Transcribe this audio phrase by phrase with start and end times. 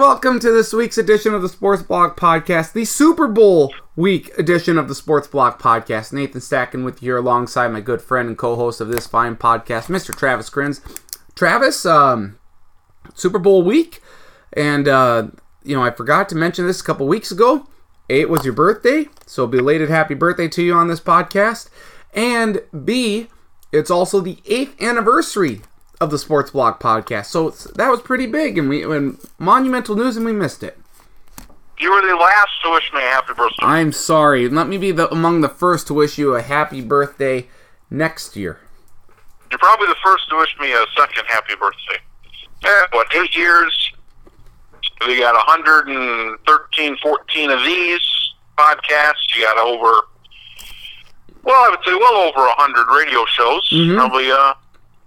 [0.00, 4.78] Welcome to this week's edition of the Sports Block Podcast, the Super Bowl week edition
[4.78, 6.10] of the Sports Block Podcast.
[6.10, 10.16] Nathan Stacken with you alongside my good friend and co-host of this fine podcast, Mr.
[10.16, 10.80] Travis Kriens.
[11.34, 12.38] Travis, um,
[13.12, 14.00] Super Bowl week,
[14.54, 15.28] and uh,
[15.62, 17.68] you know I forgot to mention this a couple weeks ago.
[18.08, 21.68] A, it was your birthday, so belated happy birthday to you on this podcast.
[22.14, 23.28] And B,
[23.70, 25.60] it's also the eighth anniversary
[26.00, 27.26] of the Sports Block podcast.
[27.26, 30.78] So it's, that was pretty big and we and monumental news and we missed it.
[31.78, 33.56] You were the last to wish me a happy birthday.
[33.64, 34.48] I'm sorry.
[34.48, 37.48] Let me be the among the first to wish you a happy birthday
[37.90, 38.60] next year.
[39.50, 41.98] You're probably the first to wish me a second happy birthday.
[42.62, 43.92] Yeah, what, eight years?
[45.06, 48.00] We got 113, 14 of these
[48.58, 49.34] podcasts.
[49.34, 50.02] You got over,
[51.42, 53.68] well, I would say well over 100 radio shows.
[53.72, 53.96] Mhm.
[53.96, 54.52] Probably uh,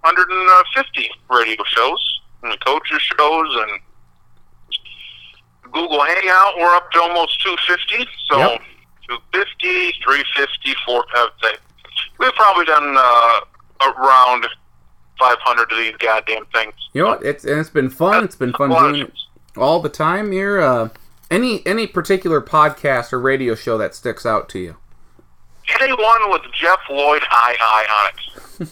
[0.04, 3.80] 150 radio shows and the coaches shows and
[5.72, 6.54] Google Hangout.
[6.58, 8.06] We're up to almost 250.
[8.30, 8.60] So Yep.
[9.08, 11.56] 250, 350, 4, I would say.
[12.18, 13.40] We've probably done uh,
[13.98, 14.46] around
[15.18, 16.74] 500 of these goddamn things.
[16.92, 17.24] You know what?
[17.24, 18.24] It's and it's been fun.
[18.24, 19.12] It's been fun A lot of doing it
[19.56, 20.60] all the time here.
[20.60, 20.88] Uh,
[21.30, 24.76] any any particular podcast or radio show that sticks out to you?
[25.80, 27.86] Anyone with Jeff Lloyd I I
[28.60, 28.68] on it.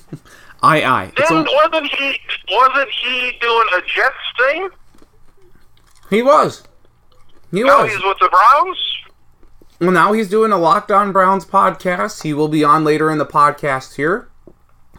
[0.63, 1.13] Aye aye.
[1.17, 2.19] Then wasn't he
[2.51, 4.69] wasn't he doing a Jets thing?
[6.11, 6.63] he was.
[7.51, 7.93] He was Now was.
[7.93, 8.79] he's with the Browns.
[9.81, 12.23] Well, now he's doing a Locked On Browns podcast.
[12.23, 14.29] He will be on later in the podcast here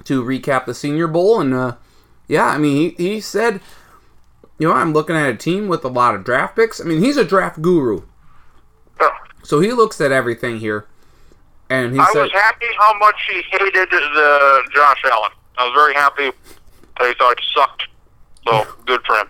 [0.04, 1.40] to recap the Senior Bowl.
[1.40, 1.76] And uh,
[2.28, 3.62] yeah, I mean, he, he said,
[4.60, 6.82] you know, I'm looking at a team with a lot of draft picks.
[6.82, 8.02] I mean, he's a draft guru,
[9.00, 9.12] Oh,
[9.44, 10.86] so he looks at everything here.
[11.70, 15.32] And he I said, was happy how much he hated the Josh Allen.
[15.58, 16.32] I was very happy
[17.00, 17.88] that he thought he sucked.
[18.48, 19.28] So good for him.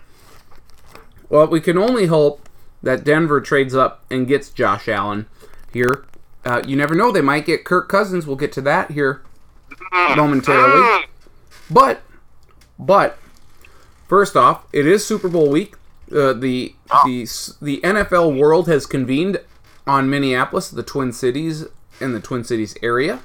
[1.28, 2.48] well, we can only hope
[2.82, 5.26] that Denver trades up and gets Josh Allen
[5.72, 6.04] here.
[6.44, 8.26] Uh, you never know; they might get Kirk Cousins.
[8.26, 9.22] We'll get to that here
[10.16, 10.80] momentarily.
[10.80, 11.04] Mm.
[11.70, 12.02] But,
[12.78, 13.18] but,
[14.06, 15.76] first off, it is Super Bowl week.
[16.12, 16.74] Uh, the
[17.06, 17.26] the
[17.62, 19.40] the NFL world has convened
[19.86, 21.64] on Minneapolis, the Twin Cities,
[22.00, 23.20] and the Twin Cities area.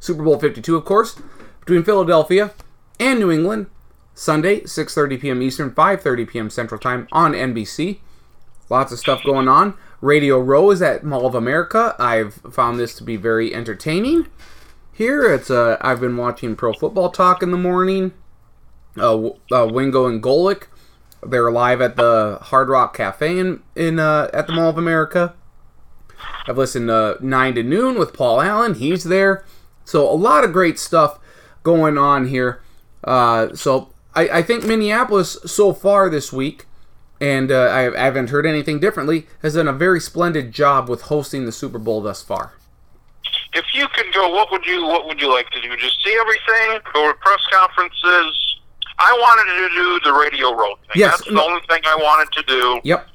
[0.00, 1.20] Super Bowl 52, of course,
[1.66, 2.52] between Philadelphia
[3.00, 3.66] and New England,
[4.14, 5.42] Sunday, 6:30 p.m.
[5.42, 6.48] Eastern, 5:30 p.m.
[6.48, 7.98] Central Time on NBC.
[8.70, 9.74] Lots of stuff going on.
[10.00, 11.94] Radio Row is at Mall of America.
[11.98, 14.28] I've found this to be very entertaining.
[14.92, 18.12] Here, it's uh, I've been watching Pro Football Talk in the morning.
[18.96, 20.68] Uh, uh, Wingo and Golic,
[21.22, 25.34] they're live at the Hard Rock Cafe in in uh, at the Mall of America.
[26.48, 28.74] I've listened to Nine to Noon with Paul Allen.
[28.74, 29.44] He's there.
[29.84, 31.18] So a lot of great stuff
[31.66, 32.62] going on here.
[33.02, 36.64] Uh, so I, I think Minneapolis so far this week,
[37.20, 41.02] and uh, I, I haven't heard anything differently, has done a very splendid job with
[41.02, 42.52] hosting the Super Bowl thus far.
[43.52, 45.76] If you could go, what would you what would you like to do?
[45.76, 48.60] Just see everything, go to press conferences.
[49.00, 51.02] I wanted to do the radio row thing.
[51.02, 52.80] Yes, That's the only thing I wanted to do.
[52.84, 53.08] Yep.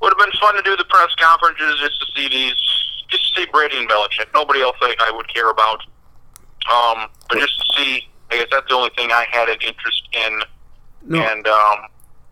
[0.00, 2.58] Would have been fun to do the press conferences just to see these,
[3.08, 4.34] just to see Brady and Belichick.
[4.34, 5.84] Nobody else I, I would care about.
[6.70, 10.08] Um, but just to see, I guess that's the only thing I had an interest
[10.12, 10.40] in.
[11.04, 11.20] No.
[11.20, 11.78] And um,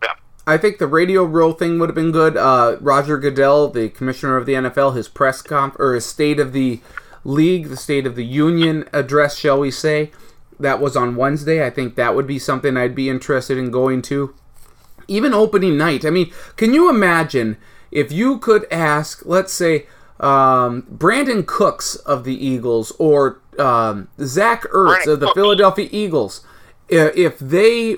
[0.03, 0.15] yeah,
[0.47, 2.37] I think the radio row thing would have been good.
[2.37, 6.53] Uh, Roger Goodell, the commissioner of the NFL, his press comp or his state of
[6.53, 6.81] the
[7.25, 10.11] league, the state of the union address, shall we say,
[10.59, 11.65] that was on Wednesday.
[11.65, 14.35] I think that would be something I'd be interested in going to.
[15.09, 16.05] Even opening night.
[16.05, 17.57] I mean, can you imagine
[17.91, 19.87] if you could ask, let's say,
[20.21, 25.33] um, Brandin Cooks of the Eagles or um, Zach Ertz of the.
[25.35, 26.45] Philadelphia Eagles,
[26.89, 27.97] if they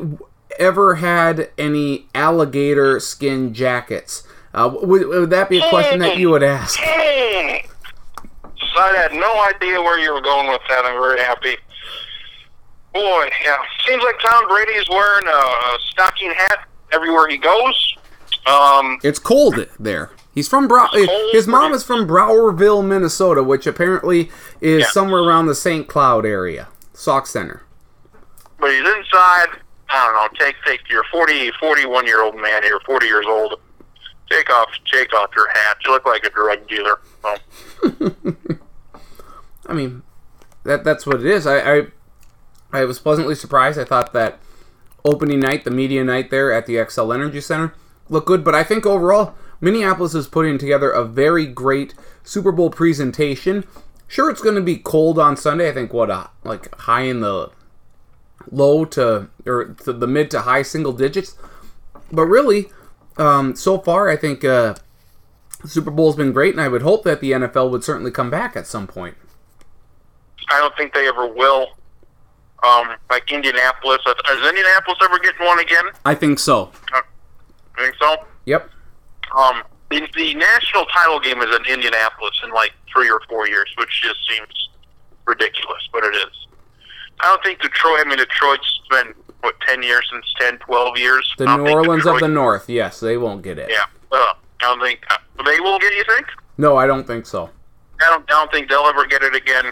[0.58, 4.22] ever had any alligator skin jackets,
[4.54, 6.78] uh, would, would that be a question that you would ask?
[8.74, 10.86] So I had no idea where you were going with that.
[10.86, 11.56] I'm very happy.
[12.94, 13.58] Boy, yeah.
[13.86, 17.96] Seems like Tom Brady is wearing a, a stocking hat everywhere he goes.
[18.46, 20.12] Um, It's cold there.
[20.34, 20.88] He's from Brow.
[20.94, 24.30] Eh, his mom is from Browerville, Minnesota, which apparently
[24.60, 24.86] is Yeah.
[24.88, 25.86] somewhere around the St.
[25.86, 26.68] Cloud area.
[26.94, 27.62] Sauk Centre.
[28.58, 29.48] but he's inside.
[29.90, 30.28] I don't know.
[30.46, 33.60] Take take your 40, 41 year old man here, forty years old.
[34.30, 35.76] Take off, take off your hat.
[35.84, 36.98] You look like a drug dealer.
[37.22, 37.38] Well,
[39.66, 40.02] I mean,
[40.64, 41.46] that that's what it is.
[41.46, 41.86] I, I
[42.72, 43.78] I was pleasantly surprised.
[43.78, 44.38] I thought that
[45.04, 47.74] opening night, the media night there at the Xcel Energy Center,
[48.08, 48.44] looked good.
[48.44, 51.94] But I think overall, Minneapolis is putting together a very great
[52.24, 53.64] Super Bowl presentation.
[54.08, 55.70] Sure, it's going to be cold on Sunday.
[55.70, 57.50] I think what uh, like high in the
[58.50, 61.36] low to or to the mid to high single digits.
[62.10, 62.70] But really,
[63.16, 64.74] um, so far, I think uh,
[65.64, 68.56] Super Bowl's been great, and I would hope that the NFL would certainly come back
[68.56, 69.16] at some point.
[70.50, 71.68] I don't think they ever will.
[72.64, 75.84] Um, like Indianapolis, is Indianapolis ever getting one again?
[76.04, 76.72] I think so.
[76.92, 77.00] Uh,
[77.78, 78.16] you think so?
[78.44, 78.70] Yep.
[79.36, 83.72] Um, the, the national title game is in Indianapolis in like three or four years,
[83.78, 84.70] which just seems
[85.26, 86.46] ridiculous, but it is.
[87.20, 88.00] I don't think Detroit.
[88.00, 91.34] I mean, Detroit's been what ten years since 10, 12 years.
[91.38, 92.68] The New Orleans of the North.
[92.68, 93.70] Yes, they won't get it.
[93.70, 95.92] Yeah, uh, I don't think uh, they will get.
[95.94, 96.26] You think?
[96.58, 97.50] No, I don't think so.
[98.00, 98.24] I don't.
[98.30, 99.66] I don't think they'll ever get it again.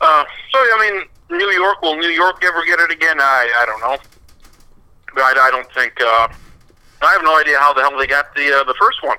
[0.00, 3.20] Uh, so I mean, New York will New York ever get it again?
[3.20, 3.98] I I don't know.
[5.14, 5.94] But I, I don't think.
[6.00, 6.28] Uh,
[7.02, 9.16] I have no idea how the hell they got the uh, the first one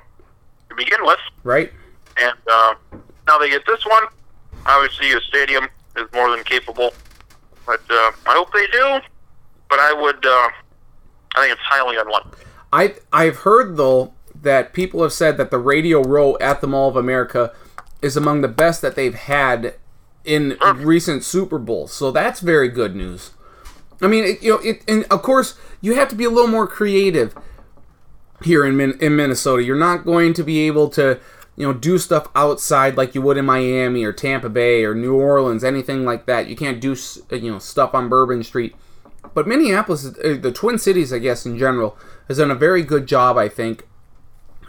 [0.68, 1.72] to begin with, Right?
[2.20, 2.74] and uh,
[3.26, 4.04] now they get this one.
[4.66, 6.92] Obviously, a stadium is more than capable,
[7.66, 8.98] but uh, I hope they do.
[9.70, 10.24] But I would.
[10.24, 10.48] Uh,
[11.36, 12.44] I think it's highly unlikely.
[12.72, 16.88] I I've heard though that people have said that the Radio Row at the Mall
[16.88, 17.52] of America
[18.02, 19.74] is among the best that they've had
[20.24, 21.92] in recent Super Bowls.
[21.92, 23.30] So that's very good news.
[24.00, 26.50] I mean, it, you know, it, and of course you have to be a little
[26.50, 27.34] more creative
[28.42, 29.62] here in Min- in Minnesota.
[29.62, 31.20] You're not going to be able to
[31.56, 35.16] you know do stuff outside like you would in Miami or Tampa Bay or New
[35.16, 36.48] Orleans, anything like that.
[36.48, 36.96] You can't do
[37.30, 38.74] you know stuff on Bourbon Street.
[39.34, 41.98] But Minneapolis, uh, the Twin Cities, I guess in general,
[42.28, 43.86] has done a very good job, I think,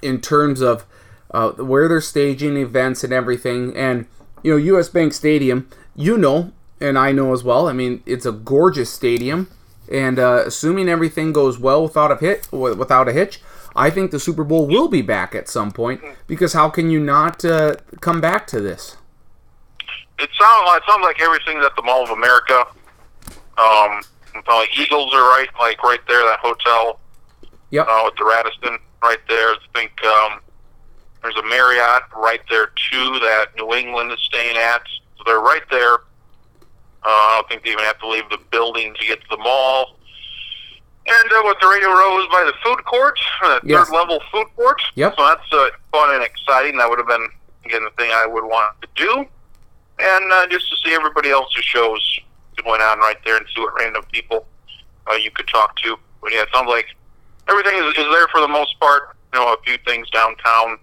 [0.02, 0.86] in terms of
[1.32, 3.76] uh, where they're staging events and everything.
[3.76, 4.08] And
[4.44, 4.90] you know, U.S.
[4.90, 6.52] Bank Stadium, you know,
[6.82, 7.68] and I know as well.
[7.68, 9.50] I mean, it's a gorgeous stadium,
[9.92, 13.42] and uh, assuming everything goes well without a hit, without a hitch,
[13.80, 16.02] I think the Super Bowl will be back at some point.
[16.28, 18.98] Because how can you not uh, come back to this?
[20.20, 22.66] It sounds it sounds like everything's at the Mall of America.
[23.58, 24.02] Um,
[24.48, 27.00] like Eagles are right, like right there, that hotel
[27.72, 27.88] Yep.
[27.88, 29.50] uh, with the Radisson right there.
[29.52, 30.40] I think um,
[31.22, 34.82] there's a Marriott right there too that New England is staying at.
[35.18, 35.94] So they're right there.
[35.94, 39.38] Uh, I don't think they even have to leave the building to get to the
[39.38, 39.96] mall.
[41.12, 41.90] And uh, what the Radio
[42.22, 43.88] is by the food court, uh, the Yes.
[43.88, 44.82] third level food court.
[44.96, 45.16] Yep.
[45.18, 46.78] So that's uh, fun and exciting.
[46.78, 47.28] That would have been
[47.66, 49.26] again the thing I would want to do,
[50.00, 52.20] and uh, just to see everybody else's shows
[52.64, 54.46] going on right there and see what random people
[55.10, 55.98] uh, you could talk to.
[56.22, 56.88] But yeah, it sounds like
[57.48, 59.16] everything is, is there for the most part.
[59.34, 60.78] You know, a few things downtown,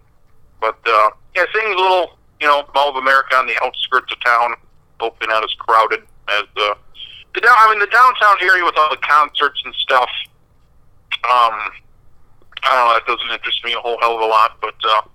[0.60, 4.20] but uh, yeah, things a little, you know, Mall of America on the outskirts of
[4.24, 4.54] town,
[5.00, 6.76] hopefully not as crowded as the
[7.36, 7.54] the down.
[7.58, 10.10] I mean, the downtown area with all the concerts and stuff.
[11.24, 11.70] Um,
[12.62, 12.94] I don't know.
[12.94, 15.10] That doesn't interest me a whole hell of a lot, but uh, I'm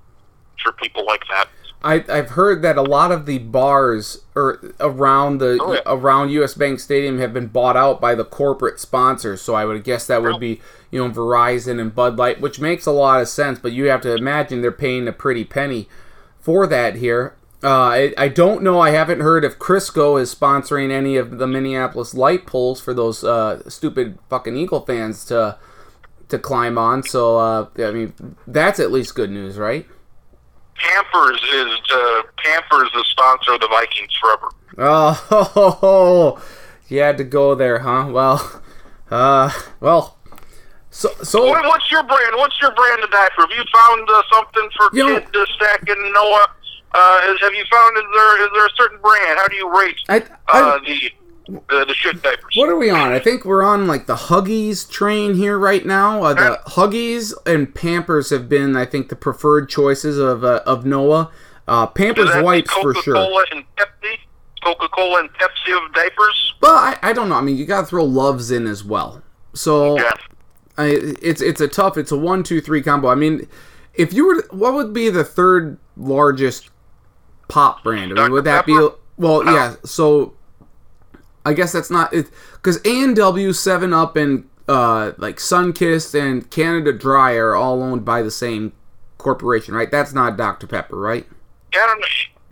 [0.58, 1.50] sure people like that.
[1.84, 5.80] I, I've heard that a lot of the bars or around the Oh, yeah.
[5.88, 9.42] around US Bank Stadium have been bought out by the corporate sponsors.
[9.42, 12.86] So I would guess that would be you know Verizon and Bud Light, which makes
[12.86, 13.58] a lot of sense.
[13.58, 15.90] But you have to imagine they're paying a pretty penny
[16.40, 17.36] for that here.
[17.64, 18.80] Uh, I, I don't know.
[18.80, 23.24] I haven't heard if Crisco is sponsoring any of the Minneapolis light poles for those
[23.24, 25.58] uh, stupid fucking Eagle fans to
[26.30, 27.04] to climb on.
[27.04, 29.86] So uh, I mean, that's at least good news, right?
[30.76, 34.50] Pampers is uh, Pampers is the sponsor of the Vikings forever.
[34.80, 36.42] Oh,
[36.88, 38.08] you had to go there, huh?
[38.10, 38.62] Well,
[39.12, 40.18] uh, well,
[40.90, 42.36] so so What, what's your brand?
[42.38, 43.42] What's your brand of diaper?
[43.42, 46.48] Have you found uh, something for You know- kid uh, stack in Noah?
[46.94, 49.40] Uh, have you found is there is there a certain brand?
[49.40, 51.12] How do you rate I, uh, the
[51.70, 52.54] the the shit diapers?
[52.56, 53.12] what are we on?
[53.12, 56.24] I think we're on like the Huggies train here right now.
[56.24, 60.86] Uh, the Huggies and Pampers have been, I think, the preferred choices of uh, of
[60.86, 61.32] Noah.
[61.68, 64.18] Uh, Pampers wipes for Coca-Cola and Pepsi?
[64.64, 66.54] Coca-Cola and Pepsi of diapers?
[66.60, 67.36] But I, I don't know.
[67.36, 69.24] I mean, you got to throw Luvs in as well.
[69.54, 70.12] So Yeah.
[70.78, 70.88] I,
[71.22, 71.98] it's it's a tough.
[71.98, 73.10] It's a one two three combo.
[73.10, 73.48] I mean,
[73.94, 76.70] if you were, what would be the third largest
[77.52, 78.18] pop brand?
[78.18, 78.90] I mean, would that Pepper?
[78.90, 78.96] be?
[79.18, 79.76] Well, yeah.
[79.84, 80.34] So
[81.46, 86.20] I guess that's not it because A and W, Seven Up, and uh, like Sunkist
[86.20, 88.72] and Canada Dry are all owned by the same
[89.18, 89.92] corporation, right?
[89.92, 91.28] That's not Dr Pepper, right?
[91.74, 92.06] I don't know.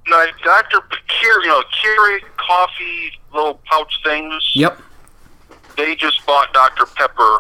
[0.08, 0.80] No, Dr.
[1.08, 4.52] Keurig, you know, Keurig coffee little pouch things.
[4.54, 4.82] Yep.
[5.78, 6.88] They just bought Dr.
[6.88, 7.38] Pepper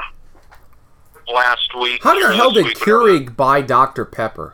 [1.34, 2.04] last week.
[2.04, 3.02] How the hell did week, whatever.
[3.08, 4.54] Keurig buy Dr Pepper?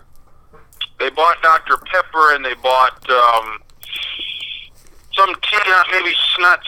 [1.00, 1.78] They bought Dr.
[1.78, 3.60] Pepper and they bought um,
[5.14, 5.58] some tea,
[5.92, 6.60] maybe snot,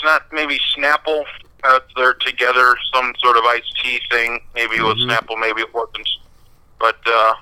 [0.00, 1.24] snot, maybe Snapple.
[1.62, 4.40] Uh, they're together, some sort of iced tea thing.
[4.54, 6.08] Maybe it was Snapple, maybe it wasn't.
[6.78, 7.34] But uh,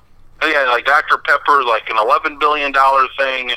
[0.43, 1.17] yeah, like Dr.
[1.19, 3.51] Pepper, like an eleven billion dollar thing,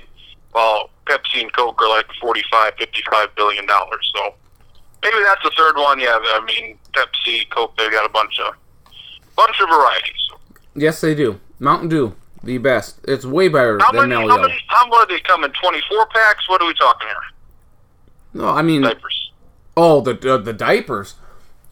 [0.52, 4.12] while Pepsi and Coke are like 45, 55 billion dollars.
[4.14, 4.34] So
[5.02, 5.98] maybe that's the third one.
[5.98, 8.54] Yeah, I mean Pepsi, Coke, they've got a bunch of
[9.34, 10.30] bunch of varieties.
[10.76, 11.40] Yes, they do.
[11.58, 12.98] Mountain Dew, the best.
[13.06, 14.20] It's way better How than many?
[14.26, 14.36] Mello.
[14.36, 14.54] How many?
[14.68, 15.52] How many do they come in?
[15.52, 16.48] Twenty-four packs.
[16.48, 17.16] What are we talking here?
[18.34, 19.30] No, I mean, Diapers.
[19.76, 21.16] oh, the uh, the diapers.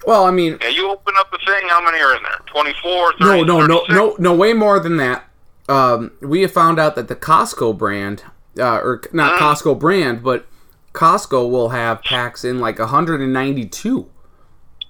[0.07, 1.69] Well, I mean, Yeah, you open up the thing.
[1.69, 2.41] How many are in there?
[2.47, 5.27] 24, 30, no, no, no, no, no, way more than that.
[5.69, 8.25] Um, we have found out that the Costco brand,
[8.59, 9.39] uh, or not Mm.
[9.39, 10.47] Costco brand, but
[10.95, 14.09] Costco will have packs in like 192.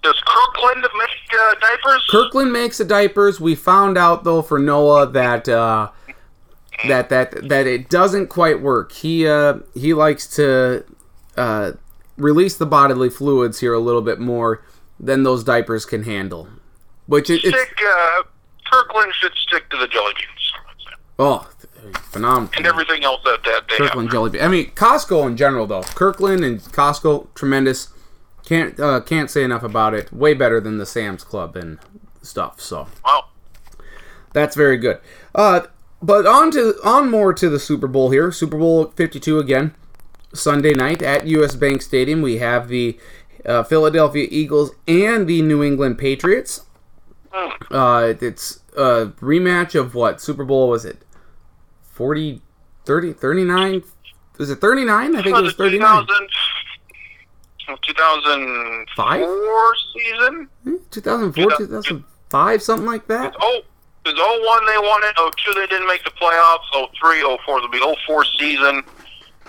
[0.02, 2.06] Does Kirkland make uh, diapers?
[2.10, 3.40] Kirkland makes the diapers.
[3.40, 5.90] We found out though for Noah that uh,
[6.88, 8.92] that that that it doesn't quite work.
[8.92, 10.84] He uh, he likes to
[11.36, 11.72] uh,
[12.16, 14.62] release the bodily fluids here a little bit more
[14.98, 16.48] than those diapers can handle.
[17.06, 17.78] Which it, it's Stick.
[17.86, 18.22] Uh,
[18.70, 20.52] Kirkland should stick to the jelly beans.
[21.18, 21.50] Oh
[22.10, 22.50] phenomenal.
[22.56, 24.12] And everything else that that they Kirkland have.
[24.12, 24.42] jelly bean.
[24.42, 25.82] I mean Costco in general though.
[25.82, 27.88] Kirkland and Costco tremendous.
[28.50, 30.12] Can't uh, can't say enough about it.
[30.12, 31.78] Way better than the Sam's Club and
[32.20, 32.60] stuff.
[32.60, 32.88] So.
[33.04, 33.26] Wow.
[34.32, 34.98] That's very good.
[35.32, 35.68] Uh,
[36.02, 38.32] but on to on more to the Super Bowl here.
[38.32, 39.76] Super Bowl 52 again,
[40.34, 42.22] Sunday night at US Bank Stadium.
[42.22, 42.98] We have the
[43.46, 46.66] uh, Philadelphia Eagles and the New England Patriots.
[47.70, 51.04] Uh, it's a rematch of what Super Bowl was it?
[51.82, 52.42] 40,
[52.84, 53.84] 30, 39?
[54.38, 55.14] Was it 39?
[55.14, 56.08] I think it was 39.
[57.82, 60.48] 2000, 2004 season.
[60.90, 63.34] 2004, 2005, something like that.
[63.40, 63.60] Oh,
[64.06, 65.14] was 01 they won it.
[65.36, 66.64] 02 they didn't make the playoffs.
[67.00, 68.82] 03, 04 there'll be 04 season.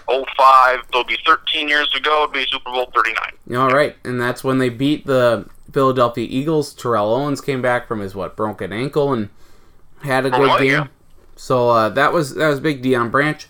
[0.08, 2.24] 05 there'll be 13 years ago.
[2.24, 3.58] It'll be Super Bowl 39.
[3.60, 6.74] All right, and that's when they beat the Philadelphia Eagles.
[6.74, 9.30] Terrell Owens came back from his what broken ankle and
[10.04, 10.68] had a good Oh, game.
[10.72, 10.88] yeah.
[11.38, 12.84] So uh, that was that was big.
[12.84, 13.48] Deion Branch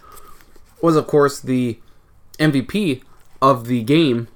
[0.82, 1.80] was of course the
[2.40, 3.02] MVP
[3.42, 4.28] of the game.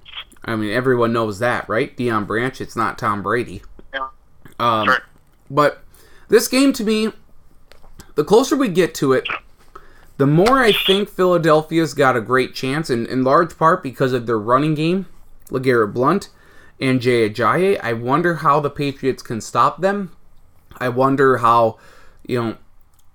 [0.46, 1.96] I mean, everyone knows that, right?
[1.98, 2.60] Deion Branch.
[2.62, 3.64] It's not Tom Brady.
[3.94, 4.08] Yeah.
[4.60, 5.02] Um, Right.
[5.50, 5.84] but
[6.30, 7.12] this game to me,
[8.16, 9.28] the closer we get to it,
[10.18, 14.28] the more I think Philadelphia's got a great chance, and in large part because of
[14.28, 15.08] their running game,
[15.50, 16.30] LeGarrette Blunt
[16.80, 17.80] and Jay Ajayi.
[17.84, 20.12] I wonder how the Patriots can stop them.
[20.78, 21.78] I wonder how,
[22.26, 22.58] you know,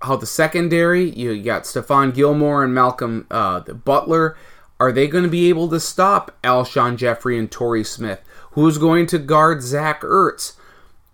[0.02, 4.36] how the secondary, you got Stephon Gilmore and Malcolm uh, Butler,
[4.80, 8.20] are they going to be able to stop Alshon Jeffery and Torrey Smith?
[8.52, 10.54] Who's going to guard Zach Ertz?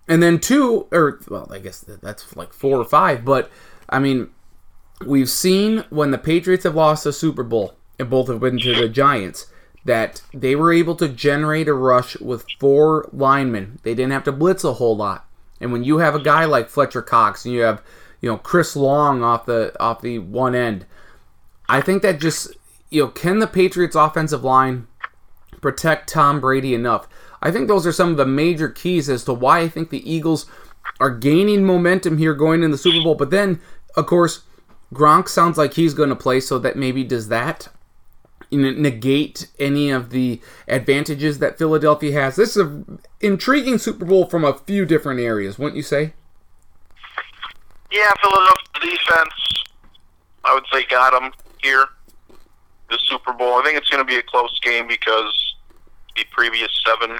[0.08, 3.24] And then two, or well, I guess that's like four or five.
[3.24, 3.50] But
[3.88, 4.30] I mean,
[5.04, 8.74] we've seen when the Patriots have lost a Super Bowl, and both have been to
[8.74, 9.46] the Giants,
[9.84, 13.80] that they were able to generate a rush with four linemen.
[13.82, 15.26] They didn't have to blitz a whole lot.
[15.60, 17.82] And when you have a guy like Fletcher Cox, and you have
[18.20, 20.86] you know Chris Long off the off the one end,
[21.68, 22.55] I think that just
[22.90, 24.86] you know can the Patriots offensive line
[25.60, 27.08] protect Tom Brady enough?
[27.42, 30.10] I think those are some of the major keys as to why I think the
[30.10, 30.46] Eagles
[31.00, 33.14] are gaining momentum here going in the Super Bowl.
[33.14, 33.60] But then,
[33.96, 34.42] of course,
[34.94, 37.68] Gronk sounds like he's going to play, so that maybe does that
[38.50, 42.36] negate any of the advantages that Philadelphia has?
[42.36, 46.14] This is an intriguing Super Bowl from a few different areas, wouldn't you say?
[47.90, 49.64] Yeah, Philadelphia defense,
[50.44, 51.86] I would say, got them here.
[52.90, 53.54] The Super Bowl.
[53.54, 55.54] I think it's going to be a close game because
[56.16, 57.18] the previous seven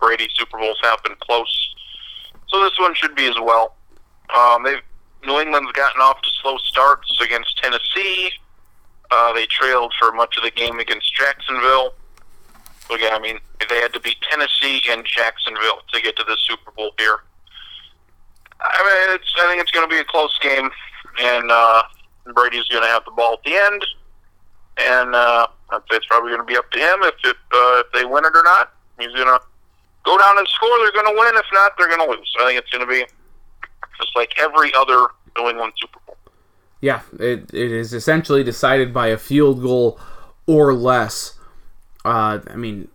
[0.00, 1.74] Brady Super Bowls have been close.
[2.48, 3.74] So this one should be as well.
[4.34, 4.80] Um, they've
[5.26, 8.30] New England's gotten off to slow starts against Tennessee.
[9.10, 11.94] Uh, they trailed for much of the game against Jacksonville.
[12.86, 16.36] So again, I mean, they had to beat Tennessee and Jacksonville to get to the
[16.40, 17.20] Super Bowl here.
[18.60, 19.18] I mean.
[19.36, 20.70] I think it's going to be a close game,
[21.20, 21.82] and uh,
[22.34, 23.84] Brady's going to have the ball at the end,
[24.78, 27.82] and uh, I'd say it's probably going to be up to him if if, uh,
[27.84, 28.72] if they win it or not.
[28.98, 29.40] He's going to
[30.04, 30.78] go down and score.
[30.78, 31.36] They're going to win.
[31.36, 32.32] If not, they're going to lose.
[32.40, 33.04] I think it's going to be
[33.98, 36.16] just like every other New England Super Bowl.
[36.80, 39.98] Yeah, it, it is essentially decided by a field goal
[40.46, 41.38] or less.
[42.04, 42.88] Uh, I mean,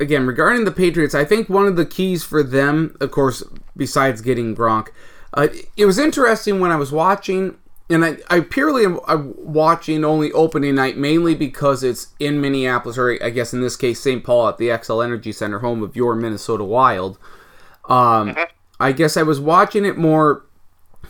[0.00, 3.42] again, regarding the Patriots, I think one of the keys for them, of course,
[3.76, 4.88] besides getting Gronk,
[5.34, 7.58] uh, it was interesting when I was watching,
[7.90, 12.98] and I, I purely am I'm watching only opening night mainly because it's in Minneapolis,
[12.98, 14.22] or I guess in this case, St.
[14.22, 17.18] Paul at the Xcel Energy Center, home of your Minnesota Wild.
[17.88, 18.36] Um,
[18.78, 20.44] I guess I was watching it more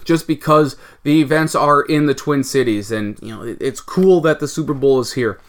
[0.05, 4.21] just because the events are in the Twin Cities, and you know it, it's cool
[4.21, 5.41] that the Super Bowl is here.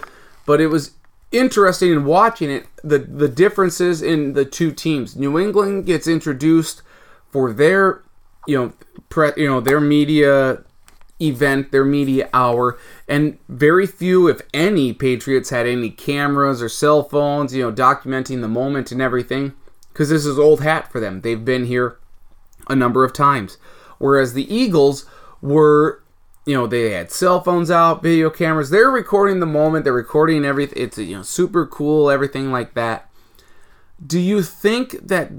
[0.45, 0.91] But it was
[1.31, 5.15] interesting in watching it the the differences in the two teams.
[5.15, 6.81] New England gets introduced
[7.29, 8.01] for their
[8.48, 8.74] you know
[9.09, 10.63] pre, you know their media
[11.21, 17.03] event, their media hour, and very few, if any, Patriots had any cameras or cell
[17.03, 19.53] phones, you know, documenting the moment and everything,
[19.91, 21.21] because this is old hat for them.
[21.21, 21.97] They've been here
[22.69, 23.57] a number of times.
[23.97, 25.05] Whereas the Eagles
[25.41, 26.03] were,
[26.45, 28.69] you know, they had cell phones out, video cameras.
[28.69, 29.83] They're recording the moment.
[29.83, 30.81] They're recording everything.
[30.81, 33.09] It's you know super cool, everything like that.
[34.05, 35.31] Do you think that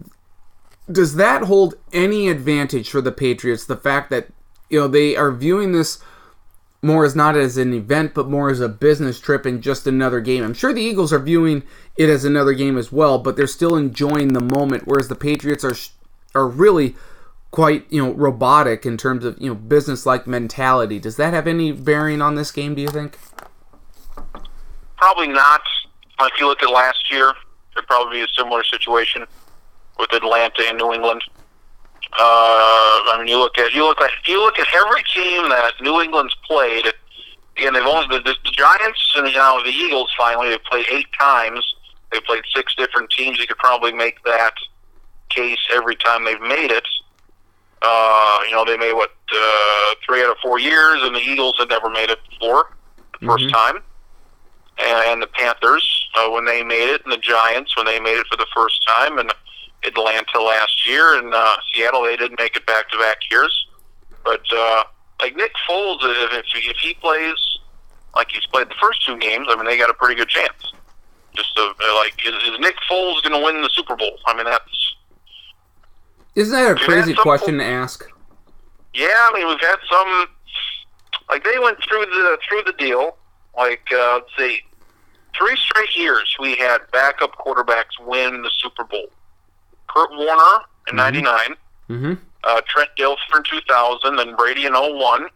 [0.91, 3.65] does that hold any advantage for the Patriots?
[3.65, 4.29] The fact that
[4.71, 5.99] you know they are viewing this
[6.83, 10.21] more as not as an event, but more as a business trip and just another
[10.21, 10.43] game.
[10.43, 11.63] I'm sure the Eagles are viewing
[11.97, 14.85] it as another game as well, but they're still enjoying the moment.
[14.87, 15.77] Whereas the Patriots are
[16.35, 16.95] are really
[17.51, 20.99] quite you know robotic in terms of you know business like mentality.
[20.99, 22.75] Does that have any bearing on this game?
[22.75, 23.19] Do you think?
[24.97, 25.63] Probably not.
[26.21, 27.33] If you look at last year,
[27.73, 29.27] it'd probably be a similar situation
[29.99, 31.23] with Atlanta and New England.
[32.13, 32.19] Uh,
[33.13, 36.01] I mean, you look at you look at you look at every team that New
[36.01, 36.87] England's played.
[37.57, 40.11] Again, they've only the, the, the Giants and you know the Eagles.
[40.17, 41.75] Finally, they've played eight times.
[42.13, 43.39] They played six different teams.
[43.39, 44.55] You could probably make that
[45.29, 46.87] case every time they've made it.
[47.83, 51.55] Uh, you know, they made what uh, three out of four years, and the Eagles
[51.59, 52.75] had never made it before,
[53.21, 53.53] the 1st Mhm.
[53.53, 53.83] time.
[54.79, 58.19] And, and the Panthers uh, when they made it, and the Giants when they made
[58.19, 59.33] it for the first time, and
[59.87, 63.67] Atlanta last year, and uh, Seattle they didn't make it back to back years.
[64.25, 64.85] But uh,
[65.21, 67.59] like Nick Foles, if if he, if he plays
[68.15, 70.73] like he's played the first two games, I mean they got a pretty good chance.
[71.35, 74.19] Just uh, like is, is Nick Foles going to win the Super Bowl?
[74.27, 74.95] I mean that's
[76.35, 78.07] Isn't that a crazy question to ask?
[78.95, 80.27] Yeah, I mean we've had some
[81.29, 83.17] like they went through the through the deal.
[83.57, 84.61] Like uh, let's see,
[85.37, 89.07] three straight years we had backup quarterbacks win the Super Bowl.
[89.95, 90.97] Kurt Warner in Mhm.
[90.97, 91.57] '99,
[91.91, 92.13] Mm-hmm.
[92.45, 95.29] uh, Trent Dilfer in 2000, and Brady in 01.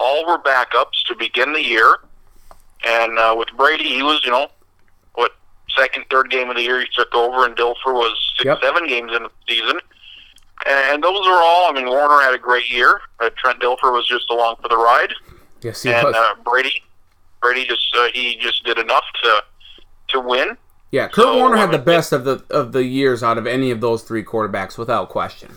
[0.00, 1.98] All were backups to begin the year.
[2.84, 4.48] And uh, with Brady, he was you know
[5.14, 5.32] what
[5.76, 8.58] second, third game of the year he took over, and Dilfer was six, Yep.
[8.62, 9.78] seven games in the season.
[10.66, 11.68] And those are all.
[11.68, 13.00] I mean, Warner had a great year.
[13.20, 15.12] Uh, Trent Dilfer was just along for the ride,
[15.60, 16.14] Yes, he and was.
[16.16, 16.82] uh, Brady,
[17.40, 19.44] Brady just uh, he just did enough to
[20.08, 20.56] to win.
[20.92, 23.70] Yeah, Kurt so, Warner had the best of the of the years out of any
[23.70, 25.54] of those three quarterbacks, without question.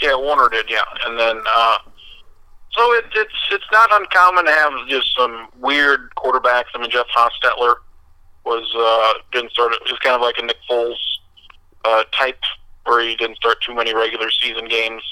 [0.00, 0.68] Yeah, Warner did.
[0.68, 1.78] Yeah, and then uh,
[2.72, 6.64] so it, it's it's not uncommon to have just some weird quarterbacks.
[6.74, 7.76] I mean, Jeff Hostetler
[8.44, 9.72] was uh, didn't start.
[9.72, 10.96] It was kind of like a Nick Foles
[11.84, 12.40] uh, type,
[12.84, 15.02] where he didn't start too many regular season games,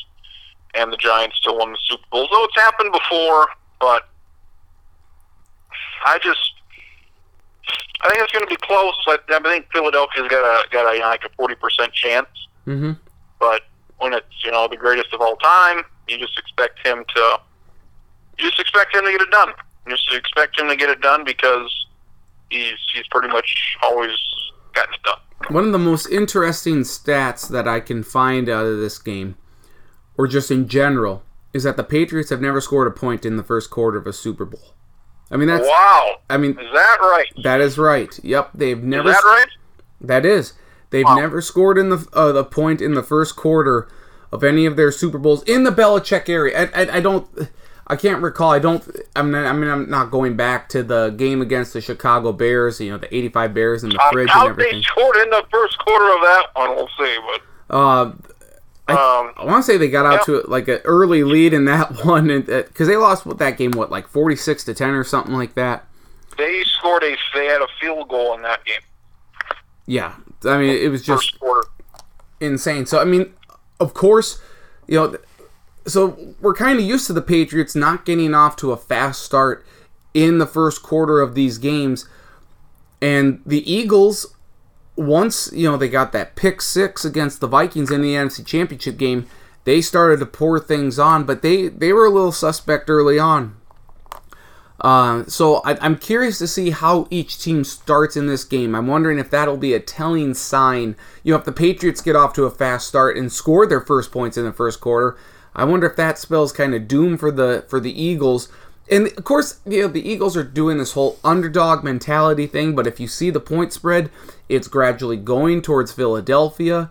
[0.74, 2.26] and the Giants still won the Super Bowl.
[2.28, 3.46] So it's happened before,
[3.78, 4.08] but
[6.04, 6.49] I just.
[8.02, 8.94] I think it's going to be close.
[9.06, 12.28] I, I think Philadelphia's got a got a like a forty percent chance
[12.66, 12.92] Mm-hmm.
[13.38, 13.62] but
[13.98, 17.40] when it's you know the greatest of all time, you just expect him to
[18.38, 19.52] you just expect him to get it done.
[19.86, 21.86] You just expect him to get it done because
[22.50, 24.16] he's he's pretty much always
[24.74, 25.18] gotten it done.
[25.48, 29.36] One of the most interesting stats that I can find out of this game,
[30.16, 33.42] or just in general, is that the Patriots have never scored a point in the
[33.42, 34.74] first quarter of a Super Bowl.
[35.30, 35.66] I mean, that's.
[35.66, 37.26] wow, I mean, is that right?
[37.44, 38.18] that is right.
[38.22, 39.10] Yep, they've never.
[39.10, 39.48] Is that right?
[40.00, 40.54] That is.
[40.90, 41.14] They've Wow.
[41.16, 43.88] never scored in the uh, the point in the first quarter
[44.32, 46.70] of any of their Super Bowls in the Belichick area.
[46.74, 47.28] I, I, I don't.
[47.86, 48.50] I can't recall.
[48.52, 48.84] I don't.
[49.16, 52.80] I mean, I mean, I'm not going back to the game against the Chicago Bears.
[52.80, 54.82] You know, the '85 Bears in the I fridge and doubt they everything.
[54.82, 56.74] scored in the first quarter of that one.
[56.76, 57.18] We'll see,
[57.68, 58.12] but Uh,
[58.96, 60.40] um, I want to say they got out Yeah.
[60.40, 63.90] to like an early lead in that one, because they lost what that game, what
[63.90, 65.84] like 46 to 10 or something like that.
[66.38, 68.80] they scored a they had a field goal in that game.
[69.86, 71.36] Yeah, I mean, it was just
[72.40, 72.86] insane.
[72.86, 73.32] So I mean,
[73.78, 74.40] of course,
[74.86, 75.16] you know,
[75.86, 79.64] so we're kind of used to the Patriots not getting off to a fast start
[80.14, 82.08] in the first quarter of these games,
[83.02, 84.34] and the Eagles,
[84.96, 88.96] once you know they got that pick six against the Vikings in the NFC Championship
[88.96, 89.26] game,
[89.64, 93.56] they started to pour things on, but they they were a little suspect early on.
[94.80, 98.74] Uh, so I, I'm curious to see how each team starts in this game.
[98.74, 100.96] I'm wondering if that'll be a telling sign.
[101.22, 104.10] You know, if the Patriots get off to a fast start and score their first
[104.10, 105.18] points in the first quarter,
[105.54, 108.48] I wonder if that spells kind of doom for the for the Eagles.
[108.90, 112.74] And of course, you know, the Eagles are doing this whole underdog mentality thing.
[112.74, 114.10] But if you see the point spread,
[114.48, 116.90] it's gradually going towards Philadelphia.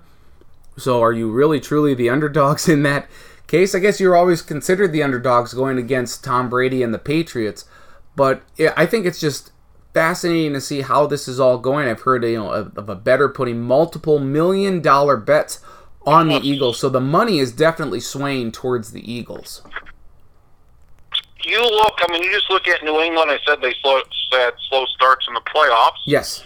[0.77, 3.09] So are you really truly the underdogs in that
[3.47, 3.75] case?
[3.75, 7.65] I guess you're always considered the underdogs going against Tom Brady and the Patriots.
[8.15, 8.43] But
[8.77, 9.51] I think it's just
[9.93, 11.87] fascinating to see how this is all going.
[11.87, 15.59] I've heard you know of, of a better putting multiple million dollar bets
[16.05, 19.61] on the Eagles, so the money is definitely swaying towards the Eagles.
[21.49, 21.99] You look.
[22.07, 23.31] I mean, you just look at New England.
[23.31, 25.97] I said they slow, had slow starts in the playoffs.
[26.05, 26.45] Yes.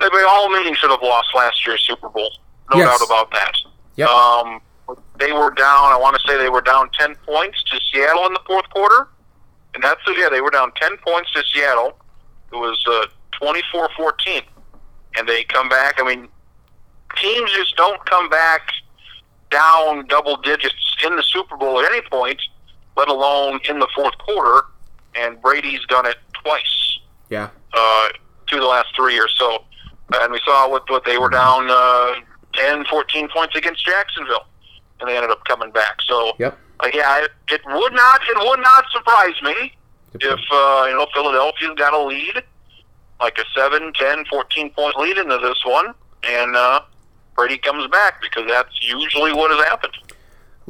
[0.00, 2.30] They by all means should have lost last year's Super Bowl.
[2.72, 2.98] No Yes.
[2.98, 3.52] doubt about that.
[3.96, 4.08] Yep.
[4.08, 4.60] Um,
[5.18, 5.92] they were down.
[5.92, 9.08] I want to say they were down ten points to Seattle in the fourth quarter,
[9.74, 11.96] and that's yeah, they were down ten points to Seattle.
[12.52, 13.06] It was uh,
[13.40, 14.42] 24-14,
[15.16, 16.00] and they come back.
[16.00, 16.26] I mean,
[17.20, 18.62] teams just don't come back
[19.50, 22.40] down double digits in the Super Bowl at any point,
[23.00, 24.66] let alone in the fourth quarter.
[25.16, 26.98] And Brady's done it twice.
[27.30, 27.48] Yeah.
[27.72, 28.08] Uh,
[28.46, 29.34] two of the last three years.
[29.38, 29.64] So,
[30.14, 32.14] and we saw what what they were down uh,
[32.54, 34.46] 10, 14 points against Jacksonville,
[35.00, 35.96] and they ended up coming back.
[36.06, 36.58] So, Yep.
[36.80, 39.72] uh, yeah, it, it would not it would not surprise me
[40.20, 42.42] if uh, you know Philadelphia's got a lead,
[43.20, 45.92] like a 7, 10, 14 point lead into this one,
[46.24, 46.80] and uh,
[47.36, 49.94] Brady comes back because that's usually what has happened.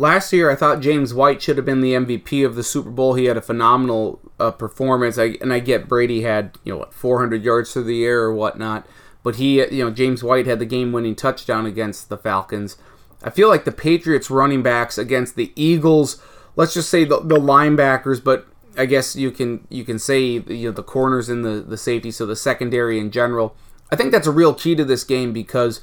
[0.00, 3.12] Last year, I thought James White should have been the MVP of the Super Bowl.
[3.12, 5.18] He had a phenomenal uh, performance.
[5.18, 8.32] I, and I get Brady had you know what 400 yards through the air or
[8.32, 8.86] whatnot,
[9.22, 12.78] but he you know James White had the game-winning touchdown against the Falcons.
[13.22, 16.18] I feel like the Patriots running backs against the Eagles.
[16.56, 20.68] Let's just say the, the linebackers, but I guess you can you can say you
[20.68, 23.54] know the corners and the the safety, so the secondary in general.
[23.92, 25.82] I think that's a real key to this game because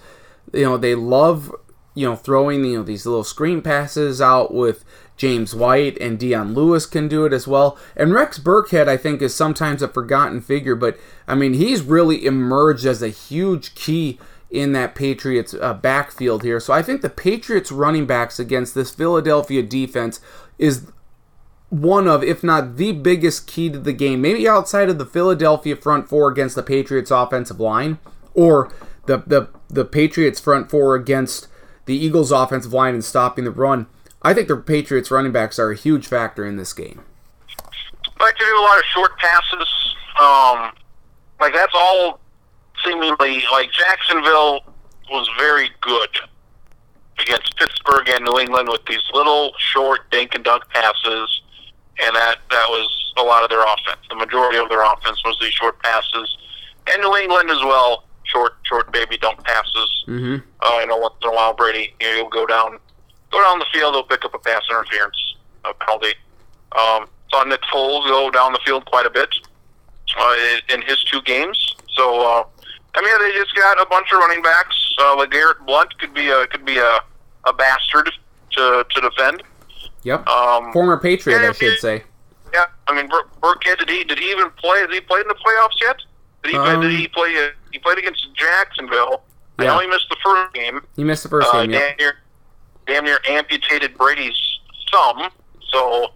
[0.53, 1.53] you know they love
[1.97, 4.85] you know throwing you know these little screen passes out with
[5.17, 7.75] James White and Dion Lewis can do it as well.
[7.95, 12.23] And Rex Burkhead I think is sometimes a forgotten figure, but I mean he's really
[12.23, 14.19] emerged as a huge key
[14.51, 16.59] in that Patriots uh, backfield here.
[16.59, 20.21] So I think the Patriots running backs against this Philadelphia defense
[20.59, 20.91] is
[21.69, 25.75] one of, if not the biggest key to the game, maybe outside of the Philadelphia
[25.75, 27.97] front four against the Patriots offensive line,
[28.35, 28.71] or
[29.07, 31.47] the the, the Patriots front four against
[31.87, 33.87] the Eagles offensive line and stopping the run.
[34.21, 37.03] I think the Patriots running backs are a huge factor in this game.
[38.19, 39.95] like to do a lot of short passes.
[40.19, 40.71] Um,
[41.39, 42.19] like that's all
[42.83, 44.61] seemingly like Jacksonville
[45.09, 46.09] was very good
[47.19, 51.41] against Pittsburgh and New England with these little short dink and dunk passes,
[52.03, 54.01] and that that was a lot of their offense.
[54.09, 56.37] The majority of their offense was these short passes,
[56.91, 60.05] and New England as well, short short baby dunk passes.
[60.07, 60.37] Mm-hmm.
[60.61, 62.77] Uh, you know, once in a while, Brady, you know, he'll go down,
[63.31, 65.35] go down the field, he'll pick up a pass interference
[65.65, 66.13] uh, penalty.
[66.77, 69.29] Um, saw Nick Foles go down the field quite a bit
[70.17, 70.35] uh,
[70.69, 71.75] in his two games.
[71.95, 72.43] So, uh,
[72.95, 74.75] I mean, they just got a bunch of running backs.
[74.99, 76.99] Uh, like Garrett Blunt could be a could be a,
[77.45, 78.09] a bastard
[78.51, 79.43] to to defend.
[80.03, 80.27] Yep.
[80.27, 82.03] Um, Former Patriot, yeah, I should say.
[82.53, 84.79] yeah, I mean, Bur- Burkhead did he did he even play?
[84.79, 85.97] Has he played in the playoffs yet?
[86.47, 87.35] Did he Um, did he play?
[87.37, 89.23] Uh, he played against Jacksonville.
[89.59, 89.81] Yeah.
[89.81, 90.81] he missed the first game.
[90.95, 91.71] He missed the first uh, game.
[91.71, 91.81] Yep.
[91.81, 92.17] damn near,
[92.85, 94.39] damn near amputated Brady's
[94.91, 95.29] thumb.
[95.69, 96.13] So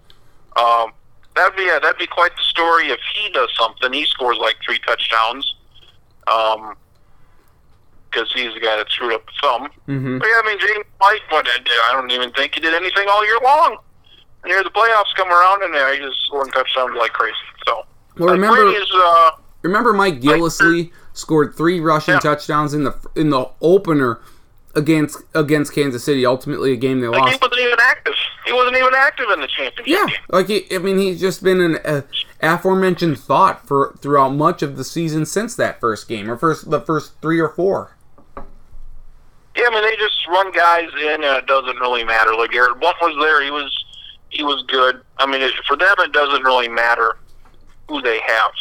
[0.56, 0.94] um,
[1.36, 3.92] that'd be a, that'd be quite the story if he does something.
[3.92, 5.56] He scores like three touchdowns,
[6.28, 6.76] um,
[8.10, 9.64] because he's the guy that screwed up the thumb.
[9.88, 10.18] Mm-hmm.
[10.20, 11.44] But yeah, I mean James White, uh,
[11.90, 13.78] I don't even think he did anything all year long.
[14.44, 17.36] And here the playoffs come around, and uh, he just scoring touchdowns like crazy.
[17.66, 17.86] So
[18.18, 18.92] Well, uh, remember, Brady is.
[18.94, 22.20] Uh, remember Mike Gillislee scored three rushing Yeah.
[22.20, 24.20] touchdowns in the in the opener
[24.76, 26.26] against against Kansas City.
[26.26, 27.42] Ultimately, a game they like he lost.
[27.42, 28.14] wasn't even active.
[28.46, 30.16] He wasn't even active in the championship Yeah, game.
[30.30, 32.02] like he, I mean, he's just been an uh,
[32.42, 36.82] aforementioned thought for throughout much of the season since that first game, or first the
[36.82, 37.96] first three or four.
[39.56, 42.34] Yeah, I mean they just run guys in, and it doesn't really matter.
[42.36, 43.86] Like Garrett Blunt was there; he was
[44.30, 45.02] he was good.
[45.18, 47.18] I mean, for them, it doesn't really matter
[47.90, 48.52] who they have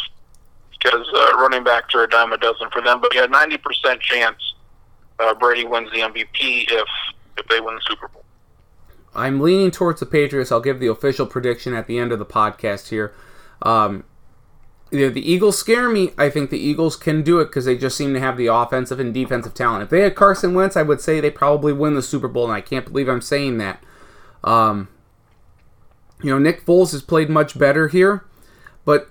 [0.82, 3.00] because uh, running backs are a dime a dozen for them.
[3.00, 4.54] But yeah, ninety percent chance
[5.18, 6.88] uh, Brady wins the MVP if
[7.36, 8.24] if they win the Super Bowl.
[9.14, 10.52] I'm leaning towards the Patriots.
[10.52, 13.12] I'll give the official prediction at the end of the podcast here.
[13.62, 14.04] Um,
[14.90, 16.10] you know, the Eagles scare me.
[16.18, 18.98] I think the Eagles can do it because they just seem to have the offensive
[18.98, 19.84] and defensive talent.
[19.84, 22.52] If they had Carson Wentz, I would say they probably win the Super Bowl, and
[22.52, 23.82] I can't believe I'm saying that.
[24.42, 24.88] Um,
[26.22, 28.24] you know, Nick Foles has played much better here,
[28.84, 29.08] but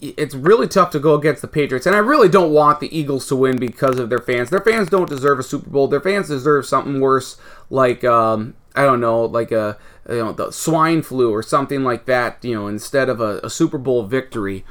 [0.00, 1.86] it's really tough to go against the Patriots.
[1.86, 4.50] And I really don't want the Eagles to win because of their fans.
[4.50, 5.88] Their fans don't deserve a Super Bowl.
[5.88, 7.36] Their fans deserve something worse,
[7.68, 9.76] like um, I don't know, like a
[10.08, 12.44] you know the swine flu or something like that.
[12.44, 14.64] You know, instead of a, a Super Bowl victory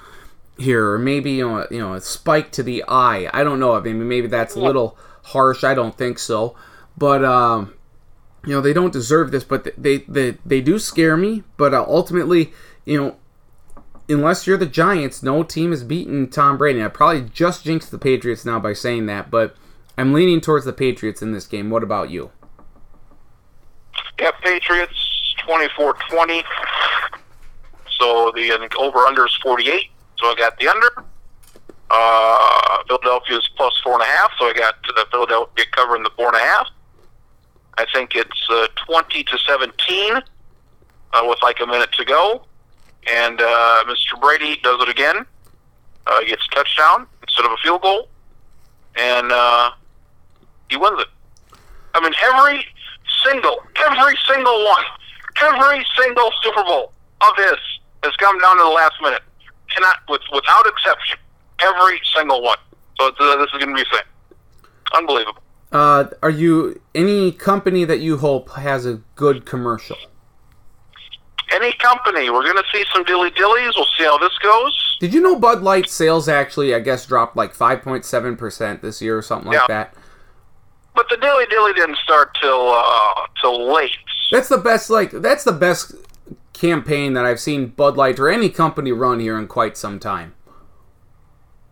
[0.57, 3.29] here, or maybe you know, you know, a spike to the eye.
[3.33, 3.75] I don't know.
[3.75, 5.63] I mean, maybe that's a little harsh.
[5.63, 6.55] I don't think so,
[6.97, 7.73] but um,
[8.45, 9.43] you know, they don't deserve this.
[9.43, 11.43] But they they they do scare me.
[11.57, 12.53] But uh, ultimately,
[12.85, 13.17] you know,
[14.09, 16.83] unless you're the Giants, no team has beaten Tom Brady.
[16.83, 19.55] I probably just jinxed the Patriots now by saying that, but
[19.97, 21.69] I'm leaning towards the Patriots in this game.
[21.69, 22.31] What about you?
[24.19, 26.43] Yeah, Patriots 24-20.
[27.99, 29.89] So the think over under is 48.
[30.17, 31.03] So I got the under.
[31.89, 34.31] Uh, Philadelphia is plus four and a half.
[34.39, 36.67] So I got uh, Philadelphia covering the four and a half.
[37.77, 40.21] I think it's uh, 20 to 17 uh,
[41.23, 42.46] with like a minute to go.
[43.07, 44.19] And uh, Mr.
[44.19, 45.25] Brady does it again.
[46.05, 48.09] Uh, gets a touchdown instead of a field goal.
[48.95, 49.71] And uh,
[50.69, 51.07] he wins it.
[51.93, 52.65] I mean, every
[53.23, 54.83] single, every single one,
[55.41, 57.57] every single Super Bowl of his
[58.03, 59.21] has come down to the last minute.
[59.73, 61.17] Cannot, with, without exception,
[61.59, 62.57] every single one.
[62.99, 64.05] So uh, this is going to be the.
[64.95, 65.41] Unbelievable.
[65.71, 69.97] Uh, are you any company that you hope has a good commercial?
[71.51, 73.71] Any company, we're going to see some dilly dillies.
[73.75, 74.97] We'll see how this goes.
[74.99, 79.21] Did you know Bud Light sales actually, I guess, dropped like 5.7% this year or
[79.21, 79.93] something like that?
[80.93, 83.91] But the dilly dilly didn't start till uh, till late.
[84.31, 85.93] That's the best, like, that's the best
[86.57, 90.33] campaign that I've seen Bud Light or any company run here in quite some time.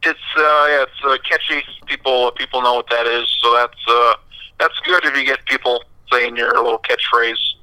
[0.03, 1.63] It's uh, yeah, it's uh, catchy.
[1.88, 4.13] People people know what that is, so that's uh,
[4.59, 7.54] that's good if you get people saying your little catchphrase.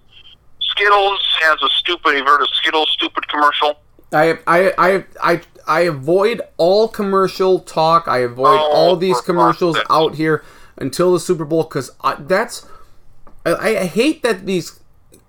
[0.73, 2.17] Skittles has a stupid.
[2.17, 3.79] You've heard of Skittles stupid commercial?
[4.13, 8.09] I, I, I, I, I avoid all commercial talk.
[8.09, 10.45] I avoid Oh, all these commercials out here
[10.77, 12.67] until the Super Bowl because that's.
[13.45, 14.81] I, I hate that these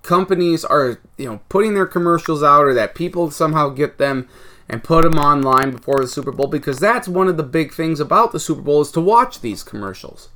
[0.01, 4.27] companies are you know putting their commercials out or that people somehow get them
[4.69, 7.99] and put them online before the Super Bowl because that's one of the big things
[7.99, 10.29] about the Super Bowl is to watch these commercials.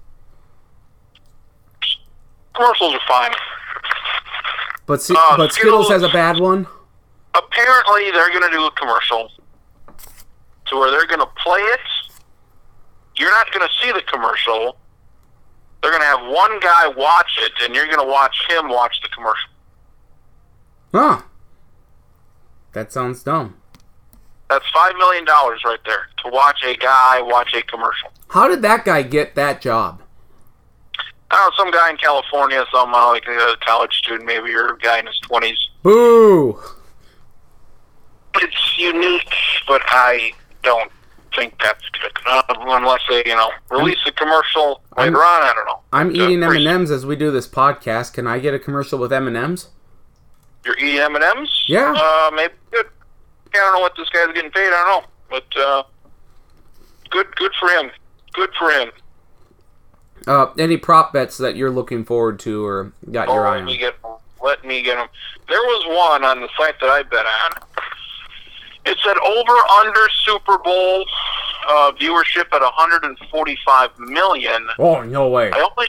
[2.55, 3.31] Commercials are fine.
[4.87, 6.65] But Uh, but Skittles Skittles- has a bad one.
[7.35, 9.31] Apparently, they're going to do a commercial
[10.67, 11.79] to where they're going to play it.
[13.17, 14.77] You're not going to see the commercial.
[15.81, 18.99] They're going to have one guy watch it, and you're going to watch him watch
[19.03, 19.49] the commercial.
[20.93, 21.21] Huh.
[22.73, 23.55] That sounds dumb.
[24.49, 28.09] That's five million dollars right there to watch a guy watch a commercial.
[28.29, 30.01] How did that guy get that job?
[31.29, 34.73] I don't know, some guy in California, some uh, like a college student, maybe, or
[34.73, 35.57] a guy in his twenties.
[35.83, 36.59] Boo!
[38.35, 39.33] It's unique,
[39.67, 40.31] but I
[40.63, 40.91] don't
[41.35, 42.11] think that's good.
[42.25, 45.41] Uh, unless they, you know, release a commercial I'm- later on.
[45.43, 45.79] I don't know.
[45.91, 48.13] I'm eating M&M's as we do this podcast.
[48.13, 49.69] Can I get a commercial with M and M's?
[50.65, 51.63] You're eating M and M's.
[51.67, 51.93] Yeah.
[51.97, 52.85] Uh, maybe good.
[53.53, 54.67] I don't know what this guy's getting paid.
[54.67, 55.83] I don't know, but uh,
[57.09, 57.89] good, good for him.
[58.33, 58.91] Good for him.
[60.27, 63.65] Uh, any prop bets that you're looking forward to or got Oh, your eye on?
[63.65, 63.95] let me get
[64.43, 65.07] let me get them.
[65.47, 67.51] There was one on the site that I bet on.
[68.85, 71.05] It said over under Super Bowl
[71.69, 74.67] uh, viewership at 145 million.
[74.79, 75.51] Oh no way!
[75.51, 75.87] I only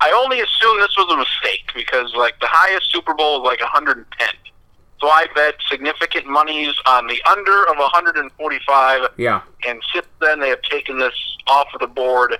[0.00, 3.60] I only assumed this was a mistake because like the highest Super Bowl was like
[3.60, 4.28] 110.
[5.00, 9.40] So I bet significant monies on the under of 145 Yeah.
[9.66, 11.14] and since then they have taken this
[11.46, 12.36] off of the board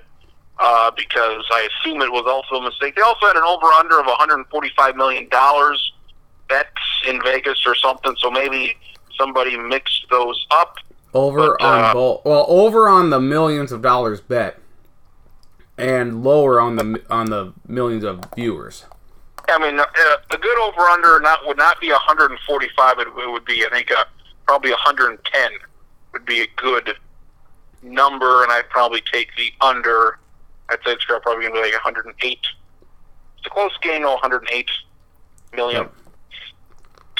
[0.59, 2.95] uh, because I assume it was also a mistake.
[2.95, 5.93] They also had an over under of 145 million dollars
[6.47, 6.69] bets
[7.07, 8.77] in Vegas or something, so maybe
[9.17, 10.75] somebody mixed those up.
[11.13, 12.25] Over But, on uh, both.
[12.25, 14.59] Well, over on the millions of dollars bet,
[15.77, 18.85] and lower on the on the millions of viewers.
[19.49, 19.85] I mean, uh,
[20.29, 22.99] a good over under not would not be 145.
[22.99, 24.05] It, it would be, I think, uh,
[24.45, 25.51] probably 110
[26.13, 26.95] would be a good
[27.81, 30.19] number, and I'd probably take the under.
[30.71, 32.39] I'd say it's probably going to be like 108.
[33.37, 34.69] It's a close game, though, 108
[35.55, 35.81] million.
[35.83, 35.93] Yep.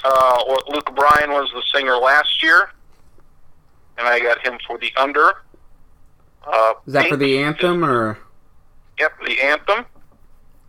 [0.03, 2.71] Uh, well, Luke Bryan was the singer last year,
[3.97, 5.33] and I got him for the under.
[6.45, 8.17] Uh, Is that for Pink the is- anthem or?
[8.99, 9.85] Yep, the anthem.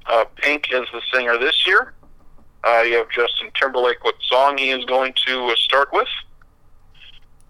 [0.07, 1.95] Uh, Pink is the singer this year.
[2.64, 4.03] Uh, you have Justin Timberlake.
[4.05, 6.09] What song he is going to uh, start with?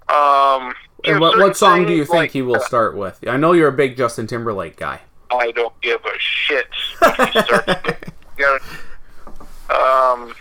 [0.08, 3.18] Um, And what, what song do you think like, he will start with?
[3.26, 5.00] I know you're a big Justin Timberlake guy.
[5.38, 6.68] I don't give a shit.
[7.00, 7.72] He starts
[9.70, 10.34] um,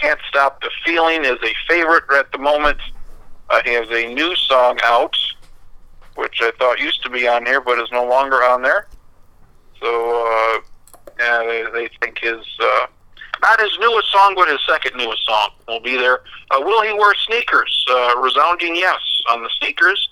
[0.00, 2.78] Can't Stop the Feeling is a favorite at the moment.
[3.50, 5.16] Uh, he has a new song out,
[6.16, 8.86] which I thought used to be on here, but is no longer on there.
[9.80, 10.60] So, uh,
[11.18, 12.86] yeah, they, they think his, uh,
[13.42, 16.20] not his newest song, but his second newest song will be there.
[16.50, 17.84] Uh, will he wear sneakers?
[17.90, 19.00] Uh, resounding yes
[19.30, 20.08] on the sneakers.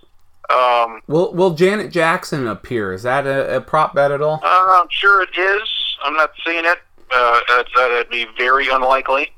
[0.51, 2.93] Um, Will Will Janet Jackson appear?
[2.93, 4.41] Is that a, a prop bet at all?
[4.43, 5.69] Uh, I'm sure it is.
[6.03, 6.79] I'm not seeing it.
[7.13, 9.33] Uh, that's, that'd be very unlikely.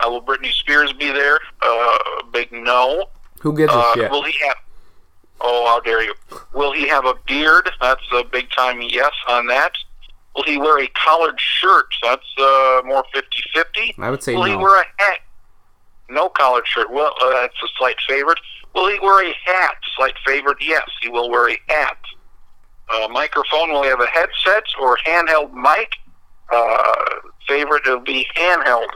[0.00, 1.38] Uh, will Britney Spears be there?
[1.62, 1.98] Uh,
[2.32, 3.06] big no.
[3.40, 4.10] Who gives a Uh, shit?
[4.10, 4.56] will he have?
[5.40, 6.14] Oh, how dare you!
[6.54, 7.68] Will he have a beard?
[7.80, 9.72] That's a big time yes on that.
[10.34, 11.86] Will he wear a collared shirt?
[12.02, 13.94] That's uh, more 50-50.
[13.98, 14.58] I would say Will he no.
[14.60, 15.18] wear a hat?
[16.10, 16.90] No collared shirt.
[16.90, 18.38] Well, uh, that's a slight favorite.
[18.76, 19.74] Will he wear a hat?
[19.96, 20.58] Slight favorite.
[20.60, 21.96] Yes, he will wear a hat.
[22.88, 23.72] Uh, microphone.
[23.72, 25.88] Will he have a headset or handheld mic?
[26.52, 26.94] Uh,
[27.48, 28.86] favorite will be handheld.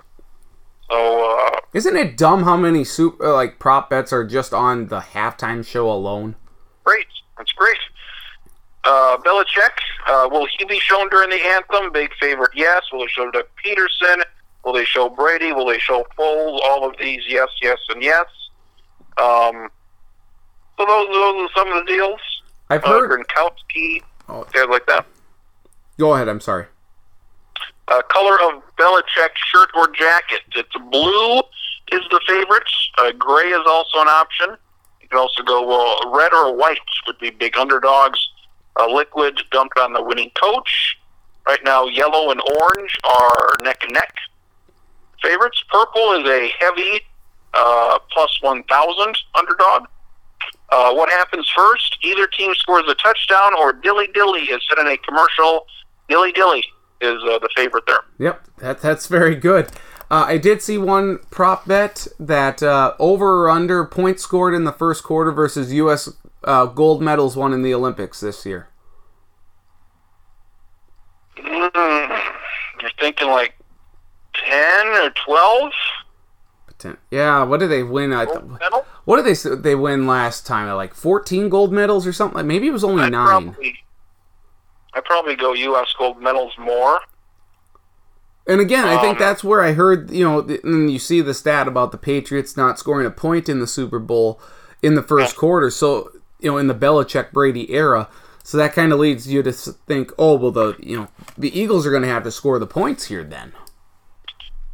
[0.91, 5.01] So uh, Isn't it dumb how many super like prop bets are just on the
[5.01, 6.37] halftime show alone?
[6.85, 7.07] great.
[7.39, 7.79] That's great.
[8.85, 9.71] Uh, Belichick,
[10.09, 11.93] uh, will he be shown during the anthem?
[11.93, 12.83] Big favorite, yes.
[12.93, 14.23] Will they show Doug Pederson?
[14.65, 15.53] Will they show Brady?
[15.53, 16.61] Will they show Foles?
[16.65, 18.27] All of these, yes, yes, and yes.
[19.19, 19.69] Um,
[20.79, 22.21] so those, those are some of the deals.
[22.71, 23.11] I've Uh, heard.
[23.27, 25.07] Gronkowski, Oh, guys like that.
[25.99, 26.29] go ahead.
[26.29, 26.67] I'm sorry.
[27.89, 30.43] Uh, color of Belichick shirt or jacket.
[30.55, 31.39] It's blue
[31.93, 32.63] is the favorite.
[32.99, 34.57] Uh, gray is also an option.
[35.03, 38.21] You can also go uh, red or white would be big underdogs.
[38.79, 40.97] Uh, liquid dumped on the winning coach.
[41.47, 44.15] Right now, yellow and orange are neck and neck
[45.21, 45.65] favorites.
[45.73, 47.01] Purple is a heavy
[47.55, 49.85] uh, plus 1,000 underdog.
[50.71, 51.99] Uh, what happens first?
[52.03, 55.67] Either team scores a touchdown or Dilly Dilly is set in a commercial.
[56.09, 56.65] Dilly Dilly
[57.01, 58.05] is uh, the favorite there.
[58.19, 59.67] Yep, that that's very good.
[60.11, 64.65] Uh, I did see one prop bet that uh, over or under points scored in
[64.65, 66.09] the first quarter versus U.S.
[66.43, 68.69] Uh, gold medals won in the Olympics this year.
[71.39, 72.23] Mm,
[72.81, 73.55] you're thinking like
[74.35, 75.73] 10 or 12?
[76.81, 78.13] Poten- Yeah, what did they win?
[78.13, 78.39] I th-
[79.05, 80.75] what did they they win last time?
[80.77, 82.37] Like 14 gold medals or something?
[82.37, 83.27] Like maybe it was only I'd nine.
[83.53, 83.75] probably,
[84.95, 85.95] I'd probably go U.S.
[85.99, 87.01] gold medals more.
[88.47, 91.35] And again, I think Um, that's where I heard, you know, and you see the
[91.35, 94.41] stat about the Patriots not scoring a point in the Super Bowl
[94.83, 95.71] in the first quarter.
[95.71, 98.09] So, you know, in the Belichick Brady era.
[98.43, 101.87] So that kind of leads you to think, oh, well, the, you know, the Eagles
[101.87, 103.53] are going to have to score the points here then.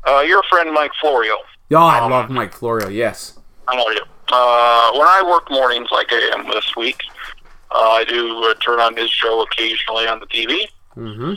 [0.08, 1.34] Uh, your friend Mike Florio.
[1.72, 3.38] Oh, I Um, love Mike Florio, yes.
[3.68, 4.02] I know you.
[4.32, 7.00] Uh, when I work mornings like I am this week,
[7.72, 10.68] uh, I do uh, turn on his show occasionally on the TV.
[10.96, 11.34] Mm-hmm.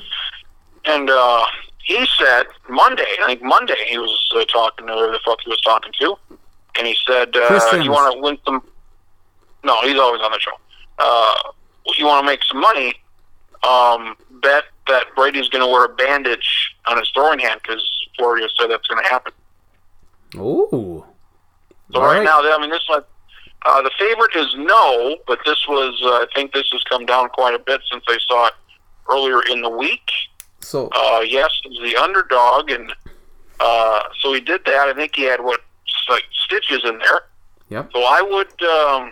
[0.86, 1.46] And uh,
[1.84, 5.50] he said Monday, I think Monday, he was uh, talking to whoever the fuck he
[5.50, 6.16] was talking to,
[6.78, 7.48] and he said, uh,
[7.84, 8.64] "You want to win some?"
[9.64, 10.52] No, he's always on the show.
[10.98, 11.36] Uh,
[11.98, 12.94] you want to make some money?
[13.68, 17.84] Um, bet that Brady's going to wear a bandage on his throwing hand because
[18.18, 19.34] Florio said that's going to happen.
[20.36, 21.04] Ooh.
[21.92, 22.24] So right, right.
[22.24, 23.04] now, I mean, this one,
[23.66, 27.30] uh, the favorite is no, but this was, uh, I think, this has come down
[27.30, 28.54] quite a bit since I saw it
[29.10, 30.10] earlier in the week.
[30.62, 32.94] So, Uh, yes, he's the underdog, and
[33.60, 34.88] uh, so he did that.
[34.88, 35.62] I think he had what
[36.10, 37.22] like stitches in there.
[37.70, 37.90] yep.
[37.94, 38.48] So I would.
[38.64, 39.12] Um,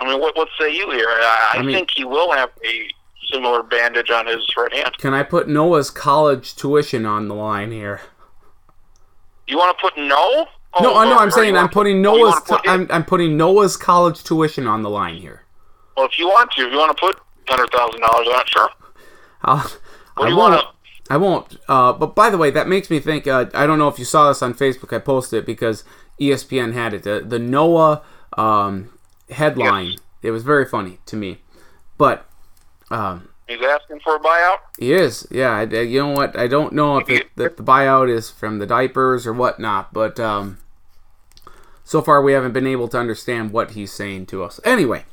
[0.00, 1.08] I mean, what what say you here?
[1.08, 2.88] I, I, I mean- think he will have a
[3.32, 4.96] similar bandage on his right hand.
[4.98, 8.00] Can I put Noah's college tuition on the line here?
[9.48, 10.46] You want to put no?
[10.74, 12.40] Oh, no, or- I'm or saying I'm putting put- oh, Noah's.
[12.40, 15.44] put t- I'm, I'm putting Noah's college tuition on the line here.
[15.96, 18.48] Well, if you want to, if you want to put hundred thousand dollars on it,
[18.48, 18.68] sure.
[19.42, 19.70] I'll, What
[20.18, 20.52] I do you won't.
[20.52, 20.68] want to?
[21.10, 21.56] I won't.
[21.68, 23.26] Uh, but by the way, that makes me think.
[23.26, 24.94] Uh, I don't know if you saw this on Facebook.
[24.94, 25.82] I posted it because
[26.20, 27.02] ESPN had it.
[27.04, 28.02] The, the Noah
[28.36, 28.90] um,
[29.30, 29.96] headline.
[30.22, 31.38] It was very funny to me.
[31.96, 32.26] But
[32.90, 34.58] um, He's asking for a buyout.
[34.78, 35.26] he is.
[35.30, 35.50] Yeah.
[35.52, 36.38] I, you know what?
[36.38, 39.94] I don't know if, it, if the buyout is from the diapers or whatnot.
[39.94, 40.58] But um,
[41.82, 44.60] so far, we haven't been able to understand what he's saying to us.
[44.64, 45.04] Anyway.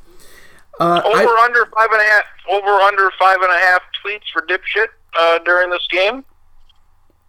[0.78, 2.24] Uh, Over I, under five and a half.
[2.50, 6.24] Over under five and a half tweets for dipshit uh, during this game.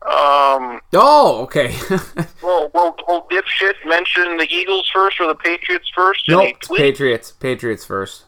[0.01, 1.73] Um, oh, okay.
[2.43, 6.27] well, will, will dipshit mention the Eagles first or the Patriots first?
[6.27, 6.55] nope.
[6.75, 7.31] Patriots.
[7.31, 8.25] Patriots first.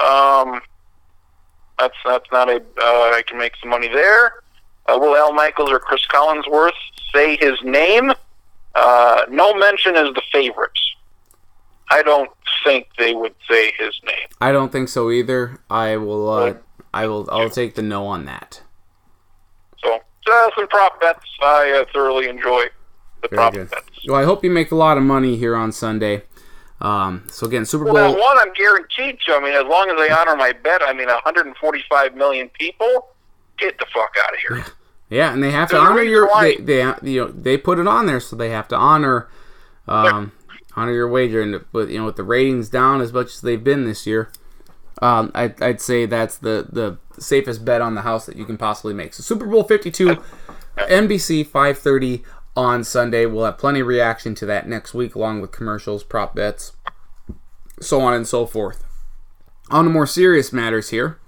[0.00, 0.60] Um,
[1.80, 2.56] that's that's not a.
[2.56, 4.42] Uh, I can make some money there.
[4.86, 6.72] Uh, will Al Michaels or Chris Collinsworth
[7.14, 8.12] say his name?
[8.74, 10.80] Uh, no mention as the favorites.
[11.90, 12.30] I don't
[12.64, 14.28] think they would say his name.
[14.40, 15.58] I don't think so either.
[15.68, 16.28] I will.
[16.28, 16.54] Uh.
[16.92, 17.28] I will.
[17.30, 18.62] I'll take the no on that.
[19.82, 19.98] So,
[20.30, 21.24] uh, some prop bets.
[21.42, 22.64] I uh, thoroughly enjoy
[23.22, 23.70] the Very prop good.
[23.70, 24.06] bets.
[24.06, 26.22] Well, I hope you make a lot of money here on Sunday.
[26.80, 28.22] Um, so again, Super Well, Bowl.
[28.22, 29.34] one I'm guaranteed to.
[29.34, 33.08] I mean, as long as they honor my bet, I mean, 145 million people,
[33.58, 34.64] get the fuck out of here.
[35.10, 36.30] Yeah, and they have to There's honor your.
[36.40, 39.28] They, they you know they put it on there, so they have to honor
[39.88, 40.32] um,
[40.76, 41.42] honor your wager.
[41.42, 44.30] And with you know with the ratings down as much as they've been this year,
[45.02, 48.56] um, I'd, I'd say that's the the safest bet on the house that you can
[48.56, 49.12] possibly make.
[49.12, 50.22] So Super Bowl Fifty Two,
[50.78, 52.22] NBC five thirty
[52.60, 53.26] on Sunday.
[53.26, 56.72] We'll have plenty of reaction to that next week, along with commercials, prop bets,
[57.80, 58.84] so on and so forth.
[59.70, 61.18] On to more serious matters here.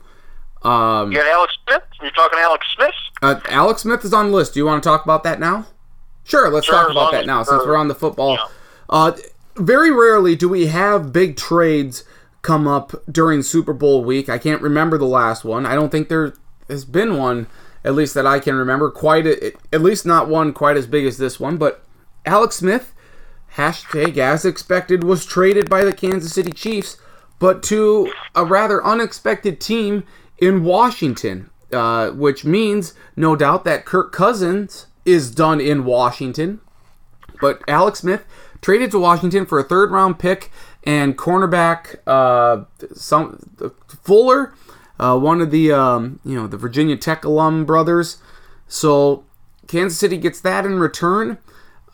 [0.63, 1.83] Um, You got Alex Smith?
[2.01, 2.95] You're talking Alex Smith?
[3.23, 4.55] uh, Alex Smith is on the list.
[4.55, 5.67] Do you want to talk about that now?
[6.25, 8.35] Sure, let's Sure, talk about that now since we're on the football.
[8.35, 8.45] yeah.
[8.89, 9.13] Uh,
[9.57, 12.05] very rarely do we have big trades
[12.43, 14.29] come up during Super Bowl week.
[14.29, 15.67] I can't remember the last one.
[15.67, 16.35] I don't think there
[16.69, 17.47] has been one
[17.85, 18.91] at least that I can remember.
[18.91, 21.57] Quite, a, at least not one quite as big as this one.
[21.57, 21.85] But
[22.25, 22.95] Alex Smith,
[23.57, 26.99] hashtag as expected, was traded by the Kansas City Chiefs,
[27.39, 30.05] but to a rather unexpected team
[30.39, 36.61] in Washington, uh, which means no doubt that Kirk Cousins is done in Washington.
[37.41, 38.25] But Alex Smith
[38.61, 40.51] traded to Washington for a third round pick
[40.85, 42.65] and cornerback uh,
[42.95, 43.39] some
[44.03, 44.55] Fuller,
[44.99, 48.19] uh, one of the um, you know the Virginia Tech alum brothers.
[48.69, 49.25] So
[49.69, 51.39] Kansas City gets that in return.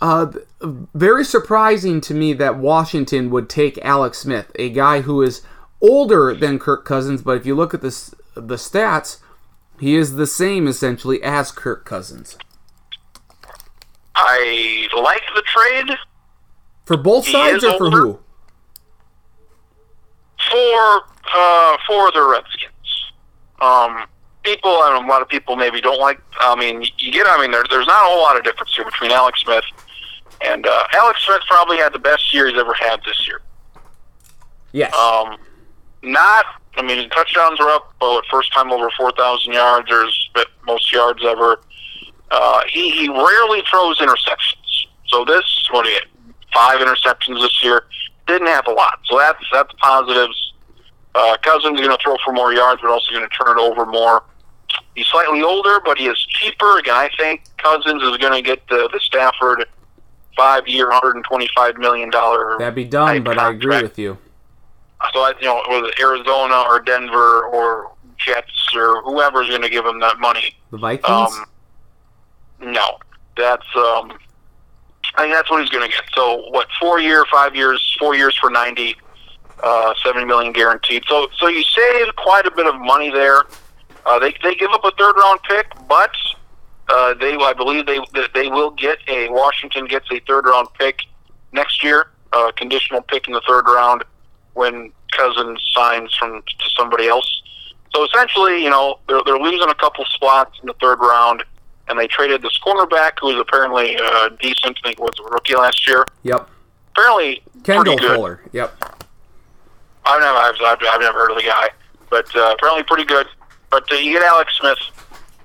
[0.01, 0.30] Uh,
[0.62, 5.42] very surprising to me that Washington would take Alex Smith, a guy who is
[5.80, 9.18] older than Kirk Cousins, but if you look at the the stats,
[9.80, 12.36] he is the same essentially as Kirk Cousins.
[14.14, 15.96] I like the trade.
[16.84, 17.96] For both He sides or for older.
[17.99, 18.18] who?
[20.51, 21.03] for
[21.34, 22.72] uh, for the Redskins.
[23.61, 24.07] Um,
[24.43, 26.21] people, I know, a lot of people maybe don't like.
[26.41, 27.27] I mean, you get.
[27.27, 29.65] I mean, there, there's not a whole lot of difference here between Alex Smith
[30.41, 31.41] and uh, Alex Smith.
[31.49, 33.41] Probably had the best year he's ever had this year.
[34.73, 34.95] Yes.
[34.95, 35.37] Um,
[36.03, 36.47] not.
[36.77, 37.93] I mean, touchdowns are up.
[38.01, 39.89] Well, first time over four thousand yards.
[39.89, 40.31] There's
[40.67, 41.61] most yards ever.
[42.31, 44.87] Uh, he he rarely throws interceptions.
[45.09, 46.05] So this what he had
[46.53, 47.85] five interceptions this year.
[48.27, 49.01] Didn't have a lot.
[49.07, 50.47] So that's that's positives.
[51.19, 53.61] Uh, Cousins is going to throw for more yards, but also going to turn it
[53.61, 54.23] over more.
[54.95, 56.79] He's slightly older, but he is cheaper.
[56.79, 59.64] Again, I think Cousins is going to get the, the Stafford
[60.37, 64.16] five-year, hundred and twenty-five million dollar That'd be done, but I agree with you.
[65.12, 69.85] So I, you know, whether Arizona or Denver or Jets or whoever's going to give
[69.85, 70.55] him that money.
[70.71, 71.09] The Vikings?
[71.09, 71.45] Um,
[72.61, 72.99] no,
[73.37, 74.12] that's um,
[75.14, 76.05] I think that's what he's going to get.
[76.14, 76.69] So what?
[76.81, 78.97] Four year, five years, four years for ninety,
[79.63, 81.05] uh, seventy million guaranteed.
[81.09, 83.45] So so you save quite a bit of money there.
[84.07, 86.11] Uh, they they give up a third round pick, but
[86.89, 88.01] uh, they I believe they
[88.35, 91.03] they will get a Washington gets a third round pick
[91.53, 94.05] next year, uh, conditional pick in the third round
[94.55, 97.43] when Cousins signs from to somebody else.
[97.95, 101.45] So essentially, you know, they're they're losing a couple spots in the third round,
[101.89, 104.79] and they traded this cornerback who was apparently uh, decent.
[104.85, 106.07] I think was a rookie last year.
[106.23, 106.49] yep.
[106.93, 107.97] Apparently, Kendall.
[107.99, 108.41] Fuller.
[108.53, 108.97] Yep.
[110.09, 111.69] I've never, I've, I've, never heard of the guy,
[112.09, 113.27] but uh, apparently pretty good.
[113.71, 114.79] But uh, you get Alex Smith.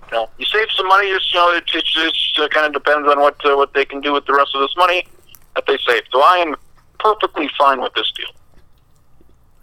[0.09, 1.09] You know, you save some money.
[1.09, 3.83] Just you know, it, it just uh, kind of depends on what uh, what they
[3.83, 5.05] can do with the rest of this money
[5.55, 6.03] that they save.
[6.11, 6.55] So I am
[6.97, 8.29] perfectly fine with this deal.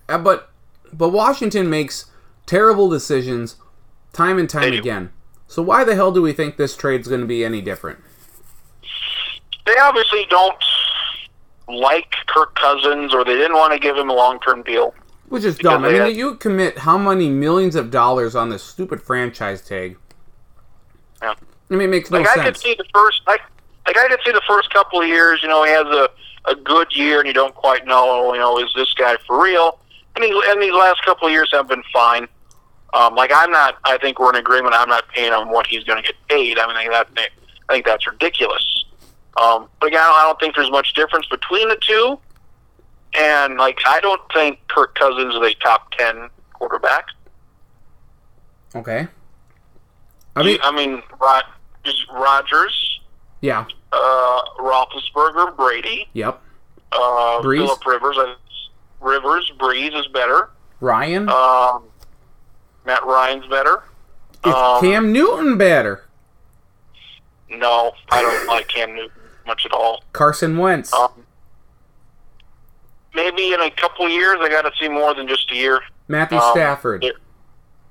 [0.08, 0.50] Uh, but
[0.92, 2.10] but Washington makes
[2.44, 3.56] terrible decisions
[4.12, 5.10] time and time again.
[5.46, 8.00] So why the hell do we think this trade's going to be any different?
[9.66, 10.62] They obviously don't
[11.72, 14.94] like Kirk Cousins, or they didn't want to give him a long term deal.
[15.28, 15.84] Which is dumb.
[15.84, 19.96] I mean, had- you commit how many millions of dollars on this stupid franchise tag?
[21.22, 21.34] Yeah.
[21.70, 23.40] I mean, it makes no Like I could see the first, like,
[23.86, 25.40] like I could see the first couple of years.
[25.42, 26.08] You know, he has a
[26.46, 29.78] a good year, and you don't quite know, you know, is this guy for real?
[30.16, 32.26] And he, and these last couple of years have been fine.
[32.92, 33.76] Um, like I'm not.
[33.84, 34.74] I think we're in agreement.
[34.76, 36.58] I'm not paying him what he's going to get paid.
[36.58, 37.30] I mean, I think that
[37.68, 38.84] I think that's ridiculous.
[39.36, 42.18] Um, but again, I don't think there's much difference between the two.
[43.18, 47.06] And like, I don't think Kirk Cousins is a top ten quarterback.
[48.74, 49.08] Okay.
[50.36, 51.44] I mean, I mean, Rod,
[52.12, 53.00] Rodgers,
[53.40, 53.64] yeah.
[53.92, 56.40] uh, Roethlisberger, Brady, Yep.
[56.92, 57.66] uh, Brees?
[57.66, 58.16] Philip Rivers.
[59.00, 60.50] Rivers, Brees is better.
[60.80, 61.28] Ryan.
[61.28, 61.84] Um,
[62.86, 63.82] Matt Ryan's better.
[64.46, 66.04] is um, Cam Newton better?
[67.50, 70.02] No, I don't like Cam Newton much at all.
[70.12, 70.92] Carson Wentz.
[70.92, 71.10] Um,
[73.14, 75.80] maybe in a couple of years, I got to see more than just a year.
[76.08, 77.02] Matthew um, Stafford.
[77.02, 77.20] Der-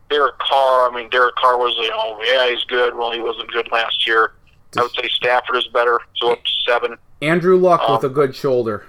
[0.10, 0.92] Derek Carr.
[0.92, 2.96] I mean, Derek Carr was, you know, yeah, he's good.
[2.96, 4.34] Well, he wasn't good last year.
[4.78, 6.98] I would say Stafford is better, so up to seven.
[7.22, 8.86] Andrew Luck um, with a good shoulder.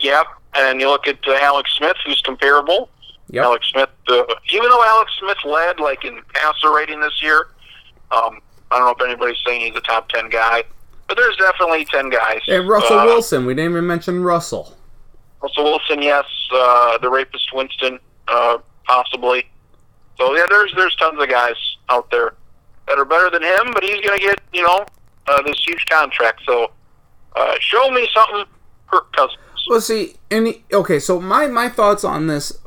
[0.00, 0.26] Yep.
[0.54, 2.88] And you look at uh, Alex Smith, who's comparable.
[3.30, 3.44] Yep.
[3.44, 7.48] Alex Smith, uh, even though Alex Smith led like in passer rating this year,
[8.10, 8.40] um,
[8.70, 10.64] I don't know if anybody's saying he's a top ten guy,
[11.08, 12.40] but there's definitely ten guys.
[12.46, 13.46] And Russell Uh, Wilson.
[13.46, 14.76] We didn't even mention Russell.
[15.42, 16.24] Russell Wilson, yes.
[16.52, 17.98] Uh, the rapist Winston,
[18.28, 19.46] uh, possibly.
[20.18, 21.54] So yeah, there's there's tons of guys
[21.88, 22.34] out there
[22.86, 24.84] that are better than him, but he's going to get you know
[25.26, 26.42] uh, this huge contract.
[26.46, 26.70] So
[27.36, 28.44] uh, show me something,
[28.90, 29.38] Kirk Cousins.
[29.68, 30.98] Well, see, any okay.
[30.98, 32.58] So my my thoughts on this.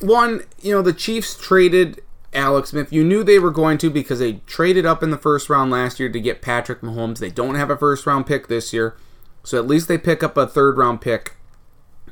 [0.00, 2.02] One, you know, the Chiefs traded
[2.32, 2.92] Alex Smith.
[2.92, 6.00] You knew they were going to because they traded up in the first round last
[6.00, 7.18] year to get Patrick Mahomes.
[7.18, 8.96] They don't have a first round pick this year,
[9.44, 11.36] so at least they pick up a third round pick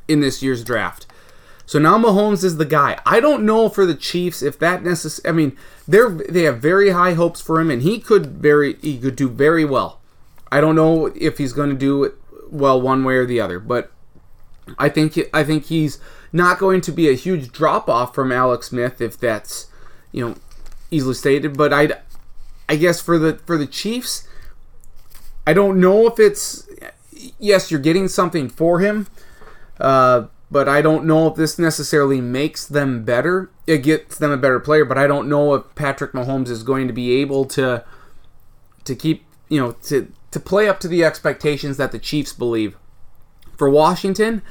[0.09, 1.07] in this year's draft.
[1.65, 2.99] So now Mahomes is the guy.
[3.07, 5.57] I don't know for the Chiefs if that necess- I mean,
[5.87, 9.29] they're they have very high hopes for him, and he could very he could do
[9.29, 10.01] very well.
[10.51, 12.15] I don't know if he's going to do it
[12.51, 13.93] well one way or the other, but
[14.79, 16.01] I think I think he's
[16.33, 19.70] not going to be a huge drop off from Alex Smith if that's
[20.13, 20.35] you know
[20.91, 21.57] easily stated.
[21.57, 21.91] But I
[22.69, 24.27] I guess for the for the Chiefs,
[25.47, 26.69] I don't know if it's
[27.39, 29.07] yes you're getting something for him.
[29.79, 33.51] Uh, but I don't know if this necessarily makes them better.
[33.67, 36.89] It gets them a better player, but I don't know if Patrick Mahomes is going
[36.89, 37.85] to be able to
[38.85, 42.77] to keep, you know, to to play up to the expectations that the Chiefs believe.
[43.57, 44.43] For Washington,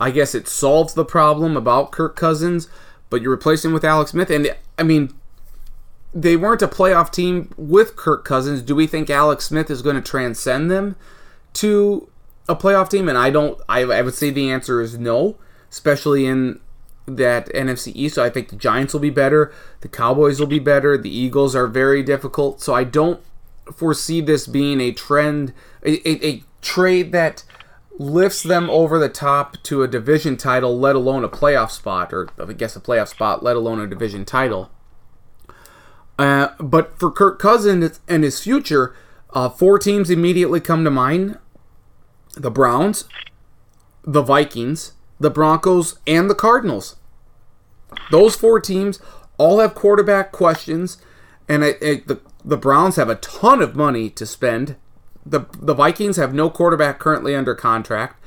[0.00, 2.68] I guess it solves the problem about Kirk Cousins,
[3.14, 5.14] but you replace him with Alex Smith and I mean
[6.12, 8.62] they weren't a playoff team with Kirk Cousins.
[8.62, 10.94] Do we think Alex Smith is going to transcend them
[11.54, 12.08] to
[12.48, 13.08] a playoff team?
[13.08, 13.60] And I don't.
[13.68, 15.36] I, I would say the answer is no
[15.74, 16.60] especially in
[17.04, 18.14] that NFC East.
[18.14, 21.56] So I think the Giants will be better, the Cowboys will be better, the Eagles
[21.56, 22.60] are very difficult.
[22.60, 23.20] So I don't
[23.74, 25.52] foresee this being a trend,
[25.84, 27.42] a, a, a trade that
[27.98, 32.28] lifts them over the top to a division title, let alone a playoff spot, or
[32.38, 34.70] I guess a playoff spot, let alone a division title.
[36.18, 38.94] Uh, but for Kirk Cousins and his future,
[39.30, 41.38] uh, four teams immediately come to mind:
[42.34, 43.04] the Browns,
[44.02, 46.96] the Vikings, the Broncos, and the Cardinals.
[48.10, 49.00] Those four teams
[49.38, 50.98] all have quarterback questions,
[51.48, 54.76] and the the Browns have a ton of money to spend.
[55.26, 58.22] The The Vikings have no quarterback currently under contract.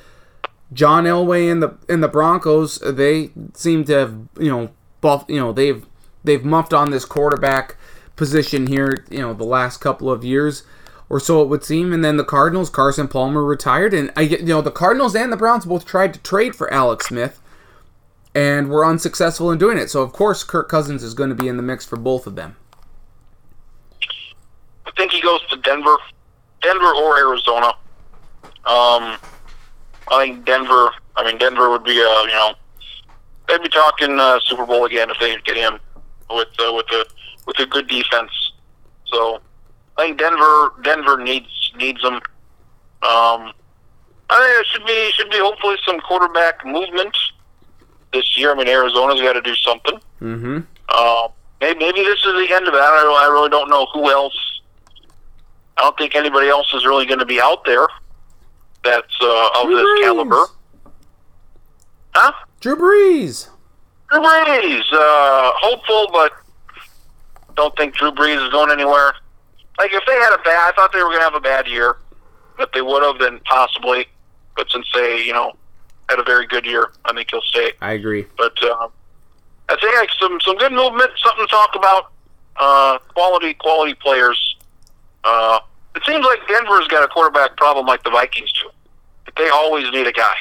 [0.73, 4.69] John Elway and the and the Broncos they seem to have you know
[5.01, 5.85] buff you know they've
[6.23, 7.77] they've muffed on this quarterback
[8.15, 10.63] position here you know the last couple of years
[11.09, 11.93] or so it would seem.
[11.93, 15.37] And then the Cardinals, Carson Palmer retired, and I you know the Cardinals and the
[15.37, 17.39] Browns both tried to trade for Alex Smith,
[18.35, 19.89] and were unsuccessful in doing it.
[19.89, 22.35] So of course Kirk Cousins is going to be in the mix for both of
[22.35, 22.55] them.
[24.85, 25.97] I think he goes to Denver,
[26.67, 27.67] Denver or Arizona.
[28.65, 29.17] Um,
[30.09, 30.91] I think Denver.
[31.15, 32.53] I mean Denver would be uh you know
[33.47, 35.79] they'd be talking uh, Super Bowl again if they get him
[36.29, 37.05] with uh, with a
[37.45, 38.31] with a good defense.
[39.05, 39.41] So
[39.97, 42.15] I think Denver Denver needs needs them.
[42.15, 43.53] Um,
[44.29, 47.15] I think it should be should be hopefully some quarterback movement
[48.13, 48.51] this year.
[48.51, 49.99] I mean, Arizona's got to do something.
[50.21, 50.59] Mm-hmm.
[50.89, 51.27] Uh,
[51.61, 52.81] maybe maybe this is the end of it.
[52.81, 54.56] I, don't, I really don't know who else.
[55.77, 57.87] I don't think anybody else is really going to be out there
[58.83, 60.01] that's uh, of Drew this Brees.
[60.03, 60.45] caliber.
[62.13, 62.31] Huh?
[62.61, 63.49] Drew Brees.
[64.09, 64.81] Drew Brees.
[64.91, 66.31] Uh, hopeful, but
[67.55, 69.13] don't think Drew Brees is going anywhere.
[69.77, 71.67] Like if they had a bad, I thought they were going to have a bad
[71.67, 71.97] year.
[72.59, 74.07] If they would have, then possibly.
[74.55, 75.53] But since they, you know,
[76.09, 77.73] had a very good year, I think he'll stay.
[77.81, 78.25] I agree.
[78.37, 78.87] But uh,
[79.69, 82.11] I think like some some good movement, something to talk about.
[82.59, 84.46] Uh, quality quality players.
[85.23, 85.59] Uh,
[85.95, 88.69] it seems like Denver's got a quarterback problem like the Vikings do.
[89.25, 90.35] But they always need a guy.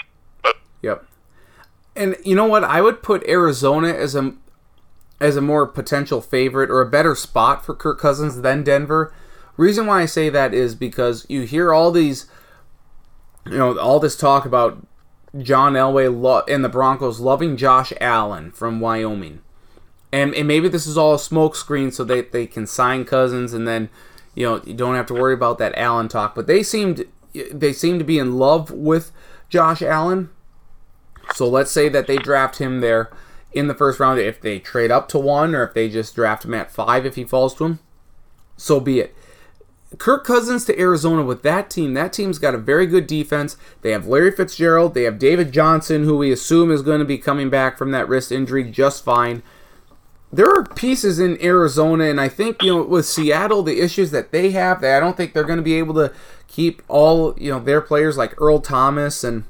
[0.83, 1.05] Yep.
[1.97, 2.63] And you know what?
[2.63, 4.35] I would put Arizona as a
[5.19, 9.15] as a more potential favorite or a better spot for Kirk Cousins than Denver.
[9.57, 12.27] Reason why I say that is because you hear all these,
[13.47, 14.87] you know, all this talk about
[15.39, 19.41] John Elway lo- and the Broncos loving Josh Allen from Wyoming,
[20.13, 23.67] and, and maybe this is all a smokescreen so they they can sign Cousins and
[23.67, 23.89] then,
[24.37, 26.37] you know, you don't have to worry about that Allen talk.
[26.37, 27.05] But they seemed
[27.53, 29.11] they seem to be in love with
[29.49, 30.31] Josh Allen.
[31.35, 33.11] So let's say that they draft him there
[33.53, 34.21] in the first round.
[34.21, 37.17] If they trade up to one, or if they just draft him at five, if
[37.17, 37.79] he falls to him,
[38.57, 39.17] so be it.
[39.99, 41.95] Kirk Cousins to Arizona with that team.
[41.95, 43.57] That team's got a very good defense.
[43.81, 44.93] They have Larry Fitzgerald.
[44.93, 48.09] They have David Johnson, who we assume is going to be coming back from that
[48.09, 49.43] wrist injury just fine.
[50.33, 54.33] There are pieces in Arizona, and I think you know with Seattle, the issues that
[54.33, 56.13] they have, that I don't think they're going to be able to
[56.49, 59.45] keep all you know their players like Earl Thomas and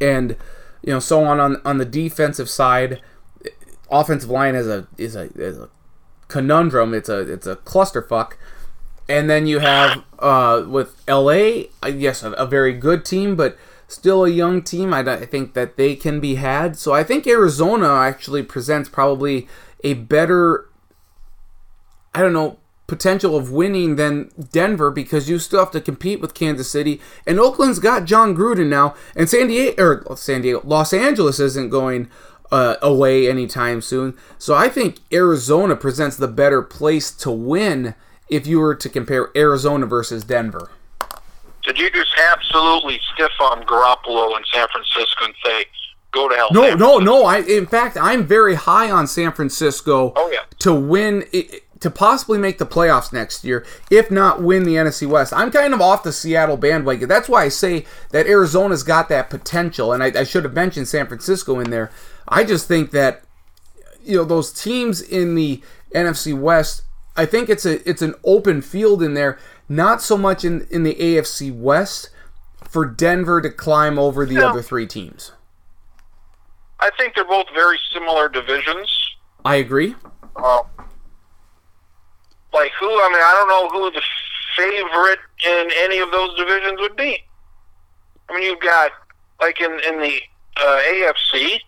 [0.00, 0.36] and
[0.82, 3.00] you know so on on, on the defensive side.
[3.88, 5.68] Offensive line is a is a, is a
[6.28, 6.92] conundrum.
[6.92, 8.32] It's a it's a clusterfuck.
[9.08, 13.56] And then you have uh, with LA, uh, yes, a, a very good team, but
[13.86, 14.92] still a young team.
[14.92, 16.76] I, I think that they can be had.
[16.76, 19.46] So I think Arizona actually presents probably
[19.86, 20.68] a better,
[22.12, 22.58] I don't know,
[22.88, 27.00] potential of winning than Denver because you still have to compete with Kansas City.
[27.24, 31.70] And Oakland's got Jon Gruden now, and San Diego or San Diego, Los Angeles isn't
[31.70, 32.08] going
[32.50, 34.16] uh, away anytime soon.
[34.38, 37.94] So I think Arizona presents the better place to win
[38.28, 40.68] if you were to compare Arizona versus Denver.
[41.62, 45.64] did you just absolutely stiff on Garoppolo in San Francisco and say
[46.16, 46.48] go to hell.
[46.52, 47.24] No, no, no.
[47.24, 50.40] I in fact I'm very high on San Francisco Oh, yeah.
[50.60, 55.06] to win i- to possibly make the playoffs next year, if not win the NFC
[55.06, 55.32] West.
[55.34, 57.06] I'm kind of off the Seattle bandwagon.
[57.08, 60.88] That's why I say that Arizona's got that potential, and I, I should have mentioned
[60.88, 61.90] San Francisco in there.
[62.26, 63.22] I just think that
[64.02, 65.60] you know those teams in the
[65.94, 66.82] NFC West.
[67.14, 69.38] I think it's a it's an open field in there,
[69.68, 72.08] not so much in in the AFC West
[72.68, 74.48] for Denver to climb over the Yeah.
[74.50, 75.32] other three teams.
[76.80, 78.88] I think they're both very similar divisions.
[79.44, 79.94] I agree.
[80.36, 80.62] Um,
[82.52, 82.86] like who?
[82.88, 84.02] I mean, I don't know who the
[84.56, 87.18] favorite in any of those divisions would be.
[88.28, 88.90] I mean, you've got
[89.40, 90.20] like in in the
[90.56, 91.58] uh, AFC,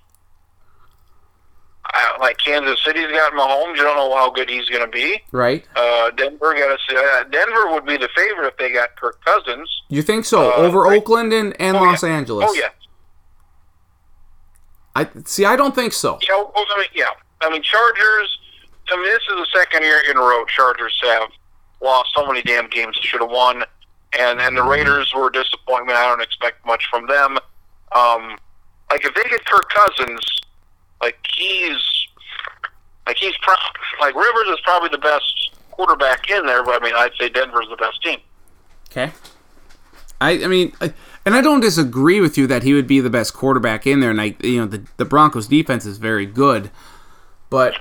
[1.95, 3.77] uh, like Kansas City's got Mahomes.
[3.77, 5.23] You don't know how good he's going to be.
[5.33, 5.65] Right?
[5.77, 9.71] Uh, Denver got to uh, Denver would be the favorite if they got Kirk Cousins.
[9.89, 10.51] You think so?
[10.53, 10.97] Uh, Over right.
[10.99, 12.11] Oakland and, and Oh, Los yeah.
[12.11, 12.47] Angeles?
[12.49, 12.69] Oh yeah,
[14.99, 15.45] I see.
[15.45, 16.19] I don't think so.
[16.23, 16.29] yeah.
[16.33, 17.07] oh, I mean, yeah.
[17.41, 18.39] I mean, Chargers.
[18.91, 21.31] I mean, this is the second year in a row Chargers have
[21.81, 23.63] lost so many damn games they should have won,
[24.19, 25.97] and and the Raiders were a disappointment.
[25.97, 27.39] I don't expect much from them.
[27.93, 28.39] Um,
[28.91, 30.21] like if they get Kirk Cousins,
[31.01, 31.79] like he's
[33.07, 33.55] like he's pro-
[34.01, 37.69] like Rivers is probably the best quarterback in there, but I mean I'd say Denver's
[37.71, 38.19] the best team.
[38.91, 39.13] Okay.
[40.21, 40.93] I, I mean, I,
[41.29, 44.11] and I don't disagree with you that he would be the best quarterback in there.
[44.11, 46.71] And I, you know, the the Broncos defense is very good,
[47.51, 47.75] but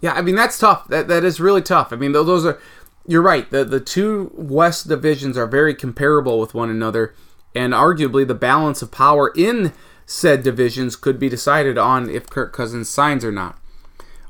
[0.00, 0.88] yeah, I mean that's tough.
[0.88, 1.92] That that is really tough.
[1.92, 2.60] I mean, tho- those are.
[3.06, 3.48] You're right.
[3.48, 7.14] The the two West divisions are very comparable with one another,
[7.54, 9.72] and arguably the balance of power in
[10.04, 13.56] said divisions could be decided on if Kirk Cousins signs or not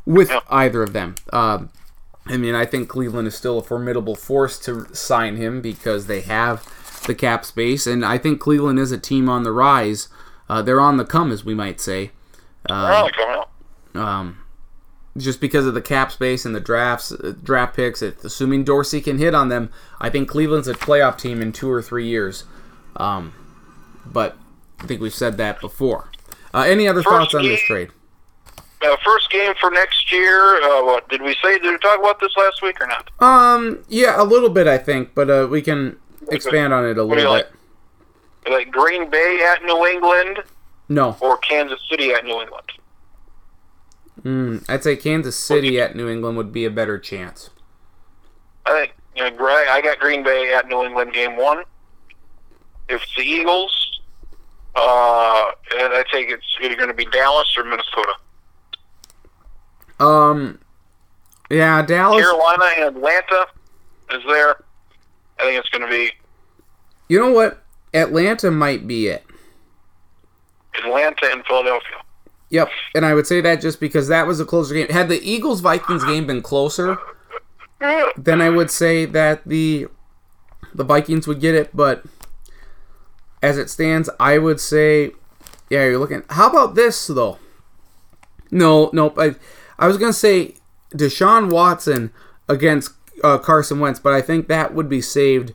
[0.05, 1.14] with either of them.
[1.33, 1.70] Um,
[2.26, 6.20] I mean, I think Cleveland is still a formidable force to sign him because they
[6.20, 6.62] have
[7.03, 10.09] the cap space, and I think Cleveland is a team on the rise.
[10.48, 12.11] Uh, they're on the come, as we might say,
[12.68, 13.11] up.
[13.94, 14.38] um,
[15.16, 18.03] just because of the cap space and the drafts, uh, draft picks.
[18.03, 21.70] It, assuming Dorsey can hit on them, I think Cleveland's a playoff team in two
[21.70, 22.44] or three years.
[22.96, 23.32] Um,
[24.05, 24.36] but
[24.80, 26.11] I think we've said that before.
[26.55, 27.90] Uh, any other First thoughts on this trade?
[28.84, 30.61] Uh, first game for next year.
[30.62, 31.59] Uh, what did we say?
[31.59, 33.11] Did we talk about this last week or not?
[33.20, 35.96] Um, yeah, a little bit, I think, but uh, we can
[36.31, 37.47] expand on it a What do you little like?
[38.45, 38.53] bit.
[38.53, 40.41] Like Green Bay at New England
[40.89, 42.66] No, or Kansas City at New England?
[44.23, 47.51] mm, I'd say Kansas City at New England would be a better chance.
[48.66, 49.47] I think you know.
[49.47, 51.64] I got Green Bay at New England game one.
[52.89, 54.01] If it's the Eagles,
[54.75, 58.14] uh, and I think it's either going to be Dallas or Minnesota.
[60.01, 60.59] Um,
[61.51, 62.23] yeah, Dallas.
[62.23, 63.47] Carolina and Atlanta
[64.11, 64.57] is there.
[65.43, 66.12] I think it's going to be
[67.09, 67.64] You know what?
[67.93, 69.24] Atlanta might be it.
[70.78, 71.99] Atlanta and Philadelphia.
[72.51, 74.88] Yep, and I would say that just because that was a closer game.
[74.88, 76.99] Had the Eagles Vikings game been closer,
[78.16, 79.88] then I would say that the
[80.74, 81.74] the Vikings would get it.
[81.74, 82.05] But
[83.43, 85.12] as it stands, I would say,
[85.70, 86.24] yeah, you're looking.
[86.28, 87.38] How about this though?
[88.51, 89.18] No, nope.
[89.18, 89.34] I
[89.78, 90.57] I was gonna say
[90.95, 92.12] Deshaun Watson
[92.51, 92.93] against
[93.23, 95.55] uh, Carson Wentz, but I think that would be saved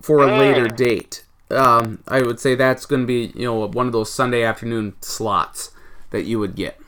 [0.00, 1.24] for a later date.
[1.50, 4.94] Um, I would say that's going to be you know one of those Sunday afternoon
[5.00, 5.72] slots
[6.10, 6.78] that you would get.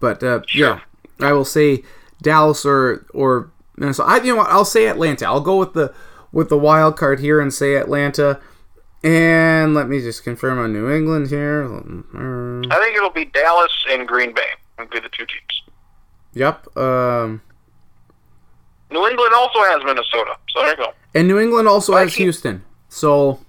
[0.00, 0.80] But uh, yeah,
[1.20, 1.82] I will say
[2.22, 4.08] Dallas or or Minnesota.
[4.08, 5.26] I you know what, I'll say Atlanta.
[5.26, 5.92] I'll go with the
[6.32, 8.40] with the wild card here and say Atlanta.
[9.04, 11.64] And let me just confirm on New England here.
[11.64, 14.48] I think it'll be Dallas and Green Bay.
[14.78, 15.62] Would be the two teams.
[16.34, 16.76] Yep.
[16.76, 17.42] Um,
[18.90, 20.92] New England also has Minnesota, so there you go.
[21.14, 22.16] and New England also has Vikings.
[22.16, 22.64] Houston.
[22.88, 23.40] So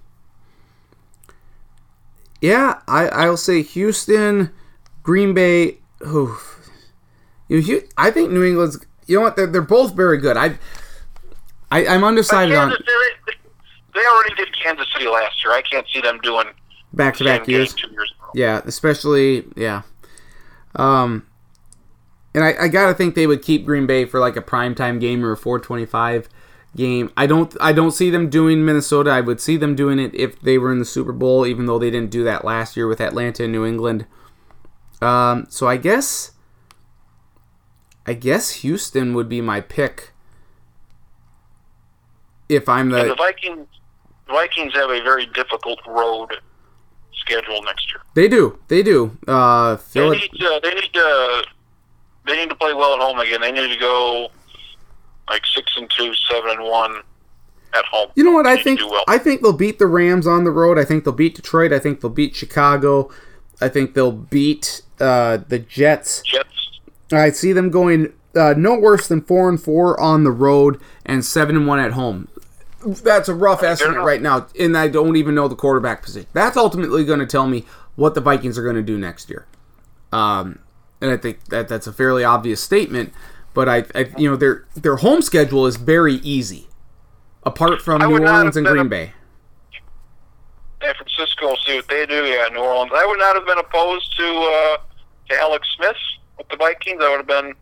[2.42, 4.52] yeah, I I'll say Houston,
[5.04, 5.78] Green Bay.
[6.06, 6.70] Oof.
[7.48, 8.86] You I think New England's.
[9.08, 9.36] You know what?
[9.36, 10.38] They're, they're both very good.
[10.38, 10.58] I,
[11.72, 13.40] I I'm undecided on Kansas City,
[13.96, 15.54] they already did Kansas City last year.
[15.54, 16.48] I can't see them doing
[16.94, 17.76] back to back years.
[17.78, 18.32] years in a row.
[18.36, 19.82] Yeah, especially yeah.
[20.76, 21.26] Um,
[22.40, 25.26] and I, I gotta think they would keep Green Bay for like a primetime game
[25.26, 26.30] or a 425
[26.74, 27.12] game.
[27.18, 29.10] I don't I don't see them doing Minnesota.
[29.10, 31.78] I would see them doing it if they were in the Super Bowl, even though
[31.78, 34.06] they didn't do that last year with Atlanta and New England.
[35.02, 36.32] Um, so I guess
[38.06, 40.14] I guess Houston would be my pick
[42.48, 43.68] if I'm the the Vikings,
[44.28, 46.36] the Vikings have a very difficult road
[47.12, 48.02] schedule next year.
[48.14, 51.44] they do they do uh They need to, they need to
[52.30, 53.42] they need to play well at home again.
[53.42, 54.30] They need to go
[55.30, 56.96] like six and two, seven and one,
[57.74, 58.10] at home.
[58.16, 58.48] You know what?
[58.48, 59.04] I They think well.
[59.08, 60.78] I think they'll beat the Rams on the road.
[60.78, 61.72] I think they'll beat Detroit.
[61.72, 63.10] I think they'll beat Chicago.
[63.62, 66.22] I think they'll beat uh, the Jets.
[66.24, 66.80] Jets.
[67.12, 71.26] I see them going uh, no worse than four and four on the road and
[71.26, 72.28] seven and one at home.
[72.86, 76.30] That's a rough estimate right now, and I don't even know the quarterback position.
[76.32, 77.66] That's ultimately going to tell me
[77.96, 79.46] what the Vikings are going to do next year.
[80.14, 80.60] Um,
[81.02, 83.14] and I think that that's a fairly obvious statement.
[83.54, 86.68] But I, I, you know, their their home schedule is very easy,
[87.44, 89.14] apart from I New Orleans and Green a- Bay.
[90.82, 92.26] San Francisco will see what they do.
[92.26, 92.92] Yeah, New Orleans.
[92.96, 94.78] I would not have been opposed to uh,
[95.30, 95.96] to Alex Smith
[96.38, 97.00] with the Vikings.
[97.00, 97.54] That would have been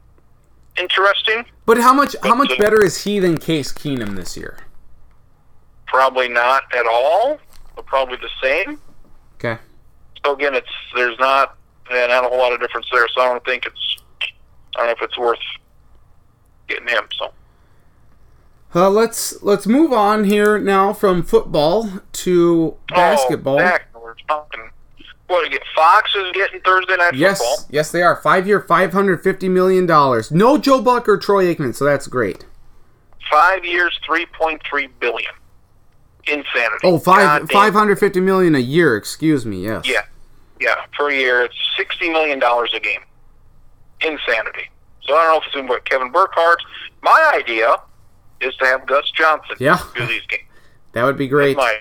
[0.78, 1.46] interesting.
[1.66, 4.58] But how much how much uh, better is he than Case Keenum this year?
[5.88, 7.40] Probably not at all.
[7.76, 8.80] But probably the same.
[9.36, 9.60] Okay.
[10.26, 11.58] So again, it's there's not
[11.90, 13.06] eh, not a whole lot of difference there.
[13.16, 13.98] So I don't think it's
[14.76, 15.40] I don't know if it's worth
[16.68, 17.04] getting him.
[17.18, 17.32] So
[18.76, 23.56] Uh, let's let's move on here now from football to basketball.
[23.56, 24.70] Oh, back, we're talking.
[25.28, 25.62] What get?
[25.76, 27.66] Fox is getting Thursday night yes, football.
[27.70, 30.32] yes, they are five year, five hundred fifty million dollars.
[30.32, 32.46] No Joe Buck or Troy Aikman, so that's great.
[33.30, 35.32] Five years, three point three billion.
[36.28, 36.80] Insanity.
[36.84, 38.96] Oh, five five hundred fifty million a year.
[38.96, 39.64] Excuse me.
[39.64, 39.88] Yes.
[39.88, 40.02] Yeah,
[40.60, 41.42] yeah, per year.
[41.44, 43.02] It's sixty million dollars a game.
[44.02, 44.70] Insanity.
[45.02, 46.60] So I don't know if it's in what Kevin Burkhardt.
[47.02, 47.76] My idea
[48.42, 49.80] is to have Gus Johnson Yeah.
[49.96, 50.44] do these games.
[50.92, 51.56] That would be great.
[51.58, 51.80] My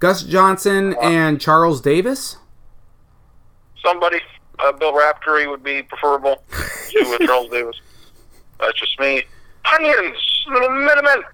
[0.00, 2.36] Gus Johnson and Charles Davis.
[3.84, 4.18] somebody,
[4.58, 6.42] uh, Bill Raftery would be preferable
[6.90, 7.76] to Charles Davis.
[8.60, 9.22] That's just me.
[9.74, 10.16] Onions,
[10.50, 11.24] little minimum.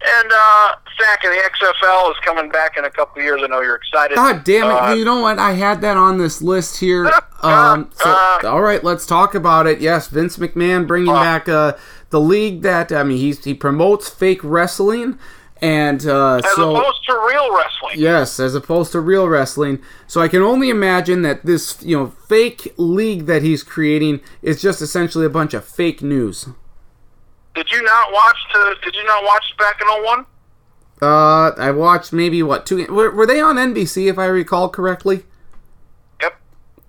[0.00, 3.40] And uh, Zach the XFL is coming back in a couple of years.
[3.42, 4.14] I know you're excited.
[4.14, 4.74] God damn it!
[4.74, 5.38] Uh, you know what?
[5.40, 7.10] I had that on this list here.
[7.40, 9.80] Um, so, Uh, all right, let's talk about it.
[9.80, 11.20] Yes, Vince McMahon bringing Uh.
[11.22, 11.74] back uh,
[12.10, 15.16] the league that I mean, he's, he promotes fake wrestling,
[15.62, 17.94] and uh, as so opposed to real wrestling.
[18.00, 19.80] yes, as opposed to real wrestling.
[20.08, 24.60] So I can only imagine that this you know fake league that he's creating is
[24.60, 26.48] just essentially a bunch of fake news.
[27.58, 28.76] Did you not watch the?
[28.84, 30.24] Did you not watch back in 01?
[31.02, 32.86] Uh, I watched maybe what two?
[32.86, 35.24] Were, were they on NBC if I recall correctly?
[36.22, 36.40] Yep.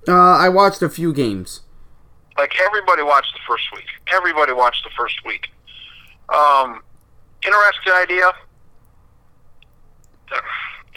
[0.08, 1.62] Uh, I watched a few games.
[2.38, 3.88] Like everybody watched the first week.
[4.14, 5.48] Everybody watched the first week.
[6.30, 6.84] Um,
[7.44, 8.32] interesting idea.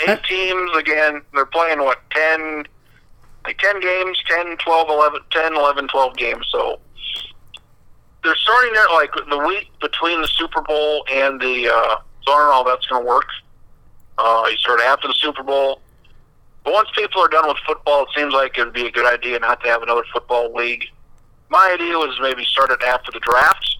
[0.07, 1.23] Eight teams again.
[1.33, 2.67] They're playing what ten,
[3.47, 6.47] like ten games, 10, 12, 11, 10, 11, 12 games.
[6.53, 6.79] So
[8.23, 11.69] they're starting there like the week between the Super Bowl and the.
[11.69, 13.27] Uh, so I don't know how that's going to work.
[14.19, 15.81] Uh, you start after the Super Bowl.
[16.65, 19.13] But once people are done with football, it seems like it would be a good
[19.13, 20.85] idea not to have another football league.
[21.49, 23.79] My idea was maybe start it after the draft,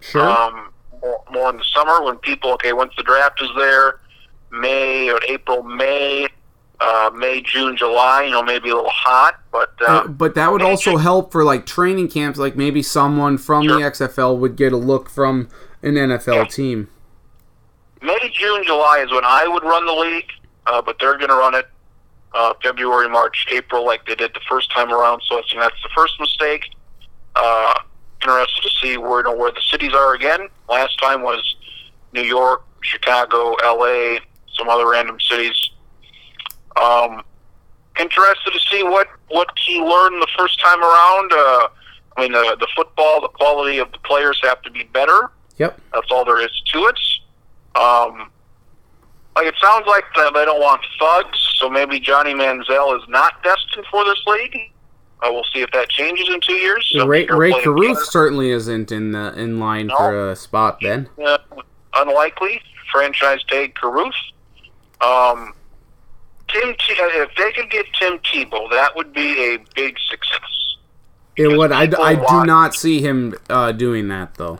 [0.00, 0.22] Sure.
[0.26, 0.70] um,
[1.02, 4.00] more, more in the summer when people, okay, once the draft is there,
[4.50, 6.28] May or April, May,
[6.80, 10.52] uh, May, June, July, you know, maybe a little hot, but uh, Uh, but that
[10.52, 12.38] would also help for like training camps.
[12.38, 15.48] Like maybe someone from the XFL would get a look from
[15.82, 16.44] an NFL Yeah.
[16.44, 16.88] team.
[18.02, 20.30] May, June, July is when I would run the league,
[20.66, 21.66] uh, but they're going to run it
[22.34, 25.22] uh, February, March, April, like they did the first time around.
[25.26, 26.64] So I think that's the first mistake.
[27.34, 27.74] Uh,
[28.22, 30.48] interested to see where you know, where the cities are again.
[30.68, 31.56] Last time was
[32.12, 34.20] New York, Chicago, L.A.,
[34.54, 35.70] some other random cities.
[36.80, 37.22] Um,
[37.98, 41.32] interested to see what what he learned the first time around.
[41.32, 41.68] Uh,
[42.16, 45.30] I mean, the the football, the quality of the players have to be better.
[45.58, 45.80] Yep.
[45.94, 46.98] That's all there is to it.
[47.80, 48.30] Um,
[49.36, 53.86] like it sounds like they don't want thugs, so maybe Johnny Manziel is not destined
[53.90, 54.56] for this league.
[55.22, 56.90] Uh, we'll see if that changes in two years.
[56.94, 59.96] Some Ray, Rae Carruth certainly isn't in the, in line No.
[59.96, 61.08] for a spot then.
[61.22, 61.38] Uh,
[61.94, 62.60] unlikely
[62.92, 64.14] franchise tag Carruth.
[65.00, 65.54] Um,
[66.60, 70.76] Tim, T- if they could get Tim Tebow, that would be a big success.
[71.36, 71.72] It would.
[71.72, 74.58] I, I do not see him uh, doing that though.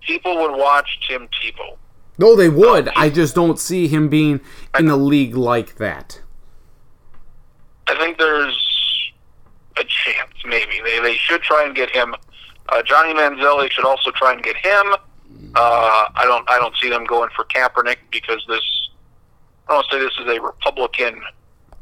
[0.00, 1.76] People would watch Tim Tebow.
[2.18, 2.88] No, they would.
[2.96, 4.40] I just don't see him being
[4.78, 6.20] in a league like that.
[7.86, 9.12] I think there's
[9.76, 10.80] a chance, maybe.
[10.84, 12.14] They, they should try and get him.
[12.68, 14.94] Uh, Johnny Manziel, they should also try and get him.
[15.54, 18.87] Uh, I don't I don't see them going for Kaepernick because this,
[19.68, 21.20] I don't say this is a Republican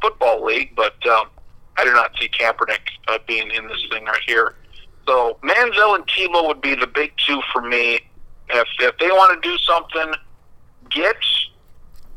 [0.01, 1.28] football league, but um,
[1.76, 4.55] I do not see Kaepernick uh, being in this thing right here.
[5.07, 8.01] So Manziel and Tebow would be the big two for me.
[8.49, 10.14] If, if they want to do something,
[10.91, 11.16] get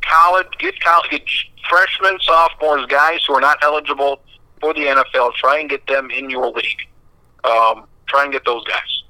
[0.02, 1.22] college, get college, get
[1.70, 4.22] freshmen, sophomores, guys who are not eligible
[4.60, 5.34] for the NFL.
[5.36, 6.88] Try and get them in your league.
[7.44, 9.04] Um, try and get those guys,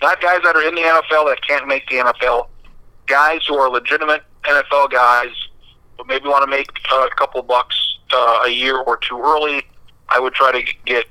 [0.00, 2.48] not guys that are in the NFL that can't make the NFL.
[3.06, 5.30] Guys who are legitimate NFL guys,
[6.06, 9.62] maybe want to make a couple bucks uh, a year or two early,
[10.08, 11.06] I would try to get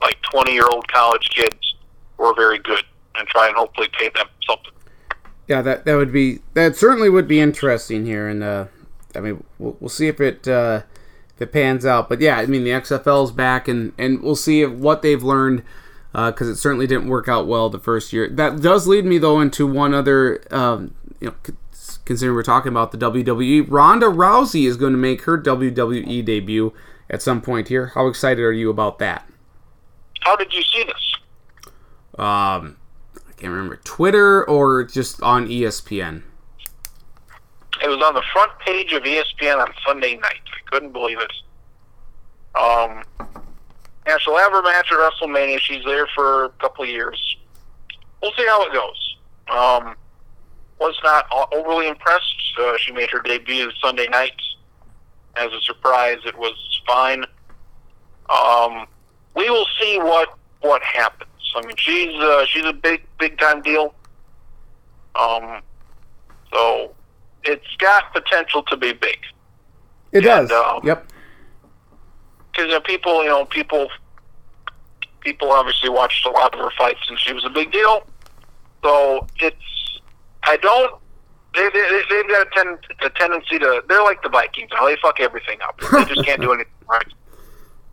[0.00, 1.74] like 20 year old college kids
[2.16, 2.84] who are very good
[3.14, 4.72] and try and hopefully pay them something.
[5.48, 8.66] Yeah, that that would be that certainly would be interesting here, and uh,
[9.14, 10.82] I mean we'll, we'll see if it uh,
[11.34, 12.08] if it pans out.
[12.08, 15.62] But yeah, I mean the XFL's back, and and we'll see if, what they've learned
[16.12, 18.28] because uh, it certainly didn't work out well the first year.
[18.28, 21.54] That does lead me though into one other, um, you know,
[22.04, 23.66] considering we're talking about the WWE.
[23.68, 26.72] Ronda Rousey is going to make her WWE debut
[27.08, 27.88] at some point here.
[27.88, 29.28] How excited are you about that?
[30.20, 31.14] How did you see this?
[32.18, 32.76] Um,
[33.16, 36.22] I can't remember Twitter or just on ESPN.
[37.82, 40.40] It was on the front page of ESPN on Sunday night.
[40.46, 41.32] I couldn't believe it.
[42.54, 43.02] Um,
[44.06, 45.58] yeah, she'll have her match at WrestleMania.
[45.58, 47.36] She's there for a couple of years.
[48.20, 49.16] We'll see how it goes.
[49.48, 49.96] Um,
[50.82, 52.34] was not overly impressed.
[52.60, 54.34] Uh, she made her debut Sunday night
[55.36, 56.18] as a surprise.
[56.26, 56.54] It was
[56.86, 57.24] fine.
[58.28, 58.86] Um,
[59.36, 61.30] we will see what what happens.
[61.56, 63.94] I mean, she's uh, she's a big big time deal.
[65.14, 65.62] Um,
[66.52, 66.94] so
[67.44, 69.18] it's got potential to be big.
[70.12, 70.52] It And, does.
[70.52, 71.06] um, yep.
[72.50, 73.88] because you know, people, you know, people,
[75.20, 78.06] people obviously watched a lot of her fights, and she was a big deal.
[78.82, 79.56] So it's,
[80.44, 81.00] I don't.
[81.54, 83.84] They, they, they've got a, ten, a tendency to.
[83.88, 84.70] They're like the Vikings.
[84.70, 85.78] They fuck everything up.
[85.80, 87.06] They just can't do anything right.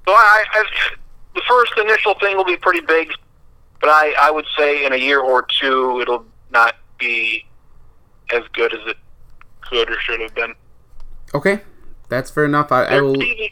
[0.05, 0.63] So I, I,
[1.35, 3.11] the first initial thing will be pretty big,
[3.81, 7.45] but I, I would say in a year or two it'll not be
[8.33, 8.97] as good as it
[9.61, 10.55] could or should have been.
[11.35, 11.61] Okay,
[12.07, 12.71] that's fair enough.
[12.71, 13.15] I, I will.
[13.15, 13.51] TV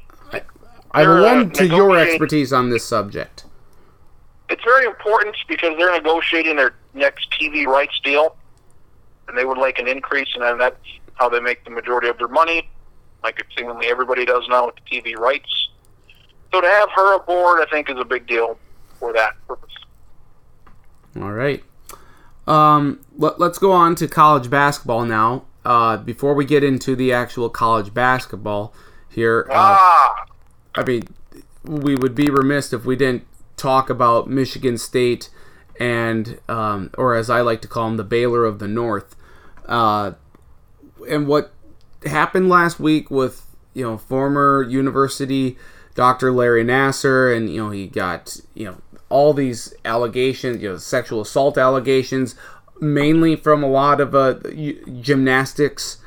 [0.92, 3.46] I will uh, lend to your expertise on this subject.
[4.50, 8.36] it's very important because they're negotiating their next TV rights deal,
[9.28, 10.78] and they would like an increase, and then that's
[11.16, 12.70] how they make the majority of their money,
[13.24, 15.70] like it seemingly everybody does now with the TV rights.
[16.54, 18.58] So to have her aboard, I think, is a big deal
[19.00, 19.74] for that purpose.
[21.18, 21.64] All right.
[22.46, 25.46] Um, let, us go on to college basketball now.
[25.66, 28.74] Uh, before we get into the actual college basketball
[29.10, 30.26] here, uh, Ah,
[30.76, 31.10] I mean,
[31.66, 33.26] we would be remiss if we didn't
[33.58, 35.30] talk about Michigan State
[35.78, 39.17] and, um, or as I like to call them, the Baylor of the North.
[39.68, 40.14] Uh,
[41.10, 41.52] and what
[42.06, 45.58] happened last week with, you know, former university
[45.96, 46.32] Dr.
[46.32, 48.78] Larry Nassar, and, you know, he got, you know,
[49.10, 52.36] all these allegations, you know, sexual assault allegations,
[52.80, 54.36] mainly from a lot of uh,
[55.02, 55.98] gymnastics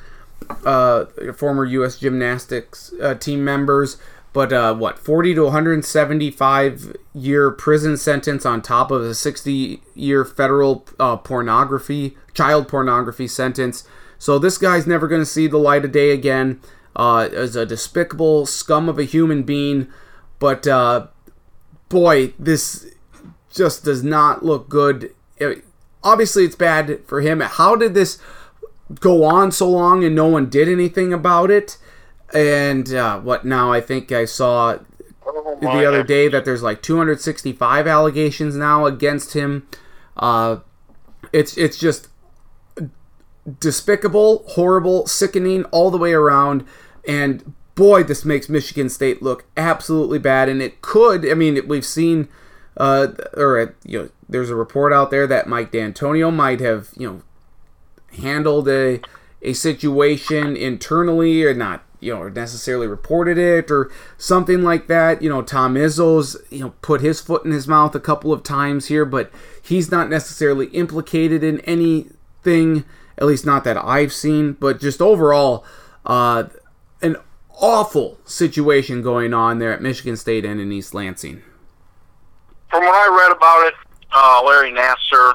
[0.64, 1.98] uh, former U.S.
[1.98, 3.96] gymnastics uh, team members.
[4.32, 10.24] But uh, what, 40 to 175 year prison sentence on top of a 60 year
[10.24, 13.84] federal uh, pornography, child pornography sentence.
[14.18, 16.60] So this guy's never going to see the light of day again.
[16.96, 19.86] Uh, as a despicable scum of a human being.
[20.40, 21.06] But uh,
[21.88, 22.86] boy, this
[23.52, 25.14] just does not look good.
[25.38, 25.64] It-
[26.02, 27.40] obviously, it's bad for him.
[27.40, 28.18] How did this
[28.98, 31.78] go on so long and no one did anything about it?
[32.32, 33.72] And uh, what now?
[33.72, 34.78] I think I saw
[35.26, 39.66] oh the other day that there's like 265 allegations now against him.
[40.16, 40.58] Uh,
[41.32, 42.08] it's it's just
[43.58, 46.64] despicable, horrible, sickening all the way around.
[47.06, 50.48] And boy, this makes Michigan State look absolutely bad.
[50.48, 51.28] And it could.
[51.28, 52.28] I mean, we've seen,
[52.76, 56.90] uh, or uh, you know, there's a report out there that Mike Dantonio might have,
[56.96, 57.22] you know,
[58.22, 59.00] handled a
[59.42, 65.22] a situation internally or not you know necessarily reported it or something like that.
[65.22, 68.42] You know tom izzo's you know put his foot in his mouth a couple of
[68.42, 69.30] times here but
[69.62, 72.84] he's not necessarily implicated in anything
[73.18, 74.52] at least not that i've seen.
[74.52, 75.64] But just overall
[76.06, 76.44] uh
[77.02, 77.16] an
[77.60, 81.42] awful situation going on there at michigan state and in east lansing.
[82.70, 83.74] From what I read about it,
[84.12, 85.34] uh, Larry Nassar,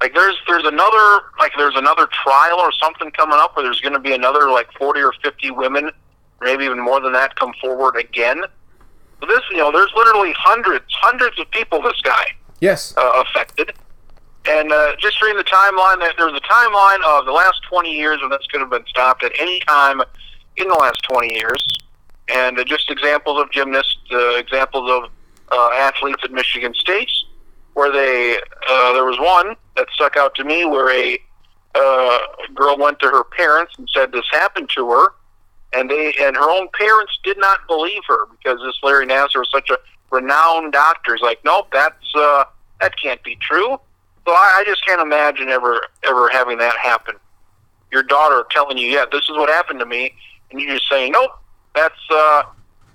[0.00, 3.92] like there's there's another like there's another trial or something coming up where there's going
[3.92, 5.90] to be another like 40 or 50 women,
[6.40, 8.42] maybe even more than that, come forward again.
[9.20, 11.82] So this, you know, there's literally hundreds, hundreds of people.
[11.82, 13.72] This guy yes uh, affected,
[14.46, 18.20] and uh, just reading the timeline, that there's a timeline of the last 20 years
[18.22, 20.00] when this could have been stopped at any time
[20.56, 21.78] in the last 20 years,
[22.28, 25.10] and uh, just examples of gymnasts, uh, examples of
[25.52, 27.10] uh, athletes at Michigan State,
[27.74, 28.36] where they
[28.68, 31.18] uh, there was one that stuck out to me where a
[31.74, 32.18] uh,
[32.54, 35.08] girl went to her parents and said this happened to her,
[35.72, 39.50] and they and her own parents did not believe her because this Larry Nassar was
[39.52, 39.78] such a
[40.10, 41.14] renowned doctor.
[41.14, 42.44] He's like, nope, that's uh,
[42.80, 43.78] that can't be true.
[44.26, 47.14] So I, I just can't imagine ever ever having that happen
[47.92, 50.12] your daughter telling you, "Yeah, this is what happened to me,"
[50.50, 51.30] and you just saying, "Nope,
[51.74, 52.42] that's uh,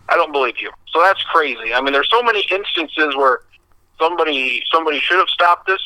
[0.09, 1.73] I don't believe you." So that's crazy.
[1.73, 3.41] I mean, there's so many instances where
[3.99, 5.81] somebody somebody should have stopped this.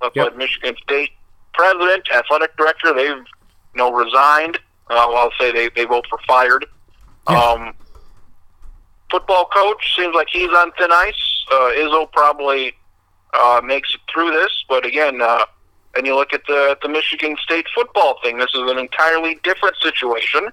[0.00, 0.36] That's Yep.
[0.36, 1.10] Michigan State
[1.54, 4.56] president, athletic director, they've you know resigned.
[4.90, 6.66] Uh, well, I'll say they they both were fired.
[7.28, 7.38] Yeah.
[7.38, 7.74] Um,
[9.10, 11.46] football coach seems like he's on thin ice.
[11.50, 12.74] Uh, Izzo probably
[13.32, 15.44] uh, makes it through this, but again, uh,
[15.96, 18.38] and you look at the the Michigan State football thing.
[18.38, 20.48] This is an entirely different situation,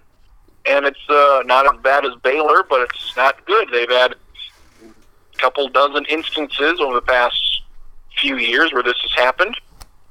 [0.66, 3.70] and it's uh, not as bad as Baylor, but it's not good.
[3.72, 4.16] They've had
[5.38, 7.62] couple dozen instances over the past
[8.20, 9.56] few years where this has happened,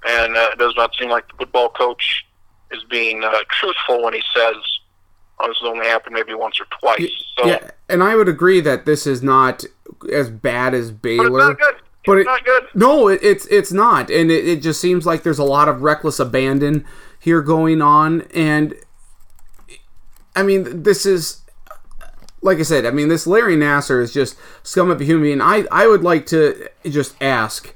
[0.06, 2.26] and uh, it does not seem like the football coach
[2.70, 4.54] is being uh, truthful when he says
[5.40, 7.10] oh, this has only happened maybe once or twice.
[7.38, 9.64] So, Yeah, and I would agree that this is not
[10.12, 11.26] as bad as but Baylor.
[11.26, 11.74] it's not good.
[12.06, 12.64] But it's it- not good.
[12.74, 15.82] No, it, it's it's not, and it, it just seems like there's a lot of
[15.82, 16.84] reckless abandon
[17.18, 18.74] here going on, and
[20.34, 21.39] I mean, this is
[22.42, 22.86] like I said.
[22.86, 25.40] I mean, this Larry Nassar is just scum of a human being.
[25.40, 27.74] I I would like to just ask,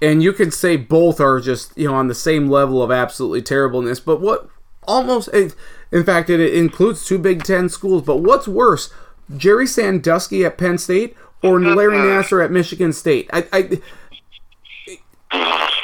[0.00, 3.42] and you could say both are just you know on the same level of absolutely
[3.42, 4.00] terribleness.
[4.00, 4.48] But what
[4.86, 8.02] almost, in fact, it includes two Big Ten schools.
[8.02, 8.92] But what's worse,
[9.36, 13.28] Jerry Sandusky at Penn State or Larry Nassar at Michigan State?
[13.32, 13.46] I.
[13.52, 13.80] I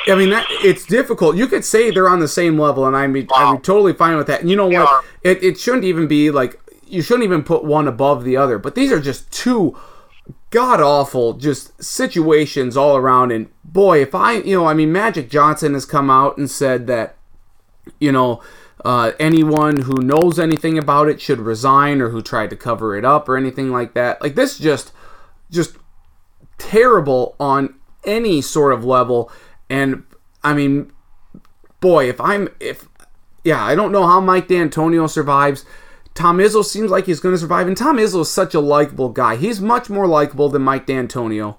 [0.08, 1.36] I mean that it's difficult.
[1.36, 4.40] You could say they're on the same level, and I'm I'm totally fine with that.
[4.40, 5.04] And you know what?
[5.22, 6.60] It it shouldn't even be like
[6.92, 8.58] you shouldn't even put one above the other.
[8.58, 9.78] But these are just two
[10.50, 13.32] god awful just situations all around.
[13.32, 16.86] And boy, if I you know I mean Magic Johnson has come out and said
[16.86, 17.16] that
[17.98, 18.42] you know
[18.84, 23.04] uh, anyone who knows anything about it should resign or who tried to cover it
[23.04, 24.20] up or anything like that.
[24.20, 24.92] Like this just
[25.50, 25.76] just
[26.58, 27.74] terrible on
[28.04, 29.30] any sort of level
[29.68, 30.04] and
[30.42, 30.92] i mean
[31.80, 32.88] boy if i'm if
[33.44, 35.64] yeah i don't know how mike Dantonio survives
[36.14, 39.08] tom izzo seems like he's going to survive and tom izzo is such a likable
[39.08, 41.56] guy he's much more likable than mike Dantonio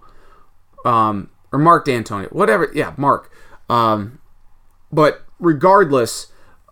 [0.86, 3.32] um or mark Dantonio whatever yeah mark
[3.70, 4.20] um
[4.92, 6.28] but regardless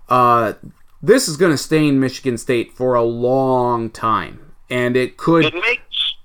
[0.10, 0.54] uh
[1.02, 5.54] this is going to stain michigan state for a long time and it could It
[5.56, 6.16] makes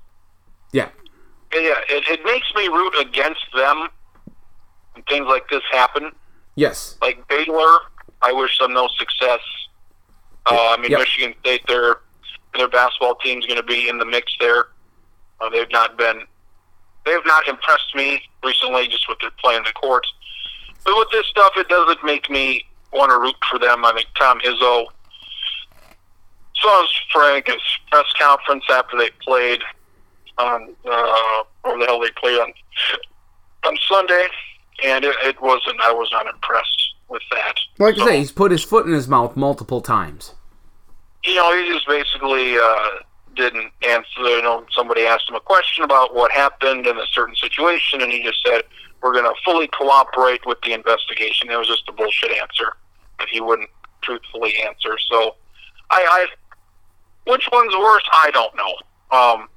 [0.73, 0.89] yeah
[1.53, 3.89] yeah, it, it makes me root against them
[4.93, 6.13] when things like this happen.
[6.55, 7.79] yes Like Baylor,
[8.23, 9.41] I wish them no success.
[10.47, 11.01] Uh, I mean, Yep.
[11.01, 11.97] Michigan State, their
[12.57, 14.69] their basketball team's going to be in the mix there.
[15.41, 16.23] Uh, they've not been,
[17.05, 20.07] they have not impressed me recently, just with their play in the court.
[20.85, 23.85] But with this stuff, it doesn't make me want to root for them.
[23.85, 24.87] I think Tom Izzo
[26.55, 29.61] saw his Frank his press conference after they played
[30.39, 32.53] on uh, or the hell they played on
[33.67, 34.29] on Sunday,
[34.85, 35.81] and it, it wasn't.
[35.83, 37.57] I was not impressed with that.
[37.79, 40.33] Like I say, he's put his foot in his mouth multiple times.
[41.27, 42.89] You know, he just basically uh,
[43.35, 44.21] didn't answer.
[44.23, 48.11] You know, somebody asked him a question about what happened in a certain situation, and
[48.13, 48.63] he just said,
[49.03, 52.77] "We're going to fully cooperate with the investigation." It was just a bullshit answer
[53.19, 53.71] that he wouldn't
[54.03, 54.97] truthfully answer.
[55.11, 55.35] So,
[55.91, 56.27] I, I
[57.31, 58.05] which one's worse?
[58.13, 58.75] I don't know.
[59.17, 59.49] Um,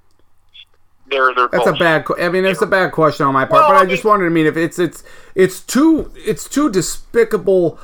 [1.10, 1.76] they're they're That's both.
[1.76, 2.06] a bad.
[2.20, 4.10] I mean, it's a bad question on my part, Well, but I I just mean-
[4.12, 4.26] wondered.
[4.28, 5.04] I mean, if it's it's
[5.36, 7.80] it's two it's two despicable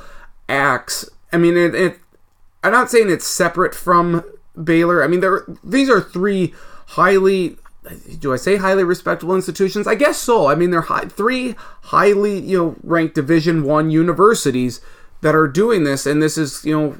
[0.48, 1.08] acts.
[1.32, 1.98] I mean, it, it.
[2.62, 4.24] I'm not saying it's separate from
[4.62, 5.02] Baylor.
[5.02, 6.54] I mean, there these are three
[6.88, 7.56] highly.
[8.18, 9.86] Do I say highly respectable institutions?
[9.86, 10.48] I guess so.
[10.48, 14.80] I mean, they're high, three highly you know ranked Division One universities
[15.20, 16.96] that are doing this, and this is you know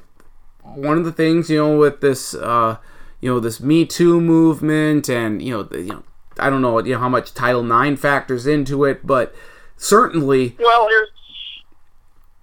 [0.63, 2.77] one of the things you know with this uh,
[3.21, 6.03] you know this Me Too movement and you know the, you know
[6.39, 9.35] I don't know you know how much Title IX factors into it, but
[9.77, 11.09] certainly Well, here's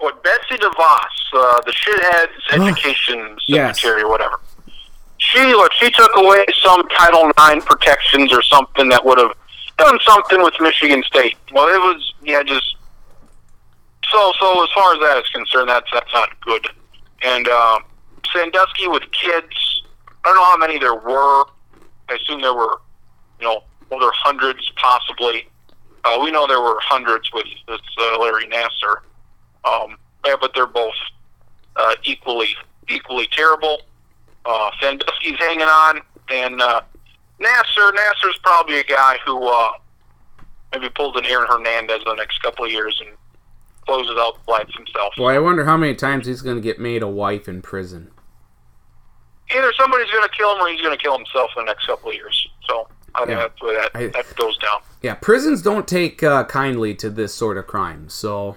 [0.03, 3.77] what Betsy DeVos, uh, the shithead's education Yes.
[3.79, 4.39] secretary, or whatever.
[5.17, 9.31] She look, she took away some Title IX protections or something that would have
[9.77, 11.37] done something with Michigan State.
[11.53, 12.75] Well, it was yeah, just
[14.11, 14.63] so so.
[14.63, 16.67] As far as that is concerned, that's that's not good.
[17.21, 17.83] And um,
[18.33, 19.83] Sandusky with kids,
[20.25, 21.45] I don't know how many there were.
[22.09, 22.81] I assume there were,
[23.39, 25.47] you know, well, there were hundreds possibly.
[26.03, 28.97] Uh, we know there were hundreds with this uh, Larry Nassar.
[29.65, 30.93] Um, yeah, but they're both
[31.75, 32.49] uh, equally
[32.89, 33.81] equally terrible.
[34.45, 36.81] Uh, Sandusky's hanging on, and uh,
[37.39, 39.71] Nassar Nassar's probably a guy who uh,
[40.73, 43.15] maybe pulls an Aaron Hernandez in the next couple of years and
[43.85, 45.13] closes out the lights himself.
[45.17, 48.11] Well, I wonder how many times he's going to get made a wife in prison.
[49.53, 51.85] Either somebody's going to kill him or he's going to kill himself in the next
[51.85, 52.47] couple of years.
[52.67, 53.35] So I think Yeah.
[53.35, 54.81] that's way that, I- that goes down.
[55.01, 58.07] Yeah, prisons don't take uh, kindly to this sort of crime.
[58.09, 58.55] So,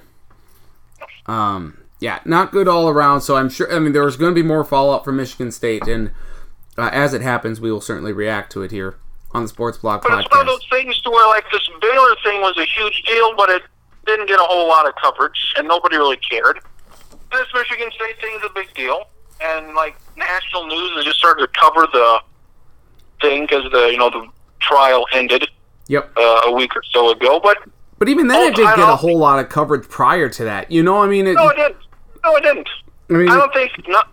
[1.27, 3.23] um, yeah, not good all around.
[3.23, 3.73] So I'm sure.
[3.73, 6.11] I mean, there's going to be more fallout from Michigan State, and
[6.77, 8.97] uh, as it happens, we will certainly react to it here
[9.33, 12.17] on the Sports Block But it's one of those things to where like this Baylor
[12.23, 13.63] thing was a huge deal, but it
[14.07, 16.61] didn't get a whole lot of coverage, and nobody really cared.
[17.33, 19.05] This Michigan State thing is a big deal,
[19.41, 22.21] and like national news, they just started to cover the
[23.21, 24.27] thing because the you know the
[24.61, 25.49] trial ended
[25.89, 26.13] Yep.
[26.17, 27.39] uh, a week or so ago.
[27.41, 27.59] But
[27.99, 30.71] But even then, Oh, it didn't get a whole lot of coverage prior to that.
[30.71, 31.77] You know, I mean, it, no, it didn't.
[32.25, 32.69] No, it didn't.
[33.09, 34.09] I mean, I don't think not.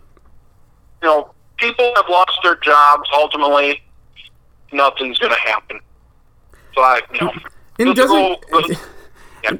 [1.02, 3.10] You know, people have lost their jobs.
[3.14, 3.82] Ultimately,
[4.72, 5.80] nothing's going to happen.
[6.76, 7.32] So I, you know,
[7.78, 8.46] it go- doesn't.
[8.52, 8.82] let's-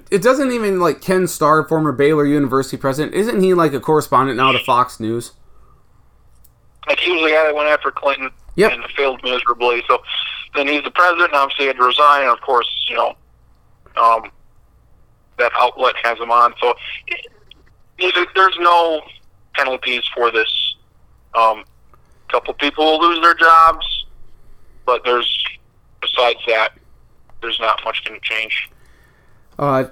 [0.10, 3.14] It doesn't even like Ken Starr, former Baylor University president.
[3.14, 5.34] Isn't he like a correspondent now to Fox News?
[6.88, 8.72] like he was the guy that went after Clinton Yep.
[8.74, 9.84] and failed miserably.
[9.88, 10.02] So
[10.56, 12.22] then he's the president, and obviously he had to resign.
[12.22, 13.14] And of course, you know,
[13.98, 14.32] um,
[15.38, 16.54] that outlet has him on.
[16.62, 16.74] So
[17.08, 17.26] it,
[18.00, 19.02] it, there's no
[19.54, 20.76] penalties for this.
[21.36, 21.64] Um,
[22.34, 24.06] couple people will lose their jobs,
[24.86, 25.44] but there's
[26.02, 26.74] besides that,
[27.42, 28.70] there's not much going to change.
[29.58, 29.86] Uh,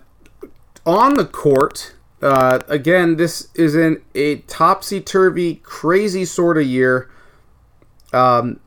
[0.86, 7.10] on the court, uh, again, this is in a topsy turvy, crazy sort of year.
[8.12, 8.60] Um,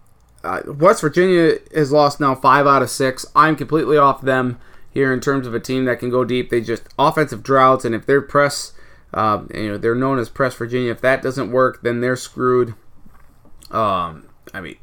[0.43, 3.26] uh, West Virginia has lost now five out of six.
[3.35, 4.59] I'm completely off them
[4.95, 6.49] here in terms of a team that can go deep.
[6.49, 8.72] They just offensive droughts, and if they're press,
[9.12, 10.92] um, you know, they're known as press Virginia.
[10.92, 12.74] If that doesn't work, then they're screwed.
[13.70, 14.76] Um, I mean,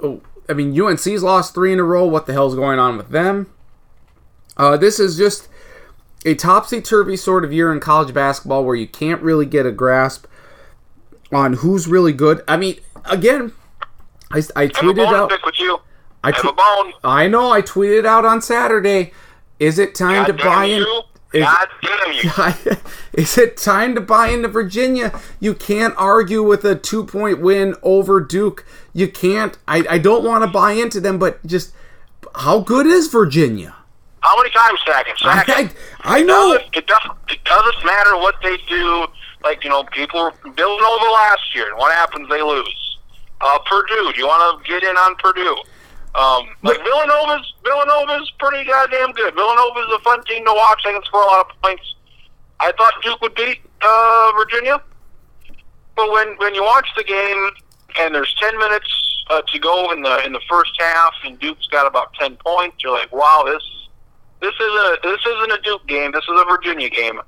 [0.00, 2.04] oh, I mean, UNC's lost three in a row.
[2.06, 3.52] What the hell's going on with them?
[4.56, 5.48] Uh, this is just
[6.24, 9.72] a topsy turvy sort of year in college basketball where you can't really get a
[9.72, 10.26] grasp
[11.32, 12.42] on who's really good.
[12.46, 13.52] I mean, again,
[14.30, 15.30] I, I I have a tweeted out.
[15.30, 15.78] pick with you.
[16.24, 16.92] I, I have a bone.
[17.02, 17.50] I know.
[17.50, 19.12] I tweeted out on Saturday.
[19.62, 20.80] Is it time God to buy in?
[20.80, 21.02] you.
[21.32, 22.76] Is- God damn you.
[23.12, 25.18] Is it time to buy into Virginia?
[25.38, 28.66] You can't argue with a two point win over Duke.
[28.92, 29.56] You can't.
[29.68, 31.74] I, I don't want to buy into them, but just
[32.34, 33.76] how good is Virginia?
[34.20, 35.14] How many times Stacken?
[35.22, 35.76] I, Stacken.
[36.00, 36.54] I, I know.
[36.54, 39.06] doesn't, it, doesn't, it doesn't matter what they do.
[39.44, 42.28] Like, you know, people were building over last year, and what happens?
[42.28, 42.98] They lose.
[43.40, 45.56] Uh, Purdue, do you want to get in on Purdue?
[46.14, 49.34] Um, like, Villanova's, Villanova's pretty goddamn good.
[49.34, 50.82] Villanova's a fun team to watch.
[50.84, 51.94] They can score a lot of points.
[52.60, 54.82] I thought Duke would beat uh, Virginia.
[55.96, 57.50] But when, when you watch the game,
[57.98, 61.66] and there's 10 minutes uh, to go in the in the first half, and Duke's
[61.68, 63.62] got about 10 points, you're like, wow, this
[64.40, 66.12] this isn't a, this isn't a Duke game.
[66.12, 67.20] This is a Virginia game,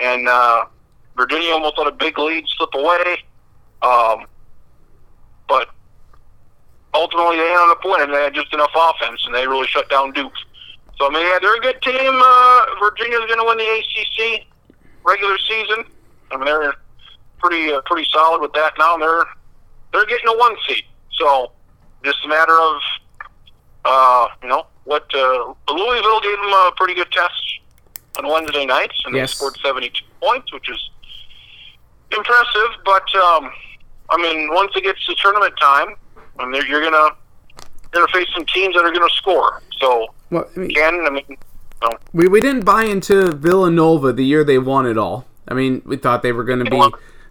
[0.00, 0.64] and uh,
[1.16, 3.24] Virginia almost let a big lead slip away.
[3.82, 4.26] Um,
[5.48, 5.70] but
[6.94, 8.10] ultimately, they ended up winning.
[8.12, 10.32] They had just enough offense, and they really shut down Duke.
[10.98, 12.12] So I mean, yeah, they're a good team.
[12.22, 14.46] Uh, Virginia's going to win the ACC
[15.04, 15.84] regular season.
[16.30, 16.74] I mean, they're
[17.38, 18.96] pretty uh, pretty solid with that now.
[18.96, 19.24] They're
[19.92, 20.84] they're getting a one seed.
[21.12, 21.52] So
[22.04, 22.76] just a matter of
[23.84, 27.32] uh, you know what uh, Louisville gave them a pretty good test
[28.18, 29.30] on Wednesday nights, and Yes.
[29.32, 30.90] they scored 72 points, which is
[32.16, 32.70] impressive.
[32.84, 33.50] But um,
[34.10, 35.96] I mean, once it gets to tournament time,
[36.38, 37.14] Mean, you're gonna
[37.92, 39.62] gonna face some teams that are gonna score.
[39.80, 41.36] So Well, I mean, again, I mean,
[41.82, 45.26] no, we, we didn't buy into Villanova the year they won it all.
[45.48, 46.80] I mean, we thought they were going to be.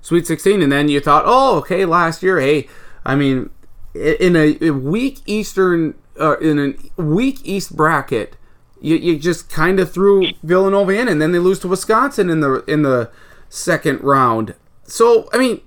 [0.02, 2.68] Sweet 16, and then you thought, oh, okay, last year, hey,
[3.06, 3.52] I mean,
[3.94, 6.60] in a, a weak Eastern, uh, in
[6.98, 8.36] a weak East bracket,
[8.82, 12.40] you, you just kind of threw Villanova in, and then they lose to Wisconsin in
[12.40, 13.12] the in the
[13.48, 14.56] second round.
[14.84, 15.62] So, I mean,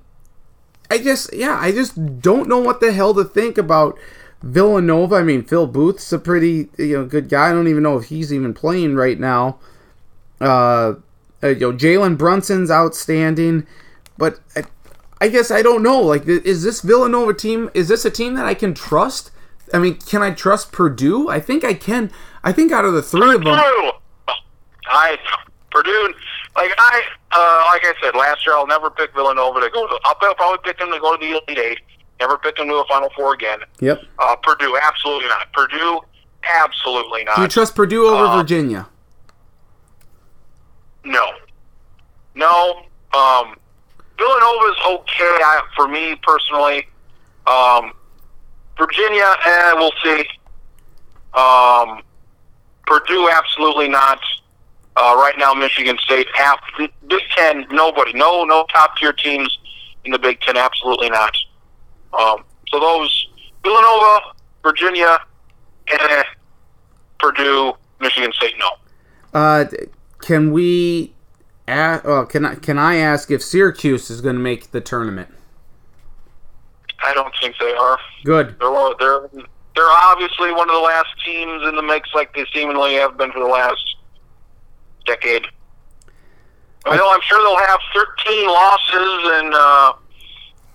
[0.90, 3.98] I just, yeah, I just don't know what the hell to think about
[4.42, 5.16] Villanova.
[5.16, 7.48] I mean, Phil Booth's a pretty, you know, good guy.
[7.48, 9.58] I don't even know if he's even playing right now.
[10.40, 10.94] Uh,
[11.42, 13.66] uh, you know, Jalen Brunson's outstanding,
[14.18, 14.64] but I,
[15.20, 16.00] I guess I don't know.
[16.00, 17.70] Like, is this Villanova team?
[17.74, 19.30] Is this a team that I can trust?
[19.72, 21.28] I mean, can I trust Purdue?
[21.28, 22.10] I think I can.
[22.42, 23.58] I think out of the three of them.
[24.86, 25.18] I
[25.70, 26.14] Purdue.
[26.56, 27.02] Like I,
[27.32, 29.98] uh, like I said last year, I'll never pick Villanova to go to.
[30.04, 31.78] I'll probably pick them to go to the Elite Eight.
[32.20, 33.58] Never pick them to a Final Four again.
[33.80, 34.00] yep.
[34.20, 35.52] Uh, Purdue, absolutely not.
[35.52, 36.00] Purdue,
[36.62, 37.36] absolutely not.
[37.36, 38.86] Do you trust Purdue over Uh, Virginia?
[41.04, 41.32] No,
[42.34, 42.82] no.
[43.12, 43.56] Um,
[44.16, 46.86] Villanova's okay I, for me personally.
[47.46, 47.92] Um,
[48.78, 50.24] Virginia, eh, we'll see.
[51.34, 52.00] Um,
[52.86, 54.20] Purdue, absolutely not.
[54.96, 59.58] Uh, right now, Michigan State, half, Big Ten, nobody, no, no top tier teams
[60.04, 61.36] in the Big Ten, absolutely not.
[62.12, 63.28] Um, so those
[63.64, 64.20] Villanova,
[64.62, 65.18] Virginia,
[65.88, 66.22] eh,
[67.18, 68.70] Purdue, Michigan State, no.
[69.38, 69.64] Uh,
[70.20, 71.12] can we
[71.66, 71.72] a-
[72.04, 75.28] uh, can I can I ask if Syracuse is going to make the tournament?
[77.02, 77.98] I don't think they are.
[78.24, 78.56] Good.
[78.60, 79.28] They're they're
[79.74, 83.32] they're obviously one of the last teams in the mix, like they seemingly have been
[83.32, 83.93] for the last
[85.04, 85.46] decade.
[86.86, 89.92] I mean, I'm sure they'll have 13 losses, and uh,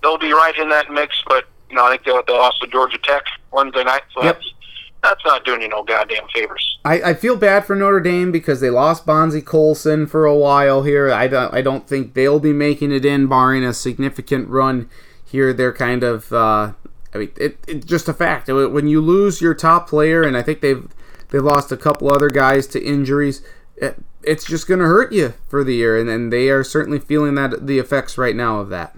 [0.02, 1.22] they'll be right in that mix.
[1.26, 4.34] But you know, I think they they lost to Georgia Tech Wednesday night, so Yep.
[4.36, 4.54] that's
[5.02, 6.78] that's not doing you no goddamn favors.
[6.84, 10.82] I, I feel bad for Notre Dame because they lost Bonzi Colson for a while
[10.82, 11.10] here.
[11.12, 14.90] I don't I don't think they'll be making it in, barring a significant run
[15.24, 15.52] here.
[15.52, 16.72] They're kind of uh,
[17.14, 18.48] I mean it, it's just a fact.
[18.48, 20.86] When you lose your top player, and I think they've
[21.28, 23.42] they lost a couple other guys to injuries.
[23.76, 26.98] It, it's just going to hurt you for the year, and, and they are certainly
[26.98, 28.96] feeling that the effects right now of that.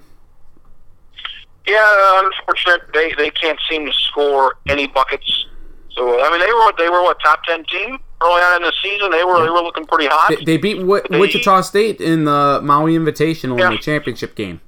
[1.66, 2.82] Yeah, unfortunate.
[2.92, 5.46] They they can't seem to score any buckets.
[5.92, 8.72] So I mean, they were they were what top ten team early on in the
[8.82, 9.10] season.
[9.12, 10.30] They were they were looking pretty hot.
[10.30, 14.60] They, they beat w- They- Wichita State in the Maui Invitational in the championship game.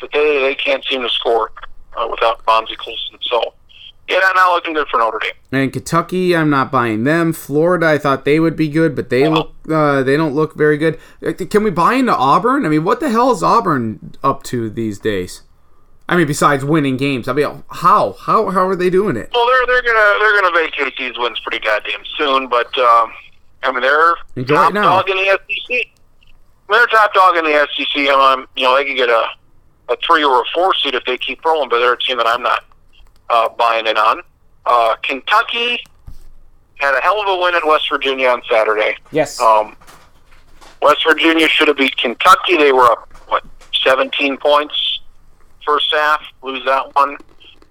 [0.00, 1.52] but they they can't seem to score
[1.96, 3.18] uh, without Bonzi Colson.
[3.22, 3.54] So
[4.08, 5.32] yeah, not looking good for Notre Dame.
[5.52, 7.32] And Kentucky, I'm not buying them.
[7.32, 10.78] Florida, I thought they would be good, but they look uh, they don't look very
[10.78, 10.98] good.
[11.26, 12.64] Uh, Can we buy into Auburn?
[12.64, 15.42] I mean, what the hell is Auburn up to these days?
[16.08, 19.30] I mean, besides winning games, I mean, how how how are they doing it?
[19.34, 22.48] Well, they're they're gonna they're gonna vacate these wins pretty goddamn soon.
[22.48, 23.12] But um,
[23.64, 25.88] I mean, they're Enjoy top dog in the SEC.
[26.68, 28.08] They're top dog in the SEC.
[28.08, 29.26] Um, you know, they could get a
[29.88, 31.68] a three or a four seed if they keep rolling.
[31.68, 32.64] But they're a team that I'm not
[33.30, 34.22] uh, buying in on.
[34.64, 35.84] Uh, Kentucky
[36.76, 38.96] had a hell of a win at West Virginia on Saturday.
[39.12, 39.40] Yes.
[39.40, 39.76] Um,
[40.82, 42.56] West Virginia should have beat Kentucky.
[42.56, 43.44] They were up what
[43.84, 45.00] 17 points
[45.64, 46.20] first half.
[46.42, 47.16] Lose that one.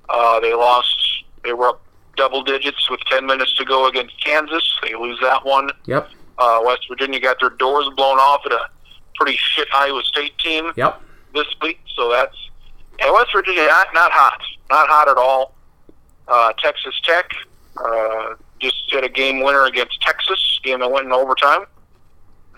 [0.10, 0.96] Uh, they lost.
[1.44, 1.82] They were up
[2.18, 4.64] double digits with 10 minutes to go against Kansas.
[4.82, 5.70] They lose that one.
[5.86, 6.10] Yep.
[6.38, 8.70] Uh, West Virginia got their doors blown off at a
[9.16, 11.02] pretty shit Iowa State team Yep.
[11.34, 11.80] this week.
[11.96, 12.36] So that's
[13.00, 15.54] yeah, West Virginia not not hot, not hot at all.
[16.28, 17.32] Uh, Texas Tech
[17.78, 21.66] uh, just hit a game winner against Texas, game that went in overtime.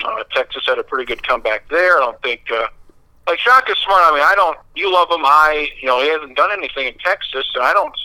[0.04, 1.98] Uh, Texas had a pretty good comeback there.
[1.98, 2.68] I don't think uh,
[3.28, 4.02] like Shaka Smart.
[4.04, 4.58] I mean, I don't.
[4.76, 5.26] You love him.
[5.26, 7.96] I you know he hasn't done anything in Texas, and I don't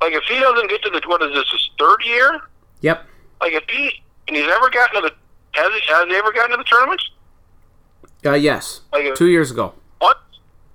[0.00, 2.40] like if he doesn't get to the what is this his third year?
[2.80, 3.06] Yep.
[3.40, 5.14] Like if he and he's ever gotten to the
[5.58, 7.02] has he, has he ever gotten to the tournament?
[8.24, 8.82] Uh, yes.
[8.92, 9.74] Like if, Two years ago.
[10.00, 10.18] what?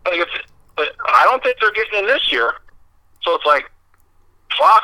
[0.06, 0.30] Like if,
[0.76, 2.54] but I don't think they're getting in this year.
[3.22, 3.72] So it's like,
[4.58, 4.84] fuck.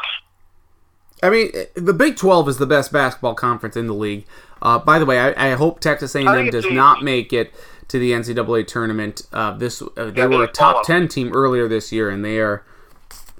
[1.22, 4.26] I mean, the Big 12 is the best basketball conference in the league.
[4.62, 7.54] Uh, by the way, I, I hope Texas A&M does not make it
[7.90, 9.24] to the NCAA tournament.
[9.34, 12.64] Uh, this uh, they were a top 10 team earlier this year, and they are